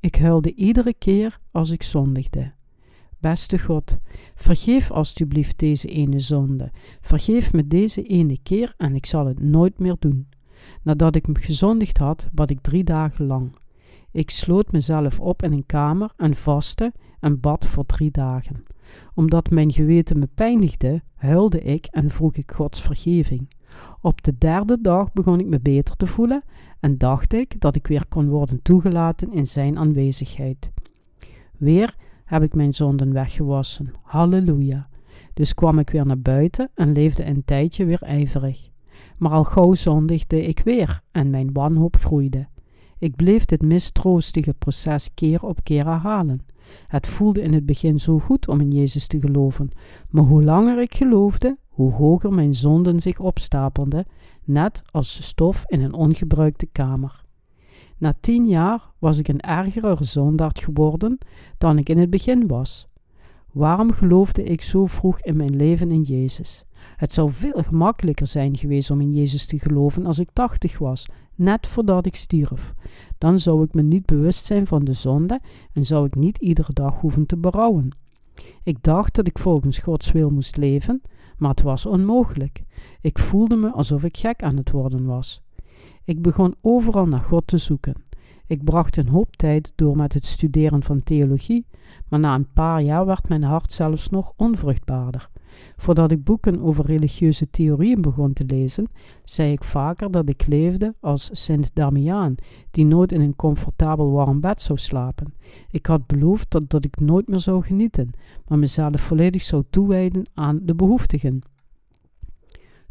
[0.00, 2.52] Ik huilde iedere keer als ik zondigde.
[3.18, 3.98] Beste God,
[4.34, 6.70] vergeef alstublieft deze ene zonde.
[7.00, 10.28] Vergeef me deze ene keer en ik zal het nooit meer doen.
[10.82, 13.56] Nadat ik me gezondigd had, bad ik drie dagen lang.
[14.10, 18.64] Ik sloot mezelf op in een kamer en vastte en bad voor drie dagen.
[19.14, 23.48] Omdat mijn geweten me pijnigde, huilde ik en vroeg ik Gods vergeving.
[24.00, 26.42] Op de derde dag begon ik me beter te voelen
[26.80, 30.70] en dacht ik dat ik weer kon worden toegelaten in Zijn aanwezigheid.
[31.56, 31.94] Weer
[32.24, 33.92] heb ik mijn zonden weggewassen.
[34.02, 34.88] Halleluja.
[35.34, 38.68] Dus kwam ik weer naar buiten en leefde een tijdje weer ijverig.
[39.16, 42.48] Maar al gauw zondigde ik weer en mijn wanhoop groeide.
[42.98, 46.46] Ik bleef dit mistroostige proces keer op keer herhalen.
[46.86, 49.70] Het voelde in het begin zo goed om in Jezus te geloven,
[50.08, 54.06] maar hoe langer ik geloofde, hoe hoger mijn zonden zich opstapelden,
[54.48, 57.24] net als stof in een ongebruikte kamer.
[57.98, 61.18] Na tien jaar was ik een ergere zondaard geworden
[61.58, 62.88] dan ik in het begin was.
[63.52, 66.64] Waarom geloofde ik zo vroeg in mijn leven in Jezus?
[66.96, 71.06] Het zou veel gemakkelijker zijn geweest om in Jezus te geloven als ik tachtig was,
[71.34, 72.74] net voordat ik stierf.
[73.18, 75.40] Dan zou ik me niet bewust zijn van de zonde
[75.72, 77.96] en zou ik niet iedere dag hoeven te berouwen.
[78.62, 81.02] Ik dacht dat ik volgens Gods wil moest leven,
[81.38, 82.62] maar het was onmogelijk.
[83.00, 85.42] Ik voelde me alsof ik gek aan het worden was.
[86.04, 87.94] Ik begon overal naar God te zoeken.
[88.46, 91.66] Ik bracht een hoop tijd door met het studeren van theologie,
[92.08, 95.30] maar na een paar jaar werd mijn hart zelfs nog onvruchtbaarder.
[95.76, 98.86] Voordat ik boeken over religieuze theorieën begon te lezen,
[99.24, 102.34] zei ik vaker dat ik leefde als Sint Damiaan,
[102.70, 105.34] die nooit in een comfortabel warm bed zou slapen.
[105.70, 108.10] Ik had beloofd dat, dat ik nooit meer zou genieten,
[108.46, 111.40] maar mezelf volledig zou toewijden aan de behoeftigen.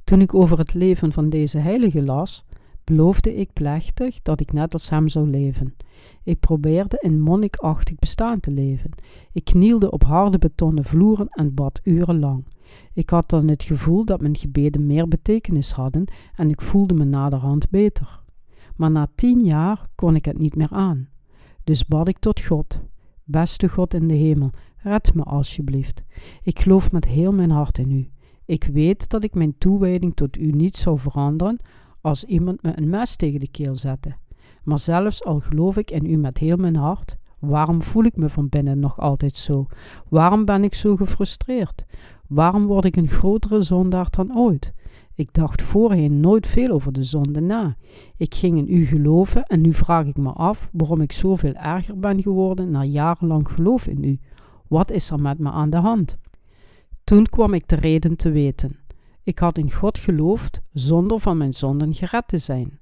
[0.04, 2.46] Toen ik over het leven van deze heilige las,
[2.88, 5.76] beloofde ik plechtig dat ik net als hem zou leven.
[6.24, 8.92] Ik probeerde een monnikachtig bestaan te leven.
[9.32, 12.46] Ik knielde op harde betonnen vloeren en bad urenlang.
[12.94, 16.06] Ik had dan het gevoel dat mijn gebeden meer betekenis hadden
[16.36, 18.20] en ik voelde me naderhand beter.
[18.76, 21.10] Maar na tien jaar kon ik het niet meer aan.
[21.64, 22.82] Dus bad ik tot God.
[23.24, 26.04] Beste God in de hemel, red me alsjeblieft.
[26.44, 28.10] Ik geloof met heel mijn hart in u.
[28.46, 31.60] Ik weet dat ik mijn toewijding tot u niet zou veranderen
[32.08, 34.16] als iemand me een mes tegen de keel zette.
[34.64, 38.30] Maar zelfs al geloof ik in u met heel mijn hart, waarom voel ik me
[38.30, 39.66] van binnen nog altijd zo?
[40.10, 41.86] Waarom ben ik zo gefrustreerd?
[42.28, 44.74] Waarom word ik een grotere zondaar dan ooit?
[45.16, 47.76] Ik dacht voorheen nooit veel over de zonde na.
[48.18, 52.00] Ik ging in u geloven en nu vraag ik me af waarom ik zoveel erger
[52.00, 54.20] ben geworden na jarenlang geloof in u.
[54.68, 56.18] Wat is er met me aan de hand?
[57.04, 58.87] Toen kwam ik de reden te weten.
[59.28, 62.80] Ik had in God geloofd zonder van mijn zonden gered te zijn.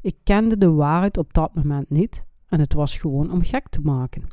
[0.00, 3.80] Ik kende de waarheid op dat moment niet en het was gewoon om gek te
[3.80, 4.28] maken.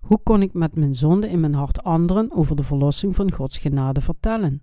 [0.00, 3.58] Hoe kon ik met mijn zonde in mijn hart anderen over de verlossing van Gods
[3.58, 4.62] genade vertellen?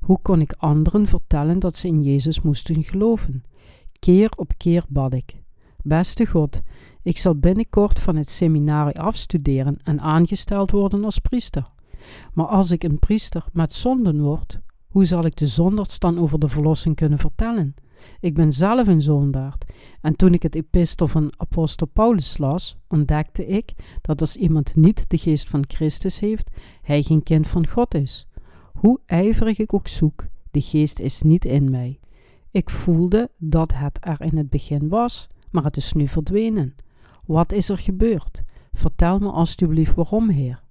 [0.00, 3.42] Hoe kon ik anderen vertellen dat ze in Jezus moesten geloven?
[3.98, 5.42] Keer op keer bad ik.
[5.82, 6.60] Beste God,
[7.02, 11.70] ik zal binnenkort van het seminarie afstuderen en aangesteld worden als priester.
[12.32, 14.60] Maar als ik een priester met zonden word,
[14.96, 17.74] hoe zal ik de zondags dan over de verlossing kunnen vertellen?
[18.20, 19.64] Ik ben zelf een zondaard.
[20.00, 25.04] En toen ik het epistel van apostel Paulus las, ontdekte ik dat als iemand niet
[25.10, 26.50] de geest van Christus heeft,
[26.82, 28.26] hij geen kind van God is.
[28.72, 32.00] Hoe ijverig ik ook zoek, de geest is niet in mij.
[32.50, 36.74] Ik voelde dat het er in het begin was, maar het is nu verdwenen.
[37.24, 38.42] Wat is er gebeurd?
[38.72, 40.64] Vertel me alstublieft waarom, Heer.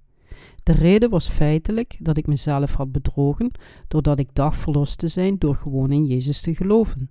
[0.66, 3.50] De reden was feitelijk dat ik mezelf had bedrogen
[3.88, 7.10] doordat ik dacht verlost te zijn door gewoon in Jezus te geloven.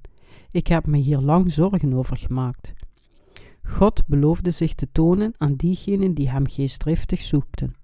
[0.52, 2.74] Ik heb me hier lang zorgen over gemaakt.
[3.64, 7.76] God beloofde zich te tonen aan diegenen die hem geestdriftig zoekten.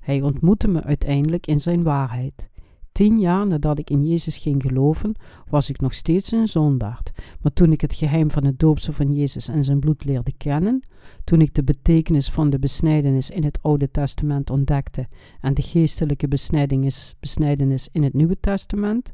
[0.00, 2.48] Hij ontmoette me uiteindelijk in zijn waarheid.
[2.94, 5.14] Tien jaar nadat ik in Jezus ging geloven,
[5.48, 7.12] was ik nog steeds een zondaard.
[7.40, 10.82] Maar toen ik het geheim van het doopsel van Jezus en zijn bloed leerde kennen,
[11.24, 15.08] toen ik de betekenis van de besnijdenis in het Oude Testament ontdekte
[15.40, 19.12] en de geestelijke besnijdenis, besnijdenis in het Nieuwe Testament,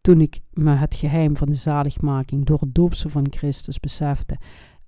[0.00, 4.38] toen ik me het geheim van de zaligmaking door het doopsel van Christus besefte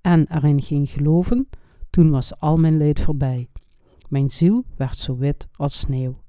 [0.00, 1.48] en erin ging geloven,
[1.90, 3.48] toen was al mijn leed voorbij.
[4.08, 6.21] Mijn ziel werd zo wit als sneeuw.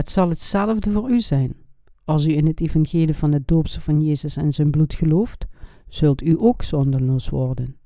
[0.00, 1.54] Het zal hetzelfde voor u zijn.
[2.04, 5.46] Als u in het evangelie van het doopsel van Jezus en zijn bloed gelooft,
[5.88, 7.76] zult u ook zonderloos worden.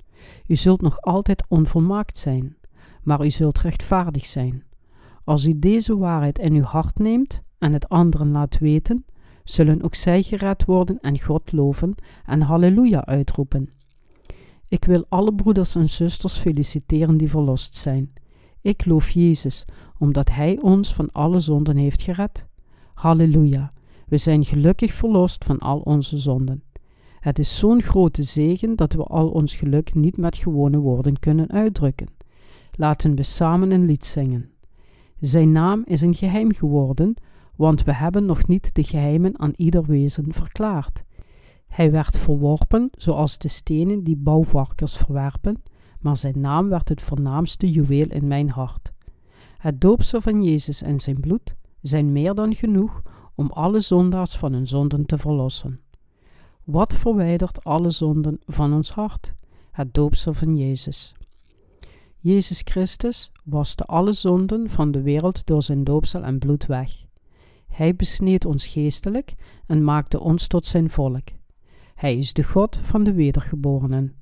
[0.46, 2.56] U zult nog altijd onvolmaakt zijn,
[3.02, 4.62] maar u zult rechtvaardig zijn.
[5.24, 9.04] Als u deze waarheid in uw hart neemt en het anderen laat weten,
[9.44, 11.94] zullen ook zij gered worden en God loven
[12.26, 13.70] en halleluja uitroepen.
[14.68, 18.12] Ik wil alle broeders en zusters feliciteren die verlost zijn.
[18.64, 19.64] Ik loof Jezus,
[19.98, 22.46] omdat Hij ons van alle zonden heeft gered.
[22.94, 23.72] Halleluja,
[24.08, 26.62] we zijn gelukkig verlost van al onze zonden.
[27.20, 31.50] Het is zo'n grote zegen dat we al ons geluk niet met gewone woorden kunnen
[31.50, 32.08] uitdrukken.
[32.72, 34.50] Laten we samen een lied zingen.
[35.20, 37.14] Zijn naam is een geheim geworden,
[37.56, 41.02] want we hebben nog niet de geheimen aan ieder wezen verklaard.
[41.66, 45.62] Hij werd verworpen, zoals de stenen die bouwvakkers verwerpen,
[46.04, 48.92] maar zijn naam werd het voornaamste juweel in mijn hart.
[49.58, 53.02] Het doopsel van Jezus en zijn bloed zijn meer dan genoeg
[53.34, 55.80] om alle zondaars van hun zonden te verlossen.
[56.64, 59.34] Wat verwijdert alle zonden van ons hart?
[59.70, 61.14] Het doopsel van Jezus.
[62.18, 67.04] Jezus Christus waste alle zonden van de wereld door zijn doopsel en bloed weg.
[67.66, 69.34] Hij besneed ons geestelijk
[69.66, 71.28] en maakte ons tot zijn volk.
[71.94, 74.14] Hij is de God van de wedergeborenen.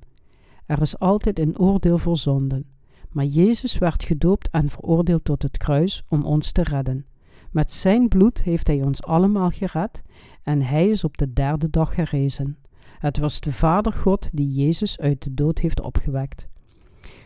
[0.65, 2.65] Er is altijd een oordeel voor zonden,
[3.11, 7.05] maar Jezus werd gedoopt en veroordeeld tot het kruis om ons te redden.
[7.51, 10.01] Met zijn bloed heeft hij ons allemaal gered
[10.43, 12.57] en hij is op de derde dag gerezen.
[12.99, 16.47] Het was de Vader God die Jezus uit de dood heeft opgewekt.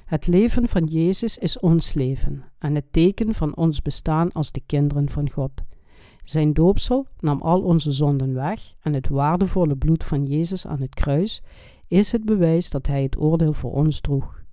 [0.06, 4.62] Het leven van Jezus is ons leven en het teken van ons bestaan als de
[4.66, 5.52] kinderen van God.
[6.24, 10.94] Zijn doopsel nam al onze zonden weg en het waardevolle bloed van Jezus aan het
[10.94, 11.42] kruis
[11.88, 14.44] is het bewijs dat Hij het oordeel voor ons droeg.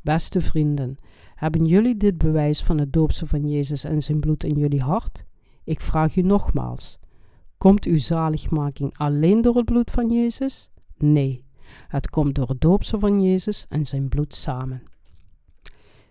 [0.00, 0.96] Beste vrienden,
[1.34, 5.24] hebben jullie dit bewijs van het doopsel van Jezus en zijn bloed in jullie hart?
[5.64, 6.98] Ik vraag u nogmaals:
[7.58, 10.70] komt uw zaligmaking alleen door het bloed van Jezus?
[10.96, 11.44] Nee,
[11.88, 14.82] het komt door het doopsel van Jezus en zijn bloed samen.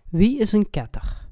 [0.08, 1.28] Wie is een ketter?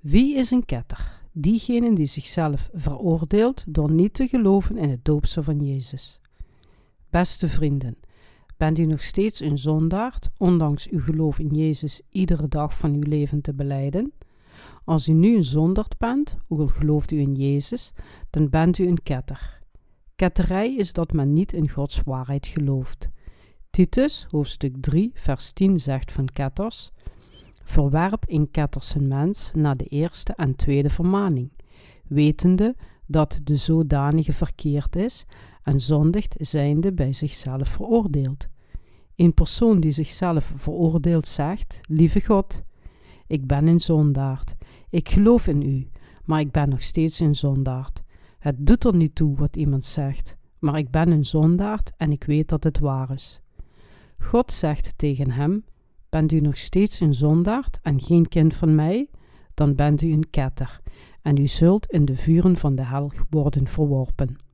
[0.00, 1.16] Wie is een ketter?
[1.32, 6.20] Diegene die zichzelf veroordeelt door niet te geloven in het doopsel van Jezus.
[7.10, 7.96] Beste vrienden,
[8.58, 13.08] Bent u nog steeds een zondaard, ondanks uw geloof in Jezus iedere dag van uw
[13.08, 14.12] leven te beleiden?
[14.84, 17.92] Als u nu een zondaard bent, ook al gelooft u in Jezus,
[18.30, 19.60] dan bent u een ketter.
[20.16, 23.10] Ketterij is dat men niet in Gods waarheid gelooft.
[23.70, 26.90] Titus, hoofdstuk 3, vers 10 zegt van ketters:
[27.64, 31.50] Verwerp in ketters een mens na de eerste en tweede vermaning,
[32.06, 32.76] wetende
[33.06, 35.26] dat de zodanige verkeerd is
[35.68, 38.46] en zondigt zijnde bij zichzelf veroordeeld.
[39.16, 42.62] Een persoon die zichzelf veroordeelt zegt: Lieve God,
[43.26, 44.54] ik ben een zondaard.
[44.90, 45.88] Ik geloof in u,
[46.24, 48.02] maar ik ben nog steeds een zondaard.
[48.38, 52.24] Het doet er niet toe wat iemand zegt, maar ik ben een zondaard en ik
[52.24, 53.40] weet dat het waar is.
[54.18, 55.64] God zegt tegen hem:
[56.08, 59.10] Bent u nog steeds een zondaard en geen kind van mij?
[59.54, 60.80] Dan bent u een ketter,
[61.22, 64.47] en u zult in de vuren van de hel worden verworpen.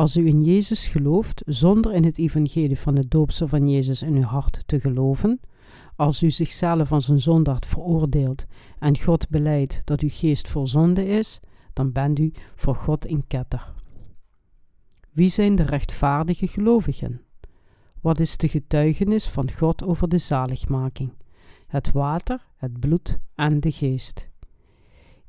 [0.00, 4.14] Als u in Jezus gelooft, zonder in het evangelie van het doopsel van Jezus in
[4.14, 5.40] uw hart te geloven,
[5.96, 8.44] als u zichzelf als een zondaard veroordeelt
[8.78, 11.40] en God beleidt dat uw geest voor zonde is,
[11.72, 13.74] dan bent u voor God een ketter.
[15.10, 17.20] Wie zijn de rechtvaardige gelovigen?
[18.00, 21.12] Wat is de getuigenis van God over de zaligmaking?
[21.66, 24.28] Het water, het bloed en de geest.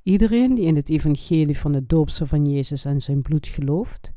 [0.04, 4.14] Iedereen die in het evangelie van het doopsel van Jezus en zijn bloed gelooft,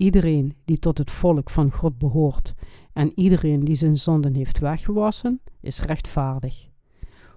[0.00, 2.54] Iedereen die tot het volk van God behoort
[2.92, 6.68] en iedereen die zijn zonden heeft weggewassen, is rechtvaardig.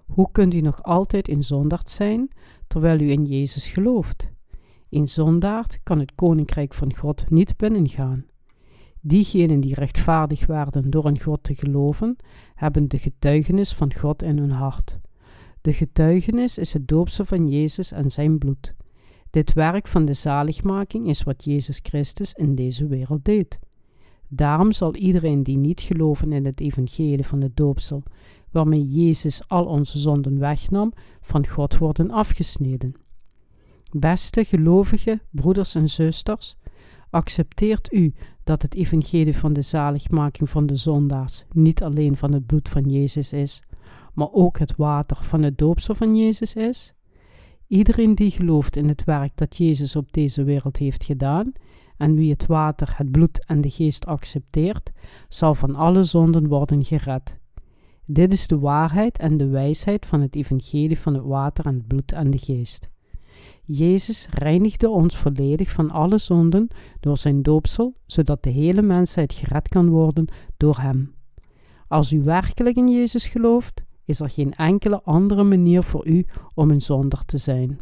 [0.05, 2.27] Hoe kunt u nog altijd een zondaard zijn
[2.67, 4.29] terwijl u in Jezus gelooft?
[4.89, 8.25] Een zondaard kan het koninkrijk van God niet binnengaan.
[9.01, 12.15] Diegenen die rechtvaardig werden door in God te geloven,
[12.55, 14.99] hebben de getuigenis van God in hun hart.
[15.61, 18.75] De getuigenis is het doopsel van Jezus en zijn bloed.
[19.33, 23.59] Dit werk van de zaligmaking is wat Jezus Christus in deze wereld deed.
[24.27, 28.03] Daarom zal iedereen die niet geloven in het evangelie van het doopsel,
[28.51, 32.95] waarmee Jezus al onze zonden wegnam, van God worden afgesneden.
[33.91, 36.55] Beste gelovige broeders en zusters,
[37.09, 42.45] accepteert u dat het evangelie van de zaligmaking van de zondaars niet alleen van het
[42.45, 43.63] bloed van Jezus is,
[44.13, 46.93] maar ook het water van het doopsel van Jezus is?
[47.73, 51.51] Iedereen die gelooft in het werk dat Jezus op deze wereld heeft gedaan,
[51.97, 54.91] en wie het water, het bloed en de geest accepteert,
[55.29, 57.37] zal van alle zonden worden gered.
[58.05, 61.87] Dit is de waarheid en de wijsheid van het evangelie van het water en het
[61.87, 62.89] bloed en de geest.
[63.63, 66.67] Jezus reinigde ons volledig van alle zonden
[66.99, 70.27] door zijn doopsel, zodat de hele mensheid gered kan worden
[70.57, 71.13] door hem.
[71.87, 76.69] Als u werkelijk in Jezus gelooft, is er geen enkele andere manier voor u om
[76.69, 77.79] een zonder te zijn.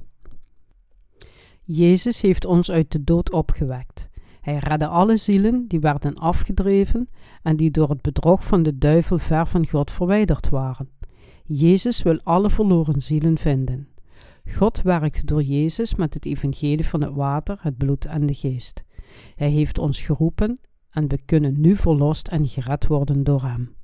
[1.61, 4.10] Jezus heeft ons uit de dood opgewekt.
[4.41, 7.10] Hij redde alle zielen die werden afgedreven
[7.41, 10.89] en die door het bedrog van de duivel ver van God verwijderd waren.
[11.43, 13.88] Jezus wil alle verloren zielen vinden.
[14.49, 18.84] God werkt door Jezus met het evangelie van het water, het bloed en de geest.
[19.35, 23.76] Hij heeft ons geroepen en we kunnen nu verlost en gered worden door Hem.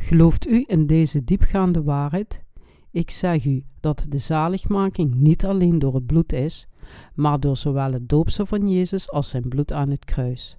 [0.00, 2.44] Gelooft u in deze diepgaande waarheid?
[2.90, 6.68] Ik zeg u dat de zaligmaking niet alleen door het bloed is,
[7.14, 10.56] maar door zowel het doopsel van Jezus als zijn bloed aan het kruis.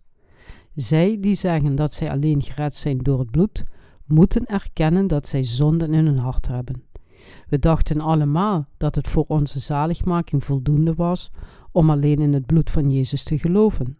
[0.76, 3.64] Zij die zeggen dat zij alleen gered zijn door het bloed,
[4.06, 6.84] moeten erkennen dat zij zonden in hun hart hebben.
[7.48, 11.32] We dachten allemaal dat het voor onze zaligmaking voldoende was
[11.72, 13.98] om alleen in het bloed van Jezus te geloven.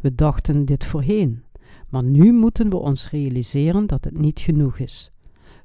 [0.00, 1.42] We dachten dit voorheen,
[1.90, 5.10] maar nu moeten we ons realiseren dat het niet genoeg is.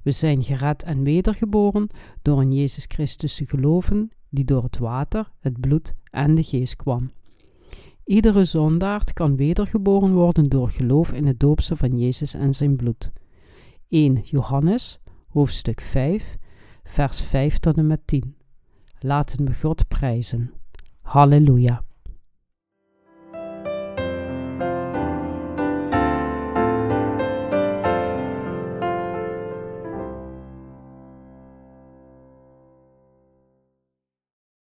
[0.01, 1.87] We zijn gered en wedergeboren
[2.21, 6.75] door in Jezus Christus te geloven, die door het water, het bloed en de geest
[6.75, 7.11] kwam.
[8.03, 13.11] Iedere zondaard kan wedergeboren worden door geloof in het doopsel van Jezus en zijn bloed.
[13.87, 16.37] 1 Johannes, hoofdstuk 5,
[16.83, 18.35] vers 5 tot en met 10.
[18.99, 20.51] Laten we God prijzen.
[21.01, 21.84] Halleluja.